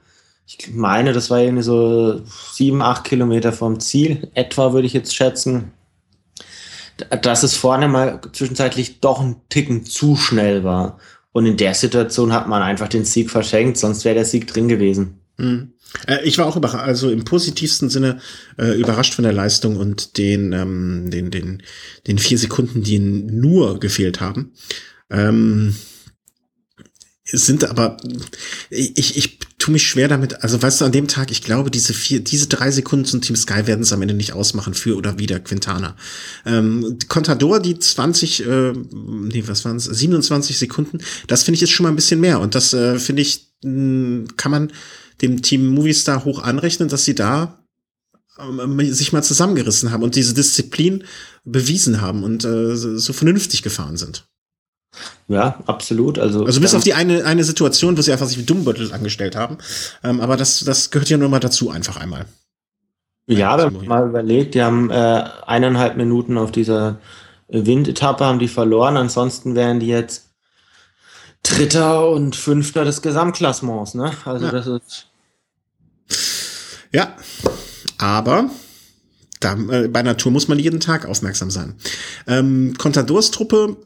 ich 0.47 0.75
meine, 0.75 1.13
das 1.13 1.31
war 1.31 1.41
irgendwie 1.41 1.63
so 1.63 2.21
sieben, 2.53 2.83
acht 2.83 3.05
Kilometer 3.05 3.53
vom 3.53 3.81
Ziel, 3.81 4.31
etwa 4.35 4.73
würde 4.73 4.87
ich 4.87 4.93
jetzt 4.93 5.15
schätzen, 5.15 5.73
dass 7.23 7.43
es 7.43 7.57
vorne 7.57 7.89
mal 7.89 8.21
zwischenzeitlich 8.33 9.01
doch 9.01 9.21
ein 9.21 9.37
Ticken 9.49 9.85
zu 9.85 10.17
schnell 10.17 10.65
war. 10.65 10.99
Und 11.33 11.47
in 11.47 11.57
der 11.57 11.75
Situation 11.75 12.33
hat 12.33 12.47
man 12.47 12.63
einfach 12.63 12.89
den 12.89 13.05
Sieg 13.05 13.31
verschenkt, 13.31 13.77
sonst 13.77 14.05
wäre 14.05 14.15
der 14.15 14.25
Sieg 14.25 14.47
drin 14.47 14.69
gewesen. 14.69 15.21
Mhm. 15.37 15.74
Äh, 16.07 16.25
ich 16.25 16.39
war 16.39 16.47
auch 16.47 16.57
überrascht, 16.57 16.85
also 16.85 17.11
im 17.11 17.25
positivsten 17.25 17.91
Sinne 17.91 18.21
äh, 18.59 18.79
überrascht 18.79 19.15
von 19.15 19.25
der 19.25 19.33
Leistung 19.33 19.77
und 19.77 20.19
den, 20.19 20.53
ähm, 20.53 21.11
den, 21.11 21.31
den, 21.31 21.63
den 22.07 22.19
vier 22.19 22.39
Sekunden, 22.39 22.83
die 22.83 22.99
nur 22.99 23.81
gefehlt 23.81 24.21
haben. 24.21 24.53
Ähm, 25.11 25.75
sind 27.27 27.65
aber, 27.65 27.97
ich, 28.69 29.17
ich 29.17 29.39
tue 29.59 29.73
mich 29.73 29.87
schwer 29.87 30.09
damit, 30.09 30.43
also 30.43 30.61
weißt 30.61 30.83
du, 30.83 30.85
an 30.85 30.93
dem 30.93 31.09
Tag, 31.09 31.31
ich 31.31 31.43
glaube, 31.43 31.71
diese 31.71 31.95
vier, 31.95 32.21
diese 32.21 32.49
drei 32.49 32.71
Sekunden 32.71 33.07
zum 33.07 33.23
Team 33.23 33.35
Sky 33.35 33.67
werden 33.67 33.81
es 33.81 33.95
am 33.95 34.03
Ende 34.03 34.13
nicht 34.13 34.35
ausmachen 34.35 34.75
für 34.75 34.95
oder 34.95 35.19
wieder 35.19 35.41
Quintana. 35.41 35.97
Ähm, 36.45 36.99
Contador, 37.09 37.61
die 37.61 37.79
20, 37.79 38.47
äh, 38.47 38.73
nee, 38.73 39.45
was 39.47 39.65
waren 39.65 39.77
es, 39.77 39.85
27 39.85 40.59
Sekunden, 40.59 40.99
das 41.27 41.45
finde 41.45 41.57
ich 41.57 41.61
jetzt 41.63 41.73
schon 41.73 41.85
mal 41.85 41.91
ein 41.91 41.97
bisschen 41.97 42.21
mehr 42.21 42.41
und 42.41 42.55
das 42.55 42.75
äh, 42.75 42.99
finde 42.99 43.23
ich, 43.23 43.47
mh, 43.63 43.71
hm, 43.71 44.27
kann 44.37 44.51
man 44.51 44.73
dem 45.23 45.43
Team 45.43 45.69
Movistar 45.69 46.25
hoch 46.25 46.43
anrechnen, 46.43 46.89
dass 46.89 47.05
sie 47.05 47.15
da 47.15 47.65
ähm, 48.39 48.81
sich 48.93 49.13
mal 49.13 49.23
zusammengerissen 49.23 49.93
haben 49.93 50.03
und 50.03 50.17
diese 50.17 50.35
Disziplin 50.35 51.05
bewiesen 51.45 52.01
haben 52.01 52.25
und 52.25 52.45
äh, 52.45 52.75
so 52.75 53.13
vernünftig 53.13 53.63
gefahren 53.63 53.97
sind. 53.97 54.27
Ja, 55.29 55.59
absolut. 55.67 56.19
Also, 56.19 56.45
also 56.45 56.61
bis 56.61 56.75
auf 56.75 56.85
die 56.85 56.95
eine, 56.95 57.25
eine 57.25 57.45
Situation, 57.45 57.97
wo 57.97 58.03
sie 58.03 58.13
einfach 58.13 58.29
sich 58.29 58.39
wie 58.39 58.45
Dummbeutel 58.45 58.93
angestellt 58.93 59.37
haben. 59.37 59.59
Ähm, 60.03 60.21
aber 60.21 60.37
das, 60.37 60.61
das 60.61 60.91
gehört 60.91 61.09
ja 61.11 61.17
nur 61.17 61.29
mal 61.29 61.41
dazu, 61.41 61.71
einfach 61.71 61.97
einmal. 61.97 62.27
Ja, 63.27 63.57
wenn 63.59 63.73
man 63.73 63.87
mal 63.87 64.09
überlegt, 64.09 64.55
die 64.55 64.63
haben 64.63 64.91
äh, 64.91 65.25
eineinhalb 65.47 65.97
Minuten 65.97 66.37
auf 66.37 66.53
dieser 66.53 66.99
Windetappe 67.49 68.25
haben 68.25 68.39
die 68.39 68.49
verloren. 68.49 68.97
Ansonsten 68.97 69.55
wären 69.55 69.81
die 69.81 69.87
jetzt 69.87 70.34
Dritter 71.45 72.09
und 72.09 72.35
Fünfter 72.35 72.85
des 72.85 73.03
Gesamtklassements, 73.03 73.95
ne? 73.95 74.13
Also 74.25 74.47
ja. 74.47 74.51
das 74.51 74.67
ist. 74.67 75.07
Ja, 76.91 77.15
aber 77.99 78.51
da, 79.41 79.55
äh, 79.55 79.89
bei 79.89 80.03
Natur 80.03 80.33
muss 80.33 80.49
man 80.49 80.59
jeden 80.59 80.81
Tag 80.81 81.07
aufmerksam 81.07 81.51
sein. 81.51 81.75
Ähm, 82.27 82.75
Contadors 82.79 83.31
Truppe 83.31 83.77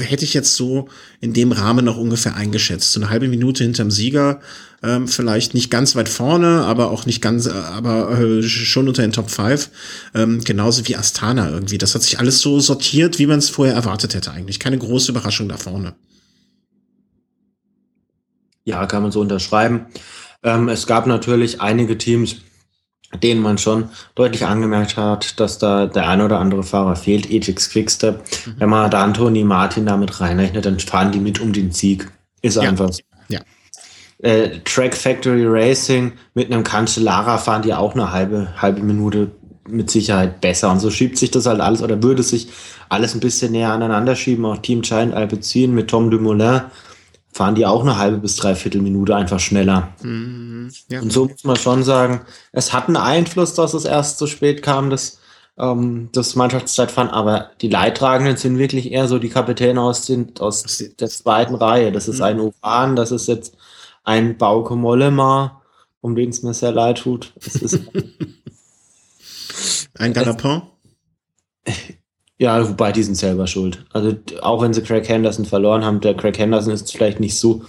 hätte 0.00 0.24
ich 0.24 0.34
jetzt 0.34 0.54
so 0.54 0.88
in 1.20 1.32
dem 1.32 1.52
Rahmen 1.52 1.84
noch 1.84 1.96
ungefähr 1.96 2.36
eingeschätzt. 2.36 2.92
So 2.92 3.00
eine 3.00 3.10
halbe 3.10 3.28
Minute 3.28 3.64
hinterm 3.64 3.90
Sieger, 3.90 4.40
ähm, 4.82 5.08
vielleicht 5.08 5.54
nicht 5.54 5.70
ganz 5.70 5.96
weit 5.96 6.08
vorne, 6.08 6.64
aber 6.64 6.90
auch 6.90 7.06
nicht 7.06 7.22
ganz, 7.22 7.46
äh, 7.46 7.50
aber 7.50 8.18
äh, 8.18 8.42
schon 8.42 8.88
unter 8.88 9.02
den 9.02 9.12
Top 9.12 9.30
5. 9.30 9.70
Ähm, 10.14 10.42
genauso 10.44 10.86
wie 10.88 10.96
Astana 10.96 11.50
irgendwie. 11.50 11.78
Das 11.78 11.94
hat 11.94 12.02
sich 12.02 12.18
alles 12.18 12.40
so 12.40 12.60
sortiert, 12.60 13.18
wie 13.18 13.26
man 13.26 13.38
es 13.38 13.48
vorher 13.48 13.74
erwartet 13.74 14.14
hätte 14.14 14.32
eigentlich. 14.32 14.58
Keine 14.58 14.78
große 14.78 15.12
Überraschung 15.12 15.48
da 15.48 15.56
vorne. 15.56 15.94
Ja, 18.64 18.86
kann 18.86 19.02
man 19.02 19.12
so 19.12 19.20
unterschreiben. 19.20 19.86
Ähm, 20.42 20.68
es 20.68 20.86
gab 20.86 21.06
natürlich 21.06 21.60
einige 21.60 21.98
Teams, 21.98 22.36
denen 23.20 23.42
man 23.42 23.58
schon 23.58 23.90
deutlich 24.14 24.46
angemerkt 24.46 24.96
hat, 24.96 25.38
dass 25.38 25.58
da 25.58 25.86
der 25.86 26.08
ein 26.08 26.20
oder 26.20 26.38
andere 26.38 26.62
Fahrer 26.62 26.96
fehlt, 26.96 27.26
Ajax 27.26 27.70
Quickstep. 27.70 28.16
Mhm. 28.16 28.54
Wenn 28.58 28.68
man 28.68 28.90
da 28.90 29.02
Antoni 29.02 29.44
Martin 29.44 29.86
damit 29.86 30.20
reinrechnet, 30.20 30.64
dann 30.64 30.80
fahren 30.80 31.12
die 31.12 31.20
mit 31.20 31.40
um 31.40 31.52
den 31.52 31.72
Sieg. 31.72 32.10
Ist 32.40 32.56
ja. 32.56 32.62
einfach 32.62 32.92
so. 32.92 33.02
Ja. 33.28 33.40
Äh, 34.18 34.60
Track 34.64 34.96
Factory 34.96 35.44
Racing 35.46 36.12
mit 36.34 36.52
einem 36.52 36.64
Cancellara 36.64 37.38
fahren 37.38 37.62
die 37.62 37.74
auch 37.74 37.94
eine 37.94 38.12
halbe, 38.12 38.48
halbe 38.60 38.82
Minute 38.82 39.30
mit 39.68 39.90
Sicherheit 39.90 40.40
besser. 40.40 40.70
Und 40.70 40.80
so 40.80 40.90
schiebt 40.90 41.18
sich 41.18 41.30
das 41.30 41.46
halt 41.46 41.60
alles 41.60 41.82
oder 41.82 42.02
würde 42.02 42.22
sich 42.22 42.48
alles 42.88 43.14
ein 43.14 43.20
bisschen 43.20 43.52
näher 43.52 43.72
aneinander 43.72 44.16
schieben. 44.16 44.44
Auch 44.44 44.58
Team 44.58 44.82
Giant 44.82 45.14
Alpecin 45.14 45.74
mit 45.74 45.88
Tom 45.88 46.10
Dumoulin 46.10 46.62
fahren 47.32 47.54
die 47.54 47.66
auch 47.66 47.80
eine 47.80 47.96
halbe 47.98 48.18
bis 48.18 48.36
dreiviertel 48.36 48.82
Minute 48.82 49.16
einfach 49.16 49.40
schneller. 49.40 49.88
Mhm, 50.02 50.70
ja. 50.88 51.00
Und 51.00 51.12
so 51.12 51.26
muss 51.26 51.44
man 51.44 51.56
schon 51.56 51.82
sagen, 51.82 52.20
es 52.52 52.72
hat 52.72 52.88
einen 52.88 52.96
Einfluss, 52.96 53.54
dass 53.54 53.74
es 53.74 53.86
erst 53.86 54.18
so 54.18 54.26
spät 54.26 54.62
kam, 54.62 54.90
das, 54.90 55.18
ähm, 55.58 56.10
das 56.12 56.36
Mannschaftszeitfahren, 56.36 57.10
aber 57.10 57.50
die 57.62 57.68
Leidtragenden 57.68 58.36
sind 58.36 58.58
wirklich 58.58 58.92
eher 58.92 59.08
so 59.08 59.18
die 59.18 59.30
Kapitäne 59.30 59.80
aus, 59.80 60.04
den, 60.04 60.34
aus 60.38 60.62
der 61.00 61.08
zweiten 61.08 61.54
Reihe. 61.54 61.90
Das 61.90 62.06
ist 62.06 62.18
mhm. 62.18 62.24
ein 62.24 62.40
Uran, 62.40 62.96
das 62.96 63.10
ist 63.10 63.28
jetzt 63.28 63.56
ein 64.04 64.36
Bauke 64.36 64.76
Mollema, 64.76 65.62
um 66.02 66.14
den 66.14 66.28
es 66.30 66.42
mir 66.42 66.52
sehr 66.52 66.72
leid 66.72 66.98
tut. 66.98 67.32
ein 69.98 70.12
Galopin? 70.12 70.62
Ja, 72.42 72.68
wobei 72.68 72.90
die 72.90 73.04
sind 73.04 73.14
selber 73.14 73.46
schuld. 73.46 73.84
Also 73.92 74.16
auch 74.40 74.60
wenn 74.62 74.74
sie 74.74 74.82
Craig 74.82 75.08
Henderson 75.08 75.44
verloren 75.44 75.84
haben, 75.84 76.00
der 76.00 76.14
Craig 76.14 76.36
Henderson 76.36 76.72
ist 76.72 76.90
vielleicht 76.90 77.20
nicht 77.20 77.38
so 77.38 77.62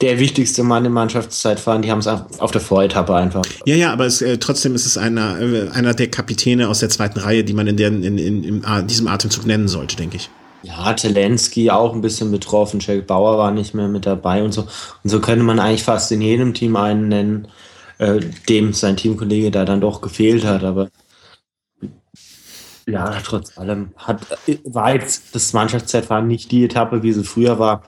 der 0.00 0.20
wichtigste 0.20 0.62
Mann 0.62 0.84
im 0.84 0.92
Mannschaftszeitfahren. 0.92 1.82
Die 1.82 1.90
haben 1.90 1.98
es 1.98 2.06
auf 2.06 2.52
der 2.52 2.60
Voretappe 2.60 3.12
einfach. 3.16 3.42
Ja, 3.66 3.74
ja, 3.74 3.92
aber 3.92 4.06
es, 4.06 4.22
äh, 4.22 4.38
trotzdem 4.38 4.76
ist 4.76 4.86
es 4.86 4.96
einer, 4.96 5.40
äh, 5.40 5.70
einer 5.70 5.92
der 5.92 6.06
Kapitäne 6.06 6.68
aus 6.68 6.78
der 6.78 6.88
zweiten 6.88 7.18
Reihe, 7.18 7.42
die 7.42 7.52
man 7.52 7.66
in, 7.66 7.76
der, 7.76 7.88
in, 7.88 8.16
in, 8.16 8.44
in 8.44 8.86
diesem 8.86 9.08
Atemzug 9.08 9.44
nennen 9.44 9.66
sollte, 9.66 9.96
denke 9.96 10.18
ich. 10.18 10.30
Ja, 10.62 10.92
Telensky 10.92 11.68
auch 11.70 11.94
ein 11.94 12.00
bisschen 12.00 12.30
betroffen. 12.30 12.78
Jack 12.78 13.08
Bauer 13.08 13.38
war 13.38 13.50
nicht 13.50 13.74
mehr 13.74 13.88
mit 13.88 14.06
dabei 14.06 14.44
und 14.44 14.52
so. 14.52 14.68
Und 15.02 15.10
so 15.10 15.18
könnte 15.18 15.44
man 15.44 15.58
eigentlich 15.58 15.82
fast 15.82 16.12
in 16.12 16.20
jedem 16.20 16.54
Team 16.54 16.76
einen 16.76 17.08
nennen, 17.08 17.48
äh, 17.98 18.20
dem 18.48 18.72
sein 18.72 18.96
Teamkollege 18.96 19.50
da 19.50 19.64
dann 19.64 19.80
doch 19.80 20.00
gefehlt 20.00 20.44
hat. 20.44 20.62
Aber 20.62 20.90
ja, 22.86 23.18
trotz 23.24 23.56
allem 23.58 23.90
hat, 23.96 24.20
war 24.64 24.94
jetzt 24.94 25.34
das 25.34 25.52
Mannschaftszeitfahren 25.52 26.26
nicht 26.26 26.52
die 26.52 26.64
Etappe, 26.64 27.02
wie 27.02 27.12
sie 27.12 27.24
früher 27.24 27.58
war, 27.58 27.82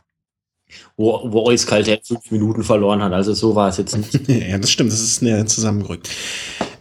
wo, 0.97 1.21
wo 1.33 1.47
Euskaltel 1.47 2.01
fünf 2.03 2.31
Minuten 2.31 2.63
verloren 2.63 3.03
hat. 3.03 3.13
Also 3.13 3.35
so 3.35 3.55
war 3.55 3.69
es 3.69 3.77
jetzt 3.77 3.97
nicht. 3.97 4.29
ja, 4.29 4.59
das 4.59 4.71
stimmt, 4.71 4.93
das 4.93 5.01
ist 5.01 5.23
näher 5.23 5.47
zusammengerückt. 5.47 6.09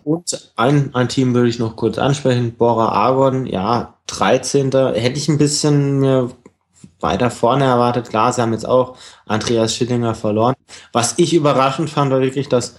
Und 0.03 0.51
ein, 0.55 0.93
ein 0.93 1.09
Team 1.09 1.33
würde 1.33 1.49
ich 1.49 1.59
noch 1.59 1.75
kurz 1.75 1.97
ansprechen, 1.97 2.53
Bora 2.53 2.89
Argon, 2.89 3.45
ja, 3.45 3.97
13. 4.07 4.71
Hätte 4.71 5.17
ich 5.17 5.27
ein 5.29 5.39
bisschen 5.39 5.99
mir 5.99 6.31
weiter 6.99 7.31
vorne 7.31 7.65
erwartet. 7.65 8.09
Klar, 8.09 8.31
sie 8.31 8.41
haben 8.41 8.53
jetzt 8.53 8.67
auch 8.67 8.97
Andreas 9.25 9.75
Schillinger 9.75 10.15
verloren. 10.15 10.55
Was 10.91 11.15
ich 11.17 11.33
überraschend 11.33 11.89
fand, 11.89 12.11
war 12.11 12.21
wirklich, 12.21 12.49
dass 12.49 12.77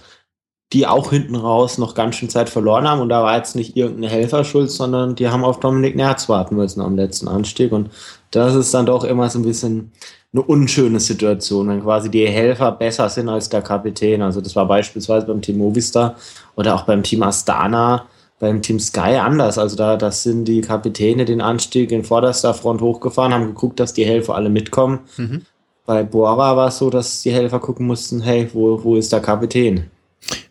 die 0.73 0.85
auch 0.85 1.11
hinten 1.11 1.35
raus 1.35 1.77
noch 1.77 1.95
ganz 1.95 2.15
schön 2.15 2.29
Zeit 2.29 2.49
verloren 2.49 2.87
haben. 2.87 3.01
Und 3.01 3.09
da 3.09 3.23
war 3.23 3.37
jetzt 3.37 3.55
nicht 3.55 3.77
irgendeine 3.77 4.09
Helferschuld, 4.09 4.69
sondern 4.69 5.15
die 5.15 5.29
haben 5.29 5.45
auf 5.45 5.59
Dominik 5.59 5.95
Nerz 5.95 6.27
warten 6.27 6.55
müssen 6.55 6.81
am 6.81 6.95
letzten 6.95 7.27
Anstieg. 7.27 7.71
Und 7.71 7.89
das 8.31 8.53
ist 8.55 8.73
dann 8.73 8.85
doch 8.85 9.03
immer 9.03 9.29
so 9.29 9.39
ein 9.39 9.45
bisschen 9.45 9.91
eine 10.33 10.43
unschöne 10.43 10.99
Situation, 10.99 11.69
wenn 11.69 11.81
quasi 11.81 12.11
die 12.11 12.27
Helfer 12.27 12.73
besser 12.73 13.07
sind 13.07 13.29
als 13.29 13.47
der 13.47 13.61
Kapitän. 13.61 14.21
Also 14.21 14.41
das 14.41 14.55
war 14.57 14.67
beispielsweise 14.67 15.25
beim 15.25 15.41
Team 15.41 15.57
Movistar 15.57 16.15
oder 16.55 16.75
auch 16.75 16.83
beim 16.83 17.01
Team 17.01 17.23
Astana, 17.23 18.05
beim 18.39 18.61
Team 18.61 18.79
Sky 18.79 19.15
anders. 19.15 19.57
Also 19.57 19.77
da 19.77 19.95
das 19.95 20.23
sind 20.23 20.45
die 20.45 20.59
Kapitäne 20.59 21.23
den 21.23 21.39
Anstieg 21.39 21.91
in 21.91 22.03
vorderster 22.03 22.53
Front 22.53 22.81
hochgefahren, 22.81 23.33
haben 23.33 23.47
geguckt, 23.47 23.79
dass 23.79 23.93
die 23.93 24.05
Helfer 24.05 24.35
alle 24.35 24.49
mitkommen. 24.49 24.99
Mhm. 25.15 25.43
Bei 25.85 26.03
Bora 26.03 26.57
war 26.57 26.67
es 26.67 26.77
so, 26.77 26.89
dass 26.89 27.21
die 27.21 27.31
Helfer 27.31 27.59
gucken 27.59 27.87
mussten, 27.87 28.19
hey, 28.19 28.49
wo, 28.51 28.83
wo 28.83 28.97
ist 28.97 29.13
der 29.13 29.21
Kapitän? 29.21 29.89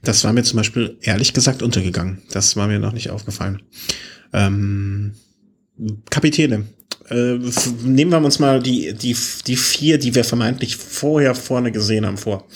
Das 0.02 0.24
war 0.24 0.32
mir 0.32 0.42
zum 0.42 0.58
Beispiel 0.58 0.96
ehrlich 1.00 1.32
gesagt 1.32 1.62
untergegangen. 1.62 2.22
Das 2.30 2.56
war 2.56 2.68
mir 2.68 2.78
noch 2.78 2.92
nicht 2.92 3.10
aufgefallen. 3.10 3.62
Ähm, 4.32 5.12
Kapitäne. 6.10 6.64
Äh, 7.08 7.38
nehmen 7.84 8.10
wir 8.10 8.18
uns 8.18 8.38
mal 8.38 8.62
die, 8.62 8.94
die, 8.94 9.16
die 9.46 9.56
vier, 9.56 9.98
die 9.98 10.14
wir 10.14 10.24
vermeintlich 10.24 10.76
vorher 10.76 11.34
vorne 11.34 11.70
gesehen 11.70 12.06
haben, 12.06 12.18
vor. 12.18 12.46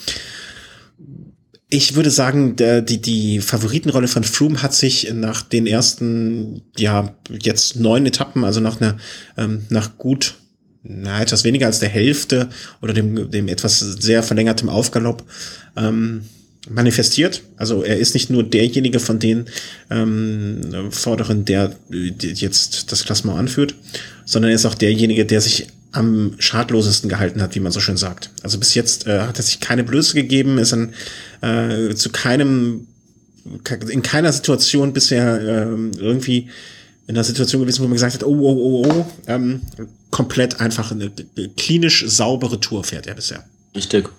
Ich 1.69 1.95
würde 1.95 2.11
sagen, 2.11 2.57
der, 2.57 2.81
die, 2.81 3.01
die 3.01 3.39
Favoritenrolle 3.39 4.09
von 4.09 4.25
Froome 4.25 4.61
hat 4.61 4.73
sich 4.73 5.13
nach 5.13 5.41
den 5.41 5.67
ersten, 5.67 6.63
ja, 6.77 7.15
jetzt 7.29 7.77
neun 7.77 8.05
Etappen, 8.05 8.43
also 8.43 8.59
nach 8.59 8.81
einer, 8.81 8.97
ähm, 9.37 9.65
nach 9.69 9.97
gut, 9.97 10.35
na, 10.83 11.21
etwas 11.21 11.45
weniger 11.45 11.67
als 11.67 11.79
der 11.79 11.89
Hälfte 11.89 12.49
oder 12.81 12.93
dem, 12.93 13.31
dem 13.31 13.47
etwas 13.47 13.79
sehr 13.79 14.21
verlängertem 14.21 14.67
Aufgalopp, 14.67 15.23
ähm, 15.77 16.23
manifestiert. 16.69 17.41
Also 17.57 17.83
er 17.83 17.97
ist 17.97 18.13
nicht 18.13 18.29
nur 18.29 18.43
derjenige 18.43 18.99
von 18.99 19.19
den 19.19 19.45
ähm, 19.89 20.91
Vorderen, 20.91 21.45
der, 21.45 21.75
jetzt 21.89 22.91
das 22.91 23.03
Klassement 23.05 23.39
anführt, 23.39 23.75
sondern 24.25 24.51
er 24.51 24.55
ist 24.55 24.65
auch 24.65 24.75
derjenige, 24.75 25.25
der 25.25 25.41
sich 25.41 25.67
am 25.91 26.35
schadlosesten 26.37 27.09
gehalten 27.09 27.41
hat, 27.41 27.55
wie 27.55 27.59
man 27.59 27.71
so 27.71 27.79
schön 27.79 27.97
sagt. 27.97 28.29
Also 28.43 28.59
bis 28.59 28.75
jetzt 28.75 29.07
äh, 29.07 29.21
hat 29.21 29.37
er 29.37 29.43
sich 29.43 29.59
keine 29.59 29.83
Blöße 29.83 30.13
gegeben, 30.13 30.57
ist 30.57 30.73
an, 30.73 30.93
äh, 31.41 31.93
zu 31.95 32.11
keinem, 32.11 32.87
in 33.89 34.01
keiner 34.01 34.31
Situation 34.31 34.93
bisher 34.93 35.41
äh, 35.41 35.97
irgendwie 35.97 36.49
in 37.07 37.15
einer 37.15 37.23
Situation 37.23 37.61
gewesen, 37.61 37.79
wo 37.79 37.87
man 37.87 37.93
gesagt 37.93 38.13
hat, 38.13 38.23
oh, 38.23 38.29
oh, 38.29 38.85
oh, 38.85 38.87
oh, 38.87 39.05
ähm, 39.27 39.61
komplett 40.11 40.61
einfach 40.61 40.91
eine 40.91 41.11
klinisch 41.57 42.05
saubere 42.07 42.59
Tour 42.59 42.83
fährt 42.83 43.07
er 43.07 43.15
bisher. 43.15 43.43
Richtig. 43.75 44.09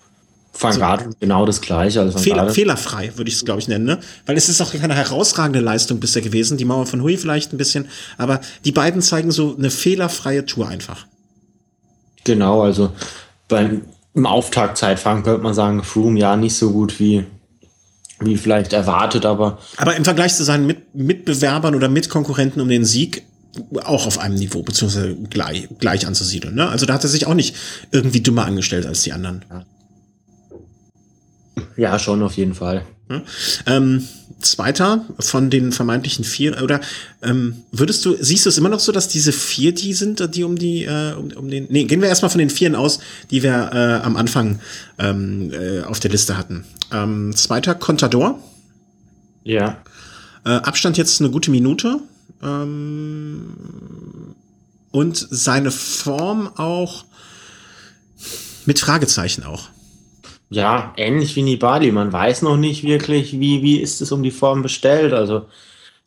Van 0.58 0.78
Gardel 0.78 1.08
so. 1.10 1.16
genau 1.20 1.46
das 1.46 1.60
gleiche. 1.60 2.00
Also 2.00 2.18
Fehler, 2.18 2.50
fehlerfrei, 2.50 3.12
würde 3.16 3.28
ich 3.28 3.36
es, 3.36 3.44
glaube 3.44 3.60
ich, 3.60 3.68
nennen. 3.68 3.84
Ne? 3.84 3.98
Weil 4.26 4.36
es 4.36 4.48
ist 4.48 4.60
auch 4.60 4.72
keine 4.72 4.94
herausragende 4.94 5.60
Leistung 5.60 5.98
bisher 5.98 6.22
gewesen. 6.22 6.58
Die 6.58 6.64
Mauer 6.64 6.86
von 6.86 7.02
Hui 7.02 7.16
vielleicht 7.16 7.52
ein 7.52 7.58
bisschen. 7.58 7.88
Aber 8.18 8.40
die 8.64 8.72
beiden 8.72 9.00
zeigen 9.00 9.30
so 9.30 9.56
eine 9.56 9.70
fehlerfreie 9.70 10.44
Tour 10.44 10.68
einfach. 10.68 11.06
Genau, 12.24 12.62
also 12.62 12.92
beim 13.48 13.82
im 14.14 14.26
Auftaktzeitfahren 14.26 15.22
könnte 15.22 15.42
man 15.42 15.54
sagen, 15.54 15.82
Froome 15.82 16.18
ja 16.18 16.36
nicht 16.36 16.54
so 16.54 16.70
gut 16.70 17.00
wie, 17.00 17.24
wie 18.20 18.36
vielleicht 18.36 18.72
erwartet, 18.72 19.24
aber. 19.24 19.58
Aber 19.78 19.96
im 19.96 20.04
Vergleich 20.04 20.34
zu 20.34 20.44
seinen 20.44 20.66
Mit 20.66 20.94
Mitbewerbern 20.94 21.74
oder 21.74 21.88
Mitkonkurrenten 21.88 22.60
um 22.60 22.68
den 22.68 22.84
Sieg 22.84 23.22
auch 23.84 24.06
auf 24.06 24.18
einem 24.18 24.36
Niveau, 24.36 24.62
beziehungsweise 24.62 25.14
gleich, 25.14 25.68
gleich 25.78 26.06
anzusiedeln. 26.06 26.54
Ne? 26.54 26.68
Also 26.68 26.86
da 26.86 26.94
hat 26.94 27.04
er 27.04 27.10
sich 27.10 27.26
auch 27.26 27.34
nicht 27.34 27.54
irgendwie 27.90 28.20
dümmer 28.20 28.46
angestellt 28.46 28.86
als 28.86 29.02
die 29.02 29.12
anderen. 29.12 29.44
Ja. 29.50 29.64
Ja, 31.82 31.98
schon 31.98 32.22
auf 32.22 32.36
jeden 32.36 32.54
Fall. 32.54 32.86
Ja. 33.10 33.22
Ähm, 33.66 34.06
zweiter 34.40 35.04
von 35.18 35.50
den 35.50 35.72
vermeintlichen 35.72 36.24
vier, 36.24 36.62
oder 36.62 36.80
ähm, 37.22 37.64
würdest 37.72 38.04
du, 38.04 38.16
siehst 38.20 38.46
du 38.46 38.50
es 38.50 38.56
immer 38.56 38.68
noch 38.68 38.78
so, 38.78 38.92
dass 38.92 39.08
diese 39.08 39.32
vier 39.32 39.74
die 39.74 39.92
sind, 39.92 40.36
die 40.36 40.44
um 40.44 40.56
die, 40.56 40.84
äh, 40.84 41.14
um, 41.14 41.32
um 41.32 41.50
den, 41.50 41.66
nee, 41.70 41.82
gehen 41.82 42.00
wir 42.00 42.08
erstmal 42.08 42.30
von 42.30 42.38
den 42.38 42.50
vieren 42.50 42.76
aus, 42.76 43.00
die 43.32 43.42
wir 43.42 43.70
äh, 43.72 44.06
am 44.06 44.16
Anfang 44.16 44.60
ähm, 45.00 45.50
äh, 45.52 45.80
auf 45.80 45.98
der 45.98 46.12
Liste 46.12 46.38
hatten. 46.38 46.64
Ähm, 46.92 47.34
zweiter 47.34 47.74
Contador. 47.74 48.38
Ja. 49.42 49.82
Äh, 50.44 50.50
Abstand 50.50 50.96
jetzt 50.98 51.20
eine 51.20 51.30
gute 51.30 51.50
Minute. 51.50 51.98
Ähm, 52.44 53.56
und 54.92 55.26
seine 55.30 55.72
Form 55.72 56.48
auch 56.54 57.06
mit 58.66 58.78
Fragezeichen 58.78 59.42
auch 59.42 59.68
ja, 60.52 60.92
ähnlich 60.96 61.34
wie 61.34 61.42
Nibali. 61.42 61.90
Man 61.92 62.12
weiß 62.12 62.42
noch 62.42 62.56
nicht 62.56 62.84
wirklich, 62.84 63.40
wie, 63.40 63.62
wie 63.62 63.80
ist 63.80 64.02
es 64.02 64.12
um 64.12 64.22
die 64.22 64.30
Form 64.30 64.62
bestellt. 64.62 65.14
Also 65.14 65.46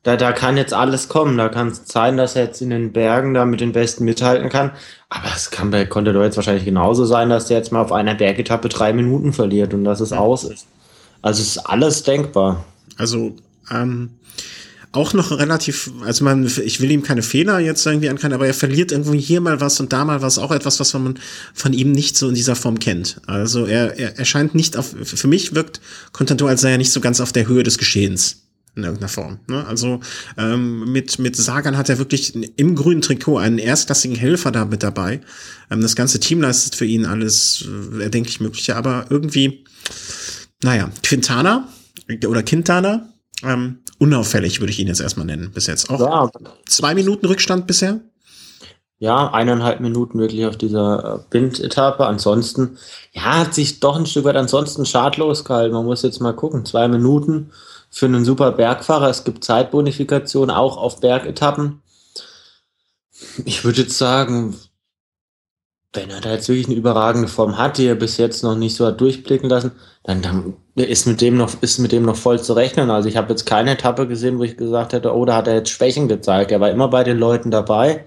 da, 0.04 0.18
da 0.18 0.32
kann 0.34 0.56
jetzt 0.56 0.74
alles 0.74 1.10
kommen. 1.10 1.38
Da 1.38 1.50
kann 1.50 1.70
es 1.70 1.82
sein, 1.86 2.16
dass 2.16 2.36
er 2.36 2.46
jetzt 2.46 2.62
in 2.62 2.70
den 2.70 2.94
Bergen 2.94 3.34
da 3.34 3.46
mit 3.46 3.60
den 3.60 3.72
Besten 3.72 4.06
mithalten 4.06 4.50
kann. 4.50 4.72
Aber 5.10 5.30
es 5.36 5.50
kann 5.50 5.72
bei 5.72 5.86
Contador 5.86 6.24
jetzt 6.24 6.38
wahrscheinlich 6.38 6.66
genauso 6.66 7.06
sein, 7.06 7.30
dass 7.30 7.48
der 7.48 7.58
jetzt 7.58 7.72
mal 7.72 7.82
auf 7.82 7.92
einer 7.92 8.14
Bergetappe 8.14 8.70
drei 8.70 8.94
Minuten 8.94 9.34
verliert 9.34 9.74
und 9.74 9.84
dass 9.84 10.00
es 10.00 10.14
aus 10.14 10.44
ist. 10.44 10.68
Also 11.24 11.42
es 11.42 11.56
ist 11.56 11.66
alles 11.66 12.04
denkbar. 12.04 12.64
Also 12.98 13.36
ähm, 13.72 14.12
auch 14.96 15.14
noch 15.14 15.32
relativ, 15.32 15.92
also 16.04 16.24
man, 16.24 16.46
ich 16.46 16.80
will 16.80 16.92
ihm 16.92 17.04
keine 17.04 17.22
Fehler 17.22 17.60
jetzt 17.60 17.86
irgendwie 17.86 18.10
ankreiden, 18.10 18.34
aber 18.34 18.48
er 18.48 18.54
verliert 18.54 18.92
irgendwie 18.92 19.20
hier 19.20 19.42
mal 19.42 19.60
was 19.62 19.80
und 19.80 19.94
da 19.94 20.06
mal 20.06 20.22
was, 20.22 20.38
auch 20.38 20.52
etwas, 20.52 20.80
was 20.80 20.94
man 20.94 21.20
von 21.54 21.74
ihm 21.74 21.92
nicht 21.92 22.18
so 22.18 22.30
in 22.30 22.36
dieser 22.36 22.56
Form 22.56 22.80
kennt. 22.80 23.22
Also 23.26 23.66
er, 23.66 23.98
er, 23.98 24.18
er 24.18 24.26
scheint 24.26 24.56
nicht 24.56 24.78
auf, 24.78 24.96
für 25.04 25.28
mich 25.28 25.54
wirkt 25.56 25.82
Contanto, 26.12 26.48
als 26.48 26.62
sei 26.62 26.72
er 26.72 26.78
nicht 26.78 26.92
so 26.92 27.02
ganz 27.02 27.20
auf 27.20 27.32
der 27.32 27.48
Höhe 27.48 27.64
des 27.64 27.78
Geschehens 27.78 28.44
in 28.76 28.84
irgendeiner 28.84 29.10
Form. 29.10 29.40
Ne? 29.48 29.66
Also 29.66 30.02
ähm, 30.38 30.92
mit, 30.92 31.18
mit 31.20 31.36
Sagan 31.36 31.78
hat 31.78 31.90
er 31.90 31.98
wirklich 31.98 32.36
im 32.58 32.76
grünen 32.76 33.02
Trikot 33.02 33.38
einen 33.38 33.58
erstklassigen 33.58 34.16
Helfer 34.16 34.52
da 34.52 34.66
mit 34.66 34.84
dabei. 34.84 35.22
Ähm, 35.72 35.82
das 35.82 35.96
ganze 35.96 36.20
Team 36.20 36.42
leistet 36.42 36.76
für 36.76 36.86
ihn 36.86 37.06
alles 37.06 37.66
äh, 37.98 38.04
erdenklich 38.04 38.40
Mögliche, 38.40 38.76
aber 38.76 39.08
irgendwie, 39.10 39.66
naja, 40.62 40.92
Quintana 41.04 41.70
oder 42.28 42.44
Quintana, 42.44 43.10
ähm, 43.44 43.80
unauffällig, 44.00 44.60
würde 44.60 44.72
ich 44.72 44.80
ihn 44.80 44.88
jetzt 44.88 45.02
erstmal 45.02 45.26
nennen, 45.26 45.52
bis 45.52 45.68
jetzt. 45.68 45.90
Auch 45.90 46.00
ja. 46.00 46.30
zwei 46.68 46.96
Minuten 46.96 47.26
Rückstand 47.26 47.68
bisher? 47.68 48.02
Ja, 48.98 49.32
eineinhalb 49.32 49.82
Minuten 49.82 50.20
wirklich 50.20 50.46
auf 50.46 50.58
dieser. 50.58 51.26
Äh, 51.32 52.04
ansonsten, 52.04 52.78
ja, 53.12 53.40
hat 53.40 53.54
sich 53.54 53.80
doch 53.82 53.98
ein 53.98 54.06
Stück 54.06 54.26
weit 54.26 54.38
ansonsten 54.38 54.86
schadlos 54.86 55.44
gehalten. 55.44 55.74
Man 55.74 55.86
muss 55.86 56.02
jetzt 56.02 56.22
mal 56.22 56.34
gucken. 56.34 56.66
Zwei 56.66 56.88
Minuten 56.88 57.52
für 57.90 58.06
einen 58.06 58.24
super 58.24 58.52
Bergfahrer. 58.54 59.10
Es 59.10 59.26
gibt 59.26 59.44
Zeitbonifikation 59.44 60.50
auch 60.50 60.78
auf 60.78 61.02
Bergetappen. 61.02 61.82
Ich 63.44 63.64
würde 63.66 63.82
jetzt 63.82 63.98
sagen, 63.98 64.56
wenn 65.96 66.10
er 66.10 66.22
da 66.22 66.32
jetzt 66.32 66.48
wirklich 66.48 66.68
eine 66.68 66.76
überragende 66.76 67.28
Form 67.28 67.58
hat, 67.58 67.78
die 67.78 67.86
er 67.86 67.96
bis 67.96 68.18
jetzt 68.18 68.44
noch 68.44 68.56
nicht 68.56 68.76
so 68.76 68.86
hat 68.86 69.00
durchblicken 69.02 69.50
lassen, 69.50 69.72
dann, 70.04 70.22
dann 70.22 70.54
ist 70.76 71.08
mit 71.08 71.22
dem 71.22 71.38
noch, 71.38 71.62
ist 71.62 71.80
mit 71.80 71.92
dem 71.92 72.04
noch 72.04 72.16
voll 72.16 72.42
zu 72.42 72.54
rechnen. 72.54 72.90
Also 72.90 73.10
ich 73.10 73.18
habe 73.18 73.30
jetzt 73.30 73.46
keine 73.46 73.72
Etappe 73.72 74.08
gesehen, 74.08 74.38
wo 74.38 74.44
ich 74.44 74.58
gesagt 74.58 74.94
hätte, 74.94 75.14
oh, 75.14 75.26
da 75.26 75.38
hat 75.38 75.48
er 75.48 75.56
jetzt 75.56 75.70
Schwächen 75.70 76.08
gezeigt. 76.08 76.52
Er 76.52 76.60
war 76.60 76.70
immer 76.70 76.88
bei 76.88 77.04
den 77.04 77.18
Leuten 77.18 77.52
dabei. 77.52 78.06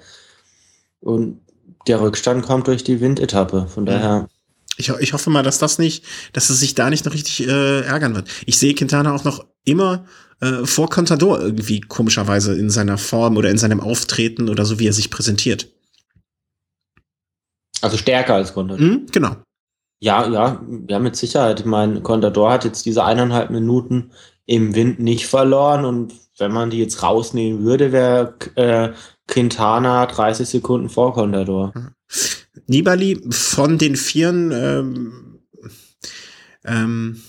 Und 1.01 1.41
der 1.87 2.01
Rückstand 2.01 2.45
kommt 2.45 2.67
durch 2.67 2.85
die 2.85 3.01
Windetappe. 3.01 3.67
Von 3.69 3.87
daher. 3.87 4.29
Ich, 4.77 4.91
ich 4.91 5.13
hoffe 5.13 5.31
mal, 5.31 5.43
dass 5.43 5.59
das 5.59 5.79
nicht, 5.79 6.05
dass 6.33 6.51
es 6.51 6.61
sich 6.61 6.75
da 6.75 6.89
nicht 6.91 7.05
noch 7.05 7.15
richtig 7.15 7.49
äh, 7.49 7.81
ärgern 7.81 8.15
wird. 8.15 8.29
Ich 8.47 8.59
sehe 8.59 8.75
Quintana 8.75 9.15
auch 9.15 9.25
noch 9.25 9.45
immer 9.65 10.05
äh, 10.41 10.65
vor 10.65 10.89
Contador 10.89 11.41
irgendwie 11.41 11.81
komischerweise 11.81 12.55
in 12.57 12.71
seiner 12.71 12.99
Form 12.99 13.37
oder 13.37 13.51
in 13.51 13.59
seinem 13.59 13.81
Auftreten 13.81 14.49
oder 14.49 14.65
so, 14.65 14.79
wie 14.79 14.87
er 14.87 14.93
sich 14.93 15.11
präsentiert. 15.11 15.69
Also 17.81 17.97
stärker 17.97 18.35
als 18.35 18.55
Contador. 18.55 18.87
Mhm, 18.87 19.07
genau. 19.11 19.37
Ja, 20.01 20.29
ja, 20.29 20.63
ja, 20.89 20.99
mit 20.99 21.17
Sicherheit. 21.17 21.61
Ich 21.61 21.67
meine, 21.67 22.01
Contador 22.03 22.53
hat 22.53 22.65
jetzt 22.65 22.87
diese 22.87 23.05
eineinhalb 23.05 23.51
Minuten 23.51 24.13
im 24.47 24.75
Wind 24.75 25.01
nicht 25.01 25.27
verloren 25.27 25.85
und 25.85 26.15
wenn 26.39 26.53
man 26.53 26.71
die 26.71 26.79
jetzt 26.79 27.03
rausnehmen 27.03 27.65
würde, 27.65 27.93
wäre 27.93 28.35
äh, 28.55 28.91
Quintana 29.27 30.07
30 30.07 30.49
Sekunden 30.49 30.89
vor 30.89 31.15
Contador. 31.15 31.73
Nibali 32.67 33.21
von 33.31 33.79
den 33.79 33.97
Vieren, 33.97 34.53
ähm, 34.53 35.41
ähm, 36.65 37.23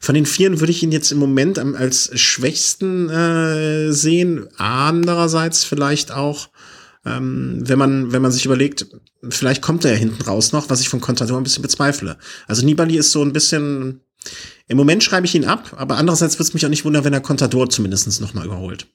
von 0.00 0.14
den 0.14 0.26
Vieren 0.26 0.60
würde 0.60 0.72
ich 0.72 0.82
ihn 0.82 0.92
jetzt 0.92 1.12
im 1.12 1.18
Moment 1.18 1.58
als 1.58 2.10
schwächsten 2.18 3.08
äh, 3.10 3.92
sehen. 3.92 4.48
Andererseits 4.56 5.64
vielleicht 5.64 6.12
auch, 6.12 6.48
ähm, 7.06 7.62
wenn 7.62 7.78
man, 7.78 8.12
wenn 8.12 8.22
man 8.22 8.32
sich 8.32 8.44
überlegt, 8.44 8.86
vielleicht 9.28 9.62
kommt 9.62 9.84
er 9.84 9.92
ja 9.92 9.96
hinten 9.96 10.22
raus 10.22 10.52
noch, 10.52 10.68
was 10.70 10.80
ich 10.80 10.88
von 10.88 11.00
Contador 11.00 11.38
ein 11.38 11.44
bisschen 11.44 11.62
bezweifle. 11.62 12.18
Also 12.46 12.64
Nibali 12.64 12.96
ist 12.96 13.12
so 13.12 13.22
ein 13.22 13.32
bisschen, 13.32 14.00
im 14.66 14.76
Moment 14.76 15.04
schreibe 15.04 15.26
ich 15.26 15.34
ihn 15.34 15.44
ab, 15.44 15.74
aber 15.76 15.96
andererseits 15.96 16.34
würde 16.34 16.48
es 16.48 16.54
mich 16.54 16.66
auch 16.66 16.70
nicht 16.70 16.84
wundern, 16.84 17.04
wenn 17.04 17.12
er 17.12 17.20
Contador 17.20 17.70
zumindest 17.70 18.20
noch 18.20 18.34
mal 18.34 18.44
überholt. 18.44 18.86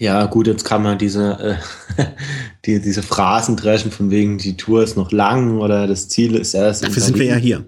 Ja, 0.00 0.24
gut, 0.24 0.46
jetzt 0.46 0.64
kann 0.64 0.82
man 0.82 0.96
diese, 0.96 1.58
äh, 1.98 2.04
die, 2.64 2.80
diese 2.80 3.02
Phrasen 3.02 3.56
dreschen, 3.56 3.90
von 3.90 4.10
wegen, 4.10 4.38
die 4.38 4.56
Tour 4.56 4.82
ist 4.82 4.96
noch 4.96 5.12
lang 5.12 5.58
oder 5.58 5.86
das 5.86 6.08
Ziel 6.08 6.36
ist 6.36 6.54
erst. 6.54 6.82
Dafür 6.82 7.02
sind 7.02 7.18
wir 7.18 7.26
ja 7.26 7.36
hier. 7.36 7.66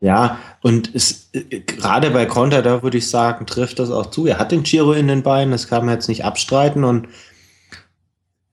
Ja, 0.00 0.38
und 0.62 0.94
es, 0.94 1.30
äh, 1.32 1.60
gerade 1.60 2.10
bei 2.10 2.26
Konter, 2.26 2.62
da 2.62 2.84
würde 2.84 2.98
ich 2.98 3.10
sagen, 3.10 3.44
trifft 3.44 3.80
das 3.80 3.90
auch 3.90 4.06
zu. 4.10 4.26
Er 4.26 4.38
hat 4.38 4.52
den 4.52 4.62
Giro 4.62 4.92
in 4.92 5.08
den 5.08 5.24
Beinen, 5.24 5.50
das 5.50 5.66
kann 5.66 5.84
man 5.84 5.96
jetzt 5.96 6.08
nicht 6.08 6.24
abstreiten 6.24 6.84
und 6.84 7.08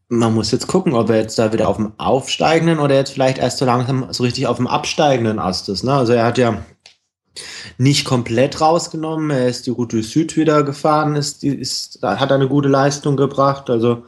man 0.07 0.33
muss 0.33 0.51
jetzt 0.51 0.67
gucken, 0.67 0.93
ob 0.93 1.09
er 1.09 1.17
jetzt 1.17 1.39
da 1.39 1.51
wieder 1.51 1.67
auf 1.67 1.77
dem 1.77 1.93
aufsteigenden 1.97 2.79
oder 2.79 2.95
jetzt 2.95 3.11
vielleicht 3.11 3.37
erst 3.37 3.57
so 3.57 3.65
langsam 3.65 4.07
so 4.11 4.23
richtig 4.23 4.47
auf 4.47 4.57
dem 4.57 4.67
absteigenden 4.67 5.39
Ast 5.39 5.67
ist. 5.69 5.83
Ne? 5.83 5.93
Also 5.93 6.13
er 6.13 6.25
hat 6.25 6.37
ja 6.37 6.63
nicht 7.77 8.05
komplett 8.05 8.61
rausgenommen. 8.61 9.31
Er 9.31 9.47
ist 9.47 9.65
die 9.65 9.71
Route 9.71 10.03
Süd 10.03 10.37
wieder 10.37 10.63
gefahren, 10.63 11.15
ist, 11.15 11.43
ist, 11.43 11.99
hat 12.01 12.31
eine 12.31 12.47
gute 12.47 12.69
Leistung 12.69 13.17
gebracht. 13.17 13.69
Also 13.69 14.05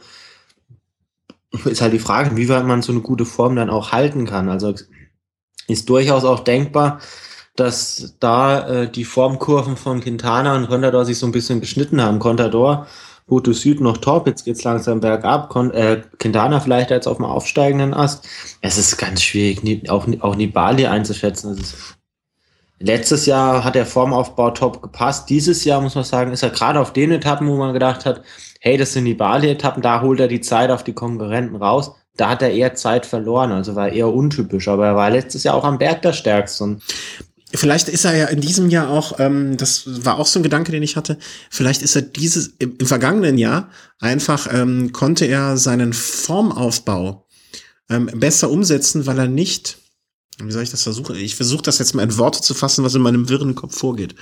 ist 1.64 1.80
halt 1.80 1.92
die 1.92 1.98
Frage, 1.98 2.36
wie 2.36 2.48
weit 2.48 2.64
man 2.64 2.82
so 2.82 2.92
eine 2.92 3.00
gute 3.00 3.24
Form 3.24 3.56
dann 3.56 3.70
auch 3.70 3.92
halten 3.92 4.26
kann. 4.26 4.48
Also 4.48 4.74
ist 5.66 5.88
durchaus 5.88 6.24
auch 6.24 6.40
denkbar, 6.40 7.00
dass 7.56 8.14
da 8.20 8.68
äh, 8.68 8.90
die 8.90 9.04
Formkurven 9.04 9.76
von 9.76 10.00
Quintana 10.00 10.54
und 10.56 10.68
Contador 10.68 11.04
sich 11.04 11.18
so 11.18 11.26
ein 11.26 11.32
bisschen 11.32 11.60
geschnitten 11.60 12.00
haben. 12.00 12.20
Contador, 12.20 12.86
Route 13.30 13.52
Süd 13.52 13.80
noch 13.80 13.98
top, 13.98 14.26
jetzt 14.26 14.44
geht's 14.44 14.64
langsam 14.64 15.00
bergab. 15.00 15.50
Con 15.50 15.70
äh, 15.72 16.02
Quintana 16.18 16.60
vielleicht 16.60 16.90
jetzt 16.90 17.06
auf 17.06 17.18
dem 17.18 17.26
aufsteigenden 17.26 17.94
Ast. 17.94 18.26
Es 18.60 18.78
ist 18.78 18.96
ganz 18.96 19.22
schwierig, 19.22 19.90
auch, 19.90 20.06
auch 20.20 20.36
Nibali 20.36 20.86
einzuschätzen. 20.86 21.56
Ist 21.58 21.98
Letztes 22.80 23.26
Jahr 23.26 23.64
hat 23.64 23.74
der 23.74 23.86
Formaufbau 23.86 24.50
top 24.52 24.82
gepasst. 24.82 25.28
Dieses 25.28 25.64
Jahr 25.64 25.80
muss 25.80 25.96
man 25.96 26.04
sagen, 26.04 26.32
ist 26.32 26.44
er 26.44 26.50
gerade 26.50 26.78
auf 26.78 26.92
den 26.92 27.10
Etappen, 27.10 27.48
wo 27.48 27.56
man 27.56 27.72
gedacht 27.72 28.06
hat, 28.06 28.22
hey, 28.60 28.76
das 28.76 28.92
sind 28.92 29.04
die 29.04 29.14
Bali-Etappen, 29.14 29.82
da 29.82 30.00
holt 30.00 30.20
er 30.20 30.28
die 30.28 30.40
Zeit 30.40 30.70
auf 30.70 30.84
die 30.84 30.92
Konkurrenten 30.92 31.56
raus. 31.56 31.92
Da 32.16 32.30
hat 32.30 32.42
er 32.42 32.52
eher 32.52 32.74
Zeit 32.74 33.04
verloren, 33.04 33.52
also 33.52 33.74
war 33.74 33.88
eher 33.88 34.12
untypisch. 34.12 34.68
Aber 34.68 34.86
er 34.86 34.96
war 34.96 35.10
letztes 35.10 35.42
Jahr 35.42 35.56
auch 35.56 35.64
am 35.64 35.78
Berg 35.78 36.02
der 36.02 36.12
Stärkste. 36.12 36.78
Vielleicht 37.54 37.88
ist 37.88 38.04
er 38.04 38.14
ja 38.14 38.26
in 38.26 38.40
diesem 38.40 38.68
Jahr 38.68 38.90
auch, 38.90 39.18
ähm, 39.20 39.56
das 39.56 40.04
war 40.04 40.18
auch 40.18 40.26
so 40.26 40.38
ein 40.38 40.42
Gedanke, 40.42 40.70
den 40.70 40.82
ich 40.82 40.96
hatte, 40.96 41.18
vielleicht 41.50 41.80
ist 41.82 41.96
er 41.96 42.02
dieses, 42.02 42.48
im, 42.58 42.76
im 42.78 42.86
vergangenen 42.86 43.38
Jahr 43.38 43.70
einfach, 44.00 44.48
ähm, 44.52 44.92
konnte 44.92 45.24
er 45.24 45.56
seinen 45.56 45.94
Formaufbau 45.94 47.26
ähm, 47.88 48.10
besser 48.14 48.50
umsetzen, 48.50 49.06
weil 49.06 49.18
er 49.18 49.28
nicht 49.28 49.78
wie 50.40 50.52
soll 50.52 50.62
ich 50.62 50.70
das 50.70 50.84
versuchen? 50.84 51.16
Ich 51.16 51.34
versuche 51.34 51.62
das 51.62 51.78
jetzt 51.78 51.94
mal 51.94 52.04
in 52.04 52.16
Worte 52.16 52.40
zu 52.40 52.54
fassen, 52.54 52.84
was 52.84 52.94
in 52.94 53.02
meinem 53.02 53.28
wirren 53.28 53.54
Kopf 53.56 53.76
vorgeht. 53.76 54.14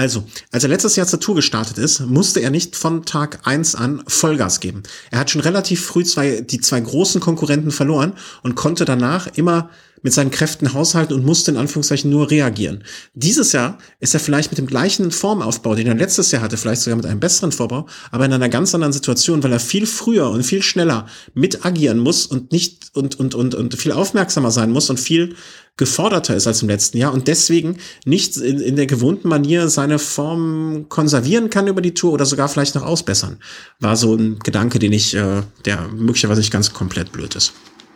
Also, 0.00 0.24
als 0.50 0.62
er 0.62 0.70
letztes 0.70 0.96
Jahr 0.96 1.06
zur 1.06 1.20
Tour 1.20 1.34
gestartet 1.34 1.76
ist, 1.76 2.00
musste 2.00 2.40
er 2.40 2.48
nicht 2.48 2.74
von 2.74 3.04
Tag 3.04 3.40
eins 3.46 3.74
an 3.74 4.02
Vollgas 4.06 4.60
geben. 4.60 4.82
Er 5.10 5.18
hat 5.18 5.28
schon 5.28 5.42
relativ 5.42 5.84
früh 5.84 6.04
zwei, 6.04 6.40
die 6.40 6.58
zwei 6.58 6.80
großen 6.80 7.20
Konkurrenten 7.20 7.70
verloren 7.70 8.14
und 8.42 8.54
konnte 8.54 8.86
danach 8.86 9.26
immer 9.34 9.68
mit 10.00 10.14
seinen 10.14 10.30
Kräften 10.30 10.72
haushalten 10.72 11.12
und 11.12 11.26
musste 11.26 11.50
in 11.50 11.58
Anführungszeichen 11.58 12.10
nur 12.10 12.30
reagieren. 12.30 12.82
Dieses 13.12 13.52
Jahr 13.52 13.76
ist 13.98 14.14
er 14.14 14.20
vielleicht 14.20 14.50
mit 14.50 14.56
dem 14.56 14.66
gleichen 14.66 15.10
Formaufbau, 15.10 15.74
den 15.74 15.86
er 15.86 15.94
letztes 15.94 16.30
Jahr 16.30 16.40
hatte, 16.40 16.56
vielleicht 16.56 16.80
sogar 16.80 16.96
mit 16.96 17.04
einem 17.04 17.20
besseren 17.20 17.52
Vorbau, 17.52 17.86
aber 18.10 18.24
in 18.24 18.32
einer 18.32 18.48
ganz 18.48 18.74
anderen 18.74 18.94
Situation, 18.94 19.42
weil 19.42 19.52
er 19.52 19.60
viel 19.60 19.84
früher 19.84 20.30
und 20.30 20.44
viel 20.44 20.62
schneller 20.62 21.08
mit 21.34 21.66
agieren 21.66 21.98
muss 21.98 22.24
und 22.24 22.52
nicht 22.52 22.92
und, 22.94 23.20
und, 23.20 23.34
und, 23.34 23.54
und 23.54 23.74
viel 23.74 23.92
aufmerksamer 23.92 24.50
sein 24.50 24.70
muss 24.70 24.88
und 24.88 24.98
viel 24.98 25.36
geforderter 25.76 26.36
ist 26.36 26.46
als 26.46 26.62
im 26.62 26.68
letzten 26.68 26.98
Jahr 26.98 27.12
und 27.12 27.26
deswegen 27.26 27.78
nicht 28.04 28.36
in, 28.36 28.60
in 28.60 28.76
der 28.76 28.86
gewohnten 28.86 29.28
Manier 29.28 29.68
seine 29.68 29.98
Form 29.98 30.86
konservieren 30.88 31.48
kann 31.50 31.68
über 31.68 31.80
die 31.80 31.94
Tour 31.94 32.12
oder 32.12 32.26
sogar 32.26 32.48
vielleicht 32.48 32.74
noch 32.74 32.84
ausbessern. 32.84 33.38
War 33.80 33.96
so 33.96 34.14
ein 34.14 34.38
Gedanke, 34.40 34.78
den 34.78 34.92
ich, 34.92 35.14
äh, 35.14 35.42
der 35.64 35.88
möglicherweise 35.88 36.40
nicht 36.40 36.52
ganz 36.52 36.72
komplett 36.72 37.12
blöd 37.12 37.34
ist. 37.34 37.54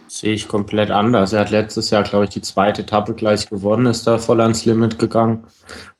Sehe 0.08 0.32
ich 0.32 0.48
komplett 0.48 0.90
anders. 0.90 1.32
Er 1.32 1.40
hat 1.40 1.50
letztes 1.50 1.90
Jahr, 1.90 2.04
glaube 2.04 2.24
ich, 2.24 2.30
die 2.30 2.40
zweite 2.40 2.82
Etappe 2.82 3.14
gleich 3.14 3.50
gewonnen, 3.50 3.86
ist 3.86 4.06
da 4.06 4.18
voll 4.18 4.40
ans 4.40 4.64
Limit 4.64 4.98
gegangen. 4.98 5.44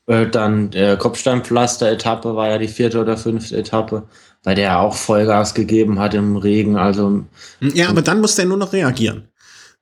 Äh, 0.07 0.27
dann 0.27 0.69
der 0.71 0.97
Kopfsteinpflaster-Etappe 0.97 2.35
war 2.35 2.49
ja 2.49 2.57
die 2.57 2.67
vierte 2.67 3.01
oder 3.01 3.17
fünfte 3.17 3.57
Etappe, 3.57 4.07
bei 4.43 4.53
der 4.53 4.69
er 4.69 4.79
auch 4.79 4.95
Vollgas 4.95 5.53
gegeben 5.53 5.99
hat 5.99 6.13
im 6.13 6.37
Regen. 6.37 6.77
Also 6.77 7.25
ja, 7.59 7.89
aber 7.89 8.01
dann 8.01 8.21
musste 8.21 8.43
er 8.43 8.47
nur 8.47 8.57
noch 8.57 8.73
reagieren. 8.73 9.27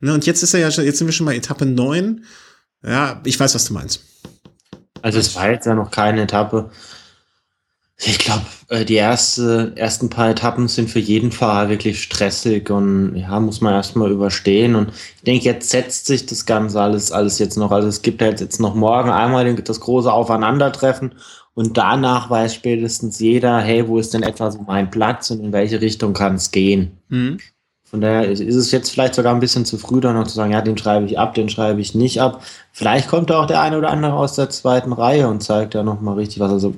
Ne, 0.04 0.14
und 0.14 0.26
jetzt 0.26 0.44
ist 0.44 0.54
er 0.54 0.60
ja, 0.60 0.68
jetzt 0.68 0.98
sind 0.98 1.08
wir 1.08 1.14
schon 1.14 1.26
bei 1.26 1.36
Etappe 1.36 1.66
9. 1.66 2.26
Ja, 2.86 3.22
ich 3.24 3.40
weiß, 3.40 3.56
was 3.56 3.66
du 3.66 3.74
meinst. 3.74 4.02
Also 5.02 5.20
es 5.20 5.34
war 5.36 5.50
jetzt 5.50 5.66
ja 5.66 5.76
noch 5.76 5.92
keine 5.92 6.24
Etappe, 6.24 6.70
ich 7.98 8.18
glaube, 8.18 8.42
äh, 8.70 8.86
die 8.86 8.96
erste, 8.96 9.72
ersten 9.76 10.10
paar 10.10 10.32
Etappen 10.32 10.68
sind 10.68 10.90
für 10.90 11.00
jeden 11.00 11.32
Fahrer 11.32 11.70
wirklich 11.70 12.04
stressig 12.04 12.70
und 12.70 13.16
ja, 13.16 13.40
muss 13.40 13.62
man 13.62 13.74
erstmal 13.74 14.12
überstehen. 14.12 14.76
Und 14.76 14.90
ich 14.90 15.24
denke, 15.24 15.46
jetzt 15.46 15.70
setzt 15.70 16.08
sich 16.08 16.26
das 16.26 16.46
Ganze 16.46 16.82
alles, 16.82 17.12
alles 17.12 17.40
jetzt 17.40 17.58
noch. 17.58 17.72
Also 17.72 17.88
es 17.88 18.02
gibt 18.02 18.22
halt 18.22 18.42
jetzt 18.42 18.60
noch 18.60 18.76
morgen 18.76 19.10
einmal 19.10 19.54
das 19.56 19.80
große 19.80 20.12
Aufeinandertreffen 20.12 21.16
und 21.54 21.78
danach 21.78 22.30
weiß 22.30 22.54
spätestens 22.56 23.20
jeder, 23.20 23.60
hey, 23.60 23.88
wo 23.88 24.00
ist 24.00 24.14
denn 24.14 24.24
etwa 24.24 24.52
so 24.52 24.62
mein 24.68 24.92
Platz 24.92 25.30
und 25.32 25.40
in 25.40 25.54
welche 25.54 25.80
Richtung 25.80 26.14
kann 26.14 26.36
es 26.36 26.52
gehen. 26.52 26.98
Mhm. 27.10 27.38
Von 27.94 28.02
daher 28.02 28.28
ist 28.28 28.40
es 28.42 28.72
jetzt 28.72 28.90
vielleicht 28.90 29.14
sogar 29.14 29.36
ein 29.36 29.40
bisschen 29.40 29.66
zu 29.66 29.78
früh, 29.78 30.02
dann 30.02 30.16
noch 30.16 30.26
zu 30.26 30.34
sagen, 30.34 30.52
ja, 30.52 30.62
den 30.62 30.76
schreibe 30.80 31.06
ich 31.06 31.20
ab, 31.20 31.36
den 31.36 31.48
schreibe 31.48 31.80
ich 31.80 31.94
nicht 31.94 32.20
ab. 32.20 32.44
Vielleicht 32.72 33.08
kommt 33.08 33.32
auch 33.32 33.46
der 33.46 33.62
eine 33.62 33.78
oder 33.78 33.92
andere 33.92 34.14
aus 34.14 34.34
der 34.34 34.50
zweiten 34.50 34.94
Reihe 34.94 35.28
und 35.28 35.44
zeigt 35.44 35.76
da 35.76 35.84
nochmal 35.84 36.16
richtig 36.16 36.40
was. 36.40 36.52
Also 36.52 36.74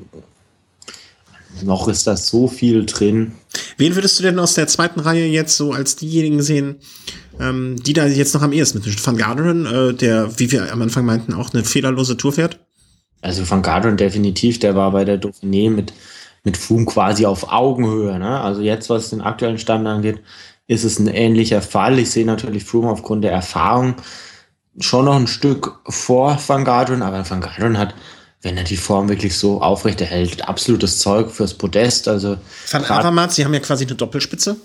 noch 1.64 1.88
ist 1.88 2.06
da 2.06 2.18
so 2.18 2.50
viel 2.50 2.86
drin. 2.86 3.32
Wen 3.78 3.96
würdest 3.96 4.20
du 4.20 4.24
denn 4.24 4.38
aus 4.40 4.56
der 4.56 4.68
zweiten 4.68 5.00
Reihe 5.00 5.26
jetzt 5.26 5.56
so 5.56 5.72
als 5.72 5.96
diejenigen 5.96 6.42
sehen, 6.42 6.80
ähm, 7.40 7.78
die 7.82 7.94
da 7.94 8.08
jetzt 8.08 8.34
noch 8.34 8.42
am 8.42 8.52
ehesten 8.52 8.82
mit 8.84 9.08
Van 9.08 9.16
Garderen, 9.16 9.66
äh, 9.66 9.94
der, 9.94 10.38
wie 10.38 10.52
wir 10.52 10.70
am 10.70 10.82
Anfang 10.82 11.06
meinten, 11.06 11.34
auch 11.34 11.54
eine 11.54 11.64
fehlerlose 11.64 12.18
Tour 12.18 12.34
fährt? 12.34 12.60
Also 13.22 13.50
Van 13.50 13.62
Garderen 13.62 13.96
definitiv, 13.96 14.60
der 14.60 14.76
war 14.76 14.92
bei 14.92 15.06
der 15.06 15.22
Dauphiné 15.22 15.70
mit, 15.70 15.94
mit 16.44 16.58
Fum 16.58 16.86
quasi 16.86 17.26
auf 17.26 17.54
Augenhöhe. 17.54 18.20
Ne? 18.20 18.42
Also 18.42 18.60
jetzt, 18.60 18.90
was 18.90 19.12
den 19.12 19.22
aktuellen 19.22 19.60
Stand 19.60 19.88
angeht, 19.88 20.20
ist 20.68 20.84
es 20.84 21.00
ein 21.00 21.08
ähnlicher 21.08 21.62
Fall. 21.62 22.00
Ich 22.00 22.12
sehe 22.12 22.26
natürlich 22.26 22.64
Froome 22.64 22.90
aufgrund 22.90 23.24
der 23.24 23.32
Erfahrung 23.32 23.96
schon 24.80 25.06
noch 25.06 25.16
ein 25.16 25.28
Stück 25.28 25.80
vor 25.88 26.38
Van 26.46 26.66
Garderen, 26.66 27.02
aber 27.02 27.30
Van 27.30 27.42
Garderen 27.42 27.78
hat 27.78 27.96
wenn 28.46 28.58
er 28.58 28.64
die 28.64 28.78
Form 28.78 29.10
wirklich 29.10 29.36
so 29.36 29.60
aufrechterhält, 29.60 30.48
absolutes 30.48 31.00
Zeug 31.00 31.32
fürs 31.32 31.56
Podest. 31.56 32.08
Also 32.08 32.38
Van 32.70 32.86
Avermaet, 32.86 33.32
Sie 33.32 33.44
haben 33.44 33.56
ja 33.56 33.60
quasi 33.60 33.86
eine 33.86 33.96
Doppelspitze. 33.96 34.56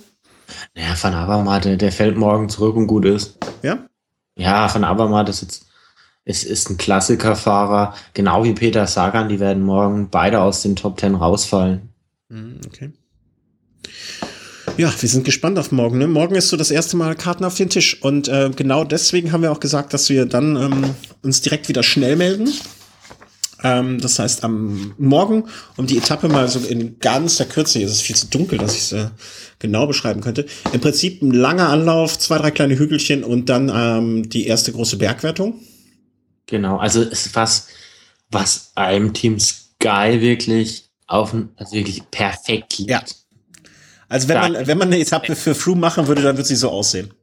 Naja, 0.75 0.95
Van 1.01 1.15
Avermaet, 1.15 1.65
der, 1.65 1.77
der 1.79 1.91
fällt 1.91 2.19
morgen 2.19 2.51
zurück 2.51 2.77
und 2.77 2.87
gut 2.87 3.07
ist. 3.07 3.39
Ja? 3.63 3.79
Ja, 4.37 4.73
Van 4.73 4.85
Avermaet 4.85 5.31
ist 5.31 5.41
jetzt 5.41 5.67
ist, 6.27 6.45
ist 6.45 6.69
ein 6.69 6.77
Klassikerfahrer, 6.77 7.95
genau 8.13 8.45
wie 8.45 8.53
Peter 8.53 8.87
Sagan, 8.87 9.31
die 9.31 9.41
werden 9.41 9.63
morgen 9.63 10.11
beide 10.11 10.43
aus 10.43 10.61
den 10.61 10.77
Top 10.77 10.99
Ten 10.99 11.15
rausfallen. 11.15 11.89
Mhm, 12.29 12.61
okay. 12.67 12.93
Ja, 14.81 14.91
wir 14.99 15.11
sind 15.11 15.27
gespannt 15.27 15.59
auf 15.59 15.73
morgen. 15.73 15.99
Ne? 15.99 16.09
Morgen 16.09 16.37
ist 16.37 16.49
so 16.49 16.57
das 16.57 16.71
erste 16.71 16.97
Mal 16.97 17.15
Karten 17.15 17.45
auf 17.45 17.55
den 17.55 17.69
Tisch. 17.69 18.03
Und 18.03 18.29
äh, 18.29 18.49
genau 18.57 18.83
deswegen 18.83 19.31
haben 19.31 19.43
wir 19.43 19.53
auch 19.53 19.61
gesagt, 19.61 19.93
dass 19.93 20.09
wir 20.09 20.25
dann 20.25 20.57
ähm, 20.57 20.95
uns 21.21 21.43
direkt 21.43 21.69
wieder 21.69 21.83
schnell 21.83 22.17
melden. 22.17 22.51
Ähm, 23.63 24.01
das 24.01 24.19
heißt, 24.19 24.43
am 24.43 24.95
Morgen, 24.97 25.45
um 25.77 25.87
die 25.87 25.99
Etappe 25.99 26.29
mal 26.29 26.49
so 26.49 26.61
in 26.61 26.99
ganz 26.99 27.37
der 27.37 27.45
Kürze, 27.45 27.79
hier 27.79 27.89
ist 27.89 27.93
es 27.93 28.01
viel 28.01 28.17
zu 28.17 28.29
dunkel, 28.29 28.57
dass 28.57 28.75
ich 28.75 28.81
es 28.81 28.93
äh, 28.93 29.11
genau 29.59 29.87
beschreiben 29.87 30.23
könnte. 30.23 30.47
Im 30.73 30.81
Prinzip 30.81 31.21
ein 31.21 31.33
langer 31.33 31.69
Anlauf, 31.69 32.19
zwei, 32.19 32.39
drei 32.39 32.51
kleine 32.51 32.79
Hügelchen 32.79 33.23
und 33.23 33.51
dann 33.51 33.71
ähm, 33.75 34.31
die 34.31 34.47
erste 34.47 34.73
große 34.73 34.97
Bergwertung. 34.97 35.61
Genau, 36.47 36.79
also 36.79 37.03
es 37.03 37.27
ist 37.27 37.37
was, 37.37 37.67
was 38.31 38.73
einem 38.77 39.13
Team 39.13 39.39
Sky 39.41 40.23
wirklich 40.23 40.89
auf, 41.07 41.35
also 41.57 41.73
wirklich 41.77 42.03
perfekt 42.11 42.79
liegt. 42.79 42.91
Ja. 42.91 43.03
Also 44.11 44.29
wenn 44.29 44.39
man, 44.39 44.67
wenn 44.67 44.77
man 44.79 44.89
eine 44.89 44.99
Etappe 44.99 45.35
für 45.35 45.55
Froome 45.55 45.81
machen 45.81 46.07
würde, 46.07 46.21
dann 46.21 46.37
würde 46.37 46.47
sie 46.47 46.57
so 46.57 46.69
aussehen 46.69 47.15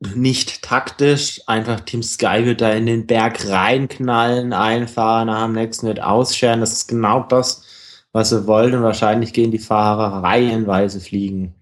nicht 0.00 0.62
taktisch, 0.62 1.42
einfach 1.46 1.80
Team 1.80 2.02
Sky 2.02 2.44
wird 2.44 2.62
da 2.62 2.72
in 2.72 2.86
den 2.86 3.06
Berg 3.06 3.46
reinknallen, 3.48 4.52
einfahren, 4.52 5.28
am 5.28 5.52
nächsten 5.52 5.86
wird 5.86 6.00
ausscheren. 6.00 6.60
Das 6.60 6.72
ist 6.72 6.88
genau 6.88 7.22
das, 7.22 7.62
was 8.12 8.30
sie 8.30 8.46
wollen 8.46 8.74
und 8.74 8.82
wahrscheinlich 8.82 9.32
gehen 9.32 9.50
die 9.50 9.58
Fahrer 9.58 10.22
reihenweise 10.22 11.00
fliegen. 11.00 11.54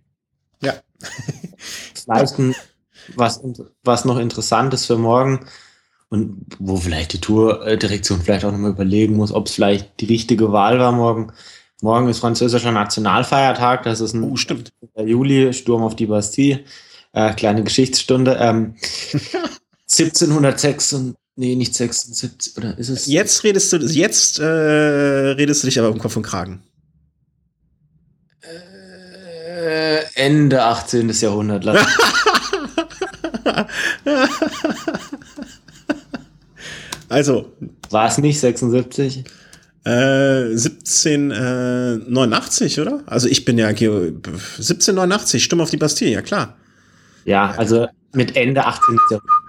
Ja. 0.63 0.75
vielleicht 1.95 2.39
ein, 2.39 2.55
was, 3.17 3.43
was 3.83 4.05
noch 4.05 4.19
interessant 4.19 4.73
ist 4.73 4.87
für 4.87 4.99
morgen 4.99 5.47
und 6.09 6.47
wo 6.61 6.77
vielleicht 6.77 7.13
die 7.15 7.21
Tourdirektion 7.21 8.23
vielleicht 8.23 8.45
auch 8.45 8.53
nochmal 8.53 8.71
überlegen 8.71 9.17
muss, 9.17 9.33
ob 9.33 9.49
es 9.49 9.55
vielleicht 9.55 10.01
die 10.01 10.07
richtige 10.07 10.53
Wahl 10.53 10.79
war 10.79 10.93
morgen. 10.93 11.33
Morgen 11.81 12.09
ist 12.09 12.19
französischer 12.19 12.73
Nationalfeiertag, 12.73 13.85
das 13.85 14.01
ist 14.01 14.13
ein 14.13 14.25
oh, 14.25 14.35
stimmt. 14.37 14.73
Juli, 14.97 15.53
Sturm 15.53 15.83
auf 15.83 15.95
die 15.95 16.07
Bastille. 16.07 16.65
Äh, 17.13 17.35
kleine 17.35 17.63
Geschichtsstunde. 17.63 18.37
Ähm, 18.41 18.75
1706 19.91 20.93
und 20.95 21.15
nee, 21.37 21.55
nicht 21.55 21.75
76 21.75 22.57
oder 22.57 22.77
ist 22.77 22.89
es? 22.89 23.07
Jetzt 23.07 23.45
redest 23.45 23.73
du, 23.73 23.77
jetzt 23.77 24.41
äh, 24.41 24.45
redest 24.45 25.63
du 25.63 25.69
dich 25.69 25.79
aber 25.79 25.91
um 25.91 25.99
Kopf 25.99 26.17
und 26.17 26.25
Kragen. 26.25 26.63
Äh, 28.43 30.03
Ende 30.15 30.65
18. 30.65 31.11
Jahrhundert. 31.11 31.65
also. 37.09 37.53
War 37.91 38.09
es 38.09 38.19
nicht 38.19 38.39
76? 38.39 39.25
Äh, 39.89 40.51
1789, 40.51 42.77
äh, 42.77 42.81
oder? 42.83 43.03
Also 43.07 43.27
ich 43.27 43.47
bin 43.47 43.57
ja 43.57 43.69
1789, 43.69 45.43
Stimme 45.43 45.63
auf 45.63 45.71
die 45.71 45.79
Bastille, 45.79 46.11
ja 46.11 46.21
klar. 46.21 46.59
Ja, 47.25 47.53
also 47.53 47.89
mit 48.13 48.37
Ende 48.37 48.67
18. 48.67 48.99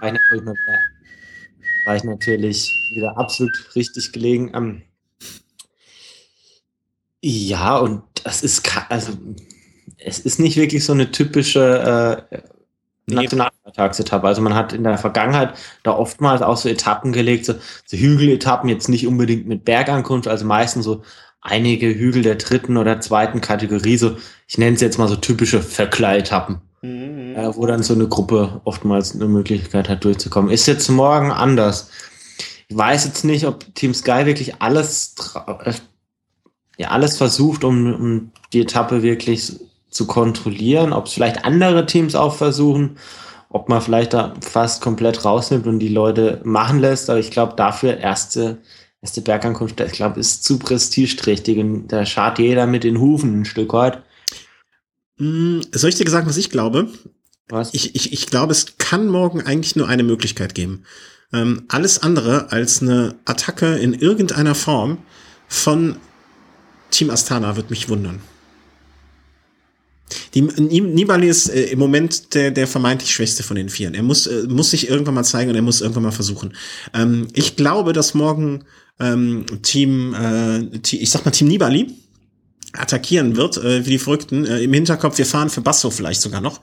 Jahrhundert 0.00 0.56
war 1.84 1.96
ich 1.96 2.04
natürlich 2.04 2.74
wieder 2.94 3.18
absolut 3.18 3.52
richtig 3.76 4.12
gelegen. 4.12 4.50
Ähm, 4.54 4.80
ja, 7.20 7.76
und 7.76 8.02
das 8.24 8.42
ist, 8.42 8.62
also, 8.88 9.12
es 9.98 10.20
ist 10.20 10.40
nicht 10.40 10.56
wirklich 10.56 10.86
so 10.86 10.94
eine 10.94 11.10
typische 11.10 12.24
äh, 12.30 12.38
Nationaltagsetappe. 13.10 14.26
Also 14.26 14.42
man 14.42 14.54
hat 14.54 14.72
in 14.72 14.84
der 14.84 14.98
Vergangenheit 14.98 15.54
da 15.82 15.92
oftmals 15.92 16.42
auch 16.42 16.56
so 16.56 16.68
Etappen 16.68 17.12
gelegt, 17.12 17.44
so, 17.44 17.54
so 17.86 17.96
Hügeletappen, 17.96 18.68
jetzt 18.68 18.88
nicht 18.88 19.06
unbedingt 19.06 19.46
mit 19.46 19.64
Bergankunft, 19.64 20.28
also 20.28 20.44
meistens 20.44 20.84
so 20.84 21.02
einige 21.40 21.86
Hügel 21.86 22.22
der 22.22 22.36
dritten 22.36 22.76
oder 22.76 23.00
zweiten 23.00 23.40
Kategorie, 23.40 23.96
so, 23.96 24.16
ich 24.46 24.58
nenne 24.58 24.74
es 24.74 24.80
jetzt 24.80 24.98
mal 24.98 25.08
so 25.08 25.16
typische 25.16 25.62
Verkleidetappen. 25.62 26.60
Mhm. 26.82 27.36
Äh, 27.36 27.56
wo 27.56 27.66
dann 27.66 27.82
so 27.82 27.94
eine 27.94 28.08
Gruppe 28.08 28.60
oftmals 28.64 29.14
eine 29.14 29.26
Möglichkeit 29.26 29.88
hat, 29.88 30.04
durchzukommen. 30.04 30.50
Ist 30.50 30.66
jetzt 30.66 30.88
morgen 30.88 31.30
anders. 31.30 31.90
Ich 32.68 32.76
weiß 32.76 33.04
jetzt 33.04 33.24
nicht, 33.24 33.46
ob 33.46 33.74
Team 33.74 33.92
Sky 33.92 34.24
wirklich 34.24 34.60
alles, 34.62 35.14
äh, 35.64 35.72
ja, 36.78 36.88
alles 36.88 37.18
versucht, 37.18 37.64
um, 37.64 37.94
um 37.94 38.32
die 38.52 38.62
Etappe 38.62 39.02
wirklich 39.02 39.60
zu 39.90 40.06
kontrollieren, 40.06 40.92
ob 40.92 41.06
es 41.06 41.12
vielleicht 41.12 41.44
andere 41.44 41.86
Teams 41.86 42.14
auch 42.14 42.34
versuchen, 42.34 42.96
ob 43.48 43.68
man 43.68 43.82
vielleicht 43.82 44.14
da 44.14 44.34
fast 44.40 44.80
komplett 44.80 45.24
rausnimmt 45.24 45.66
und 45.66 45.80
die 45.80 45.88
Leute 45.88 46.40
machen 46.44 46.78
lässt. 46.78 47.10
Aber 47.10 47.18
ich 47.18 47.30
glaube, 47.30 47.54
dafür 47.56 47.98
erste, 47.98 48.58
erste 49.02 49.20
Bergankunft, 49.20 49.80
ich 49.80 49.92
glaube, 49.92 50.20
ist 50.20 50.44
zu 50.44 50.58
prestigeträchtig 50.58 51.58
und 51.58 51.88
da 51.88 52.06
schart 52.06 52.38
jeder 52.38 52.66
mit 52.66 52.84
den 52.84 53.00
Hufen 53.00 53.40
ein 53.40 53.44
Stück 53.44 53.72
weit. 53.72 54.02
Hm, 55.18 55.62
soll 55.72 55.90
ich 55.90 55.96
dir 55.96 56.08
sagen, 56.08 56.28
was 56.28 56.36
ich 56.36 56.50
glaube? 56.50 56.88
Was? 57.48 57.74
Ich, 57.74 57.96
ich, 57.96 58.12
ich 58.12 58.26
glaube, 58.26 58.52
es 58.52 58.78
kann 58.78 59.08
morgen 59.08 59.42
eigentlich 59.42 59.74
nur 59.74 59.88
eine 59.88 60.04
Möglichkeit 60.04 60.54
geben. 60.54 60.84
Ähm, 61.32 61.64
alles 61.68 62.02
andere 62.02 62.52
als 62.52 62.80
eine 62.80 63.16
Attacke 63.24 63.76
in 63.76 63.92
irgendeiner 63.92 64.54
Form 64.54 64.98
von 65.48 65.96
Team 66.90 67.10
Astana 67.10 67.56
wird 67.56 67.70
mich 67.70 67.88
wundern. 67.88 68.20
Die, 70.34 70.42
Nibali 70.42 71.28
ist 71.28 71.48
äh, 71.48 71.64
im 71.66 71.78
Moment 71.78 72.34
der, 72.34 72.50
der 72.50 72.66
vermeintlich 72.66 73.10
schwächste 73.12 73.42
von 73.42 73.56
den 73.56 73.68
Vieren. 73.68 73.94
Er 73.94 74.02
muss, 74.02 74.26
äh, 74.26 74.44
muss 74.48 74.70
sich 74.70 74.88
irgendwann 74.88 75.14
mal 75.14 75.24
zeigen 75.24 75.50
und 75.50 75.56
er 75.56 75.62
muss 75.62 75.80
irgendwann 75.80 76.04
mal 76.04 76.12
versuchen. 76.12 76.54
Ähm, 76.94 77.28
ich 77.34 77.56
glaube, 77.56 77.92
dass 77.92 78.14
morgen 78.14 78.64
ähm, 78.98 79.46
Team, 79.62 80.14
äh, 80.14 80.60
ich 80.90 81.10
sag 81.10 81.24
mal 81.24 81.30
Team 81.30 81.48
Nibali, 81.48 81.94
attackieren 82.72 83.36
wird, 83.36 83.56
äh, 83.56 83.84
wie 83.84 83.90
die 83.90 83.98
Verrückten. 83.98 84.44
Äh, 84.46 84.62
Im 84.62 84.72
Hinterkopf, 84.72 85.18
wir 85.18 85.26
fahren 85.26 85.50
für 85.50 85.60
Basso 85.60 85.90
vielleicht 85.90 86.20
sogar 86.20 86.40
noch. 86.40 86.60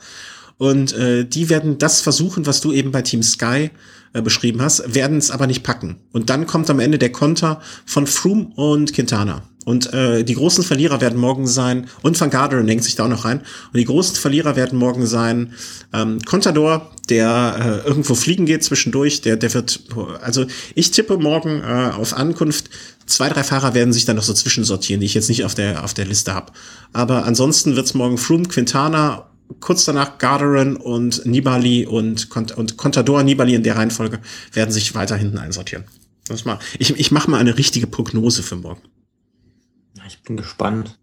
Und 0.58 0.93
äh, 0.93 1.26
die 1.26 1.49
werden 1.49 1.78
das 1.78 2.01
versuchen, 2.01 2.45
was 2.45 2.62
du 2.62 2.72
eben 2.72 2.91
bei 2.91 3.01
Team 3.01 3.22
Sky 3.22 3.70
äh, 4.14 4.22
beschrieben 4.22 4.62
hast, 4.62 4.95
werden 4.95 5.18
es 5.18 5.32
aber 5.32 5.47
nicht 5.47 5.64
packen. 5.64 5.97
Und 6.12 6.30
dann 6.30 6.47
kommt 6.47 6.70
am 6.70 6.80
Ende 6.80 6.97
der 6.97 7.12
Konter 7.12 7.62
von 7.86 8.08
Froome 8.08 8.51
und 8.55 8.93
Quintana. 8.93 9.43
Und 9.68 9.93
äh, 9.93 10.24
die 10.24 10.36
großen 10.36 10.64
Verlierer 10.64 11.01
werden 11.01 11.20
morgen 11.20 11.45
sein, 11.45 11.88
und 12.01 12.18
Van 12.18 12.30
Garderen 12.30 12.70
hängt 12.70 12.86
sich 12.86 12.95
da 12.95 13.03
auch 13.03 13.10
noch 13.10 13.26
rein, 13.26 13.39
und 13.39 13.78
die 13.78 13.84
großen 13.84 14.16
Verlierer 14.16 14.55
werden 14.55 14.80
morgen 14.80 15.05
sein 15.05 15.51
ähm, 15.91 16.22
Contador, 16.22 16.89
der 17.10 17.84
äh, 17.84 17.88
irgendwo 17.88 18.16
fliegen 18.16 18.45
geht 18.45 18.64
zwischendurch, 18.64 19.20
der, 19.20 19.36
der 19.36 19.53
wird, 19.53 19.82
also 20.22 20.45
ich 20.74 20.91
tippe 20.91 21.18
morgen 21.18 21.62
äh, 21.64 21.91
auf 21.93 22.16
Ankunft, 22.16 22.70
zwei, 23.08 23.28
drei 23.28 23.43
Fahrer 23.43 23.74
werden 23.74 23.91
sich 23.91 24.05
dann 24.05 24.16
noch 24.16 24.24
so 24.24 24.32
zwischensortieren, 24.32 25.01
die 25.01 25.05
ich 25.05 25.16
jetzt 25.16 25.28
nicht 25.28 25.43
auf 25.43 25.53
der, 25.53 25.84
auf 25.84 25.93
der 25.93 26.05
Liste 26.05 26.34
habe. 26.34 26.53
Aber 26.93 27.26
ansonsten 27.26 27.76
wird's 27.76 27.93
morgen 27.93 28.18
Froome, 28.18 28.47
Quintana, 28.47 29.28
kurz 29.60 29.86
danach 29.86 30.18
Garderen 30.18 30.76
und 30.76 31.26
Nibali 31.26 31.86
und, 31.86 32.30
und 32.56 32.78
Contador, 32.78 33.24
Nibali 33.24 33.56
in 33.56 33.64
der 33.64 33.76
Reihenfolge 33.76 34.20
werden 34.54 34.72
sich 34.72 34.93
weiter 34.95 35.16
hinten 35.16 35.38
einsortieren. 35.38 35.86
Das 36.28 36.45
mal, 36.45 36.60
ich, 36.78 36.98
ich 36.98 37.12
mache 37.12 37.32
mal 37.32 37.39
eine 37.39 37.58
richtige 37.58 37.88
Prognose 37.88 38.43
für 38.43 38.58
morgen. 38.58 38.82
Ich 40.08 40.22
bin 40.24 40.38
gespannt. 40.38 40.98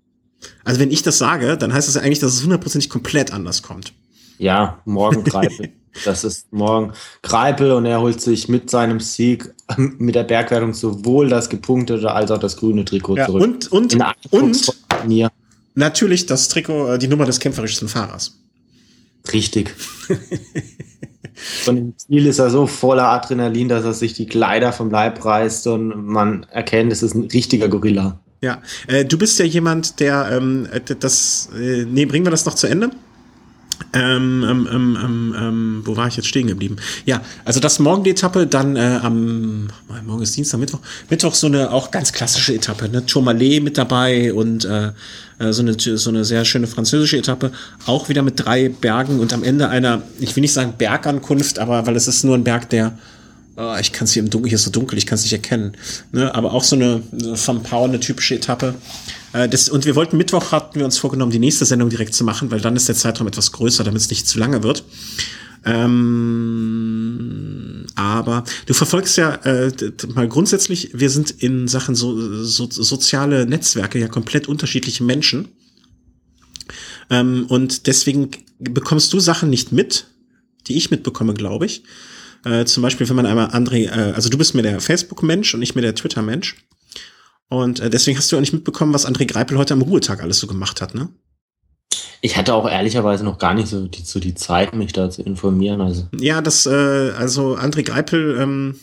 Also 0.64 0.80
wenn 0.80 0.90
ich 0.90 1.02
das 1.02 1.18
sage, 1.18 1.56
dann 1.56 1.72
heißt 1.72 1.88
das 1.88 1.94
ja 1.94 2.02
eigentlich, 2.02 2.18
dass 2.18 2.34
es 2.34 2.42
hundertprozentig 2.42 2.90
komplett 2.90 3.32
anders 3.32 3.62
kommt. 3.62 3.92
Ja, 4.38 4.80
morgen 4.84 5.24
Greipel. 5.24 5.72
das 6.04 6.24
ist 6.24 6.52
morgen 6.52 6.92
Greipel 7.22 7.72
und 7.72 7.86
er 7.86 8.00
holt 8.00 8.20
sich 8.20 8.48
mit 8.48 8.68
seinem 8.70 9.00
Sieg 9.00 9.54
mit 9.76 10.14
der 10.14 10.24
Bergwertung 10.24 10.74
sowohl 10.74 11.28
das 11.28 11.48
gepunktete 11.48 12.10
als 12.10 12.30
auch 12.30 12.38
das 12.38 12.56
grüne 12.56 12.84
Trikot 12.84 13.16
ja, 13.16 13.26
zurück. 13.26 13.42
Und, 13.42 13.72
und, 13.72 13.94
und 14.32 15.30
natürlich 15.74 16.26
das 16.26 16.48
Trikot, 16.48 16.94
äh, 16.94 16.98
die 16.98 17.08
Nummer 17.08 17.26
des 17.26 17.40
kämpferischsten 17.40 17.88
Fahrers. 17.88 18.38
Richtig. 19.32 19.74
und 21.66 21.76
im 21.76 21.98
Ziel 21.98 22.26
ist 22.26 22.38
er 22.38 22.50
so 22.50 22.66
voller 22.66 23.08
Adrenalin, 23.08 23.68
dass 23.68 23.84
er 23.84 23.94
sich 23.94 24.14
die 24.14 24.26
Kleider 24.26 24.72
vom 24.72 24.90
Leib 24.90 25.24
reißt 25.24 25.66
und 25.68 26.06
man 26.06 26.44
erkennt, 26.50 26.92
es 26.92 27.02
ist 27.02 27.14
ein 27.14 27.24
richtiger 27.24 27.68
Gorilla. 27.68 28.20
Ja, 28.40 28.60
äh, 28.88 29.04
du 29.04 29.16
bist 29.16 29.38
ja 29.38 29.44
jemand, 29.46 30.00
der 30.00 30.28
ähm, 30.30 30.68
das. 31.00 31.48
Äh, 31.58 31.86
nee, 31.86 32.04
bringen 32.04 32.26
wir 32.26 32.30
das 32.30 32.44
noch 32.44 32.54
zu 32.54 32.66
Ende? 32.66 32.90
Ähm, 33.92 34.44
ähm, 34.48 34.68
ähm, 34.70 34.98
ähm, 35.02 35.34
ähm, 35.38 35.82
wo 35.84 35.96
war 35.96 36.08
ich 36.08 36.16
jetzt 36.16 36.26
stehen 36.26 36.46
geblieben? 36.46 36.76
Ja, 37.06 37.20
also 37.44 37.60
das 37.60 37.78
morgen 37.78 38.02
die 38.02 38.10
Etappe, 38.10 38.46
dann 38.46 38.76
äh, 38.76 38.98
am 39.02 39.68
morgen 40.04 40.22
ist 40.22 40.36
Dienstag, 40.36 40.58
Mittwoch, 40.58 40.80
Mittwoch 41.10 41.34
so 41.34 41.46
eine 41.46 41.70
auch 41.70 41.90
ganz 41.90 42.12
klassische 42.12 42.54
Etappe, 42.54 42.88
ne? 42.88 43.06
Tourmalet 43.06 43.62
mit 43.62 43.78
dabei 43.78 44.32
und 44.32 44.64
äh, 44.64 44.90
äh, 45.38 45.52
so 45.52 45.62
eine 45.62 45.76
so 45.78 46.10
eine 46.10 46.24
sehr 46.24 46.44
schöne 46.44 46.66
französische 46.66 47.18
Etappe, 47.18 47.52
auch 47.86 48.08
wieder 48.08 48.22
mit 48.22 48.44
drei 48.44 48.68
Bergen 48.68 49.20
und 49.20 49.32
am 49.32 49.44
Ende 49.44 49.68
einer, 49.68 50.02
ich 50.18 50.34
will 50.34 50.40
nicht 50.40 50.52
sagen 50.52 50.74
Bergankunft, 50.76 51.58
aber 51.58 51.86
weil 51.86 51.96
es 51.96 52.08
ist 52.08 52.24
nur 52.24 52.36
ein 52.36 52.44
Berg, 52.44 52.70
der 52.70 52.98
oh, 53.56 53.76
ich 53.80 53.92
kann 53.92 54.04
es 54.04 54.12
hier 54.12 54.22
im 54.22 54.30
Dunkeln, 54.30 54.48
hier 54.48 54.56
ist 54.56 54.64
so 54.64 54.70
dunkel, 54.70 54.98
ich 54.98 55.06
kann 55.06 55.16
es 55.16 55.22
nicht 55.22 55.32
erkennen. 55.32 55.76
Ne? 56.12 56.34
Aber 56.34 56.52
auch 56.52 56.64
so 56.64 56.76
eine 56.76 57.02
von 57.34 57.62
Power, 57.62 57.84
eine 57.86 58.00
typische 58.00 58.34
Etappe. 58.34 58.74
Äh, 59.32 59.48
das, 59.48 59.68
und 59.68 59.84
wir 59.84 59.94
wollten 59.96 60.16
Mittwoch, 60.16 60.52
hatten 60.52 60.78
wir 60.78 60.84
uns 60.84 60.98
vorgenommen, 60.98 61.32
die 61.32 61.38
nächste 61.38 61.64
Sendung 61.64 61.90
direkt 61.90 62.14
zu 62.14 62.24
machen, 62.24 62.50
weil 62.50 62.60
dann 62.60 62.76
ist 62.76 62.88
der 62.88 62.94
Zeitraum 62.94 63.28
etwas 63.28 63.52
größer, 63.52 63.84
damit 63.84 64.00
es 64.00 64.10
nicht 64.10 64.26
zu 64.26 64.38
lange 64.38 64.62
wird. 64.62 64.84
Ähm, 65.66 66.64
aber 67.94 68.44
du 68.66 68.74
verfolgst 68.74 69.16
ja 69.16 69.34
äh, 69.36 69.72
mal 70.14 70.28
grundsätzlich, 70.28 70.90
wir 70.92 71.08
sind 71.08 71.30
in 71.30 71.68
Sachen 71.68 71.94
so, 71.94 72.44
so, 72.44 72.68
soziale 72.70 73.46
Netzwerke 73.46 73.98
ja 73.98 74.08
komplett 74.08 74.46
unterschiedliche 74.46 75.04
Menschen. 75.04 75.48
Ähm, 77.10 77.46
und 77.48 77.86
deswegen 77.86 78.30
bekommst 78.58 79.12
du 79.12 79.20
Sachen 79.20 79.48
nicht 79.50 79.72
mit, 79.72 80.06
die 80.66 80.76
ich 80.76 80.90
mitbekomme, 80.90 81.34
glaube 81.34 81.66
ich. 81.66 81.84
Äh, 82.44 82.64
zum 82.64 82.82
Beispiel, 82.82 83.08
wenn 83.08 83.16
man 83.16 83.26
einmal 83.26 83.48
André, 83.48 83.86
äh, 83.86 84.12
also 84.12 84.28
du 84.28 84.38
bist 84.38 84.54
mir 84.54 84.62
der 84.62 84.80
Facebook-Mensch 84.80 85.54
und 85.54 85.62
ich 85.62 85.74
mir 85.74 85.82
der 85.82 85.94
Twitter-Mensch. 85.94 86.56
Und 87.48 87.80
äh, 87.80 87.90
deswegen 87.90 88.18
hast 88.18 88.30
du 88.30 88.36
auch 88.36 88.40
nicht 88.40 88.52
mitbekommen, 88.52 88.92
was 88.92 89.06
André 89.06 89.26
Greipel 89.26 89.58
heute 89.58 89.74
am 89.74 89.82
Ruhetag 89.82 90.22
alles 90.22 90.38
so 90.38 90.46
gemacht 90.46 90.80
hat, 90.80 90.94
ne? 90.94 91.08
Ich 92.20 92.38
hatte 92.38 92.54
auch 92.54 92.68
ehrlicherweise 92.68 93.22
noch 93.22 93.38
gar 93.38 93.52
nicht 93.52 93.68
so 93.68 93.86
die, 93.86 94.02
so 94.02 94.18
die 94.18 94.34
Zeit, 94.34 94.74
mich 94.74 94.94
da 94.94 95.10
zu 95.10 95.22
informieren. 95.22 95.82
Also. 95.82 96.08
Ja, 96.18 96.40
das, 96.40 96.64
äh, 96.64 96.70
also 96.70 97.56
André 97.56 97.82
Greipel, 97.82 98.38
ähm, 98.40 98.80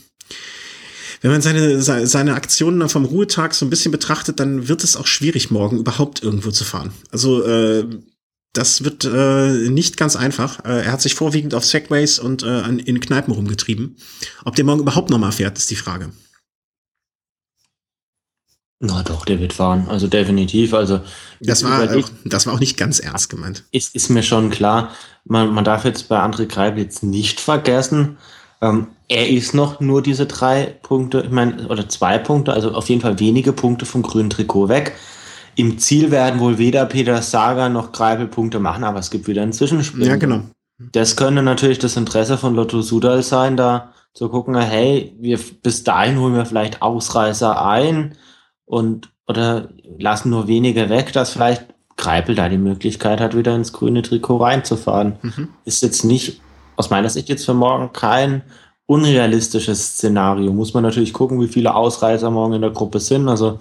wenn 1.22 1.32
man 1.32 1.42
seine, 1.42 1.82
seine 1.82 2.36
Aktionen 2.36 2.88
vom 2.90 3.06
Ruhetag 3.06 3.54
so 3.54 3.66
ein 3.66 3.70
bisschen 3.70 3.92
betrachtet, 3.92 4.40
dann 4.40 4.68
wird 4.68 4.84
es 4.84 4.96
auch 4.96 5.08
schwierig, 5.08 5.52
morgen 5.52 5.78
überhaupt 5.78 6.24
irgendwo 6.24 6.52
zu 6.52 6.64
fahren. 6.64 6.94
Also 7.12 7.44
äh, 7.44 7.86
das 8.54 8.84
wird 8.84 9.06
äh, 9.06 9.70
nicht 9.70 9.98
ganz 9.98 10.16
einfach. 10.16 10.64
Äh, 10.66 10.86
er 10.86 10.92
hat 10.92 11.02
sich 11.02 11.16
vorwiegend 11.16 11.54
auf 11.54 11.66
Segways 11.66 12.20
und 12.20 12.44
äh, 12.44 12.62
in 12.68 13.00
Kneipen 13.00 13.34
rumgetrieben. 13.34 13.98
Ob 14.46 14.56
der 14.56 14.66
morgen 14.66 14.82
überhaupt 14.82 15.10
nochmal 15.10 15.32
fährt, 15.32 15.58
ist 15.58 15.70
die 15.70 15.76
Frage. 15.76 16.12
Na 18.80 19.04
doch, 19.04 19.26
der 19.26 19.40
wird 19.40 19.54
fahren. 19.54 19.88
Also 19.90 20.08
definitiv. 20.08 20.74
Also 20.74 21.02
das 21.40 21.64
war, 21.64 21.84
auch, 21.96 22.10
das 22.26 22.48
war 22.48 22.56
auch 22.56 22.60
nicht 22.60 22.78
ganz 22.78 23.00
ernst 23.00 23.30
gemeint. 23.30 23.64
Ist, 23.72 23.94
ist 23.94 24.10
mir 24.10 24.24
schon 24.24 24.50
klar. 24.50 24.92
Man, 25.24 25.54
man 25.54 25.64
darf 25.64 25.86
jetzt 25.86 26.10
bei 26.10 26.20
André 26.20 26.48
Greib 26.48 26.78
jetzt 26.78 27.04
nicht 27.04 27.40
vergessen, 27.40 28.18
ähm, 28.62 28.88
er 29.08 29.28
ist 29.30 29.54
noch 29.54 29.80
nur 29.80 30.02
diese 30.02 30.26
drei 30.28 30.78
Punkte, 30.84 31.24
ich 31.26 31.32
meine, 31.32 31.68
oder 31.68 31.90
zwei 31.90 32.18
Punkte, 32.18 32.54
also 32.54 32.72
auf 32.74 32.90
jeden 32.90 33.02
Fall 33.02 33.20
wenige 33.20 33.54
Punkte 33.54 33.86
vom 33.86 34.04
grünen 34.04 34.30
Trikot 34.30 34.70
weg. 34.70 34.96
Im 35.56 35.78
Ziel 35.80 36.12
werden 36.12 36.40
wohl 36.40 36.58
weder 36.58 36.86
Peter 36.86 37.22
Sager 37.22 37.70
noch 37.70 37.92
Greipel 37.92 38.28
Punkte 38.28 38.60
machen, 38.60 38.84
aber 38.84 39.00
es 39.00 39.12
gibt 39.12 39.28
wieder 39.28 39.42
ein 39.42 39.54
Zwischenspiel. 39.54 40.08
Ja, 40.08 40.16
genau. 40.16 40.42
Das 40.92 41.16
könnte 41.16 41.44
natürlich 41.44 41.80
das 41.80 41.98
Interesse 41.98 42.38
von 42.38 42.56
Lotto 42.56 42.82
Sudal 42.82 43.22
sein, 43.22 43.58
da 43.58 43.94
zu 44.14 44.30
gucken, 44.30 44.56
hey, 44.58 45.16
wir 45.20 45.40
bis 45.62 45.84
dahin 45.84 46.20
holen 46.20 46.36
wir 46.36 46.46
vielleicht 46.46 46.82
Ausreißer 46.82 47.66
ein 47.66 48.16
und 48.66 49.10
oder 49.28 49.70
lassen 49.98 50.30
nur 50.30 50.48
wenige 50.48 50.90
weg, 50.90 51.14
dass 51.14 51.32
vielleicht 51.32 51.66
Greipel 51.98 52.36
da 52.36 52.50
die 52.50 52.58
Möglichkeit 52.58 53.22
hat, 53.22 53.38
wieder 53.38 53.56
ins 53.56 53.74
grüne 53.74 54.02
Trikot 54.02 54.38
reinzufahren. 54.38 55.18
Mhm. 55.22 55.50
Ist 55.66 55.84
jetzt 55.84 56.04
nicht 56.04 56.42
aus 56.76 56.90
meiner 56.90 57.10
Sicht 57.10 57.30
jetzt 57.30 57.46
für 57.46 57.54
morgen 57.54 57.94
kein 57.94 58.42
unrealistisches 58.88 59.94
Szenario. 59.94 60.52
Muss 60.52 60.74
man 60.74 60.84
natürlich 60.84 61.14
gucken, 61.14 61.40
wie 61.40 61.48
viele 61.48 61.76
Ausreißer 61.76 62.30
morgen 62.32 62.54
in 62.54 62.62
der 62.62 62.72
Gruppe 62.72 63.00
sind. 63.00 63.30
Also 63.30 63.60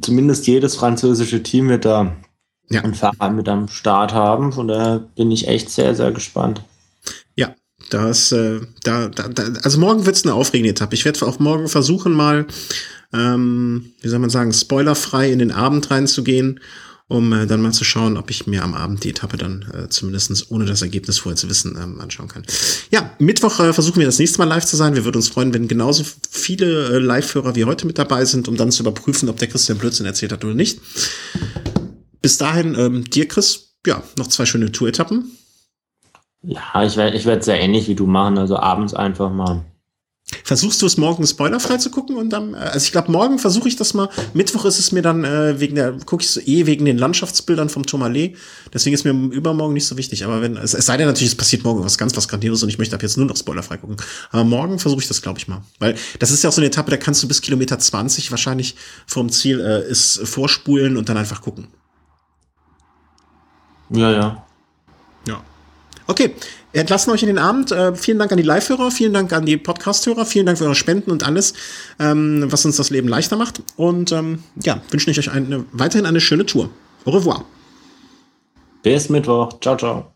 zumindest 0.00 0.46
jedes 0.46 0.76
französische 0.76 1.42
Team 1.42 1.68
wird 1.68 1.84
da 1.84 2.16
ja. 2.70 2.82
einen 2.82 2.94
Fahrer 2.94 3.30
mit 3.30 3.48
am 3.48 3.68
Start 3.68 4.12
haben. 4.12 4.52
Von 4.52 4.68
daher 4.68 4.98
bin 4.98 5.30
ich 5.30 5.48
echt 5.48 5.70
sehr, 5.70 5.94
sehr 5.94 6.12
gespannt. 6.12 6.62
Ja, 7.36 7.54
das, 7.90 8.32
äh, 8.32 8.60
da, 8.82 9.08
da, 9.08 9.28
da, 9.28 9.44
also 9.62 9.78
morgen 9.78 10.06
wird 10.06 10.16
es 10.16 10.24
eine 10.24 10.34
aufregende 10.34 10.70
Etappe. 10.70 10.94
Ich 10.94 11.04
werde 11.04 11.24
auch 11.26 11.38
morgen 11.38 11.68
versuchen, 11.68 12.12
mal 12.12 12.46
ähm, 13.12 13.92
wie 14.00 14.08
soll 14.08 14.18
man 14.18 14.30
sagen, 14.30 14.52
spoilerfrei 14.52 15.30
in 15.30 15.38
den 15.38 15.52
Abend 15.52 15.90
reinzugehen, 15.90 16.60
um 17.08 17.32
äh, 17.32 17.46
dann 17.46 17.62
mal 17.62 17.72
zu 17.72 17.84
schauen, 17.84 18.16
ob 18.16 18.30
ich 18.30 18.46
mir 18.46 18.64
am 18.64 18.74
Abend 18.74 19.04
die 19.04 19.10
Etappe 19.10 19.36
dann 19.36 19.64
äh, 19.72 19.88
zumindest 19.88 20.50
ohne 20.50 20.64
das 20.64 20.82
Ergebnis 20.82 21.18
vorher 21.18 21.36
zu 21.36 21.48
wissen 21.48 21.78
ähm, 21.80 22.00
anschauen 22.00 22.28
kann. 22.28 22.44
Ja, 22.90 23.10
Mittwoch 23.18 23.60
äh, 23.60 23.72
versuchen 23.72 24.00
wir 24.00 24.06
das 24.06 24.18
nächste 24.18 24.38
Mal 24.38 24.46
live 24.46 24.64
zu 24.64 24.76
sein. 24.76 24.94
Wir 24.94 25.04
würden 25.04 25.16
uns 25.16 25.28
freuen, 25.28 25.54
wenn 25.54 25.68
genauso 25.68 26.04
viele 26.30 26.96
äh, 26.96 26.98
Live-Hörer 26.98 27.54
wie 27.54 27.64
heute 27.64 27.86
mit 27.86 27.98
dabei 27.98 28.24
sind, 28.24 28.48
um 28.48 28.56
dann 28.56 28.72
zu 28.72 28.82
überprüfen, 28.82 29.28
ob 29.28 29.38
der 29.38 29.48
Christian 29.48 29.78
Blödsinn 29.78 30.06
erzählt 30.06 30.32
hat 30.32 30.44
oder 30.44 30.54
nicht. 30.54 30.80
Bis 32.22 32.38
dahin, 32.38 32.74
ähm, 32.76 33.04
dir, 33.04 33.28
Chris, 33.28 33.76
ja, 33.86 34.02
noch 34.18 34.26
zwei 34.26 34.46
schöne 34.46 34.72
Tour-Etappen. 34.72 35.30
Ja, 36.42 36.84
ich 36.84 36.96
werde 36.96 37.16
ich 37.16 37.24
werd 37.24 37.44
sehr 37.44 37.60
ähnlich 37.60 37.88
wie 37.88 37.94
du 37.94 38.06
machen, 38.06 38.38
also 38.38 38.56
abends 38.56 38.94
einfach 38.94 39.32
mal 39.32 39.64
Versuchst 40.42 40.82
du 40.82 40.86
es 40.86 40.96
morgen 40.96 41.24
spoilerfrei 41.24 41.76
zu 41.76 41.88
gucken 41.88 42.16
und 42.16 42.30
dann, 42.30 42.54
äh, 42.54 42.56
also 42.56 42.84
ich 42.84 42.90
glaube, 42.90 43.12
morgen 43.12 43.38
versuche 43.38 43.68
ich 43.68 43.76
das 43.76 43.94
mal. 43.94 44.08
Mittwoch 44.34 44.64
ist 44.64 44.80
es 44.80 44.90
mir 44.90 45.00
dann 45.00 45.22
äh, 45.22 45.60
wegen 45.60 45.76
der, 45.76 45.92
gucke 46.04 46.24
ich 46.24 46.30
so 46.30 46.40
eh 46.40 46.66
wegen 46.66 46.84
den 46.84 46.98
Landschaftsbildern 46.98 47.68
vom 47.68 47.86
Tourmalet. 47.86 48.36
Deswegen 48.74 48.94
ist 48.94 49.04
mir 49.04 49.12
übermorgen 49.12 49.74
nicht 49.74 49.86
so 49.86 49.96
wichtig. 49.96 50.24
Aber 50.24 50.42
wenn, 50.42 50.56
es, 50.56 50.74
es 50.74 50.86
sei 50.86 50.96
denn 50.96 51.06
natürlich, 51.06 51.30
es 51.30 51.36
passiert 51.36 51.62
morgen 51.62 51.84
was 51.84 51.96
ganz 51.96 52.16
was 52.16 52.26
Grandioses 52.26 52.64
und 52.64 52.70
ich 52.70 52.78
möchte 52.78 52.96
ab 52.96 53.02
jetzt 53.02 53.16
nur 53.16 53.26
noch 53.26 53.36
spoilerfrei 53.36 53.76
gucken. 53.76 53.98
Aber 54.32 54.42
morgen 54.42 54.80
versuche 54.80 55.00
ich 55.00 55.06
das, 55.06 55.22
glaube 55.22 55.38
ich 55.38 55.46
mal. 55.46 55.62
Weil 55.78 55.94
das 56.18 56.32
ist 56.32 56.42
ja 56.42 56.50
auch 56.50 56.54
so 56.54 56.60
eine 56.60 56.66
Etappe, 56.66 56.90
da 56.90 56.96
kannst 56.96 57.22
du 57.22 57.28
bis 57.28 57.40
Kilometer 57.40 57.78
20 57.78 58.32
wahrscheinlich 58.32 58.74
vom 59.06 59.30
Ziel 59.30 59.60
äh, 59.60 59.88
ist 59.88 60.26
vorspulen 60.26 60.96
und 60.96 61.08
dann 61.08 61.16
einfach 61.16 61.40
gucken. 61.40 61.68
Ja, 63.90 64.10
ja. 64.10 64.46
Ja. 65.28 65.40
Okay, 66.08 66.34
entlassen 66.80 67.12
euch 67.12 67.22
in 67.22 67.28
den 67.28 67.38
Abend. 67.38 67.72
Äh, 67.72 67.94
vielen 67.94 68.18
Dank 68.18 68.32
an 68.32 68.38
die 68.38 68.42
Live-Hörer, 68.42 68.90
vielen 68.90 69.12
Dank 69.12 69.32
an 69.32 69.46
die 69.46 69.56
Podcast-Hörer, 69.56 70.26
vielen 70.26 70.46
Dank 70.46 70.58
für 70.58 70.64
eure 70.64 70.74
Spenden 70.74 71.10
und 71.10 71.24
alles, 71.24 71.54
ähm, 71.98 72.46
was 72.48 72.64
uns 72.64 72.76
das 72.76 72.90
Leben 72.90 73.08
leichter 73.08 73.36
macht. 73.36 73.62
Und 73.76 74.12
ähm, 74.12 74.42
ja, 74.62 74.80
wünsche 74.90 75.10
ich 75.10 75.18
euch 75.18 75.30
eine, 75.30 75.64
weiterhin 75.72 76.06
eine 76.06 76.20
schöne 76.20 76.46
Tour. 76.46 76.70
Au 77.04 77.10
revoir. 77.10 77.44
Bis 78.82 79.08
Mittwoch. 79.08 79.60
Ciao, 79.60 79.76
ciao. 79.76 80.15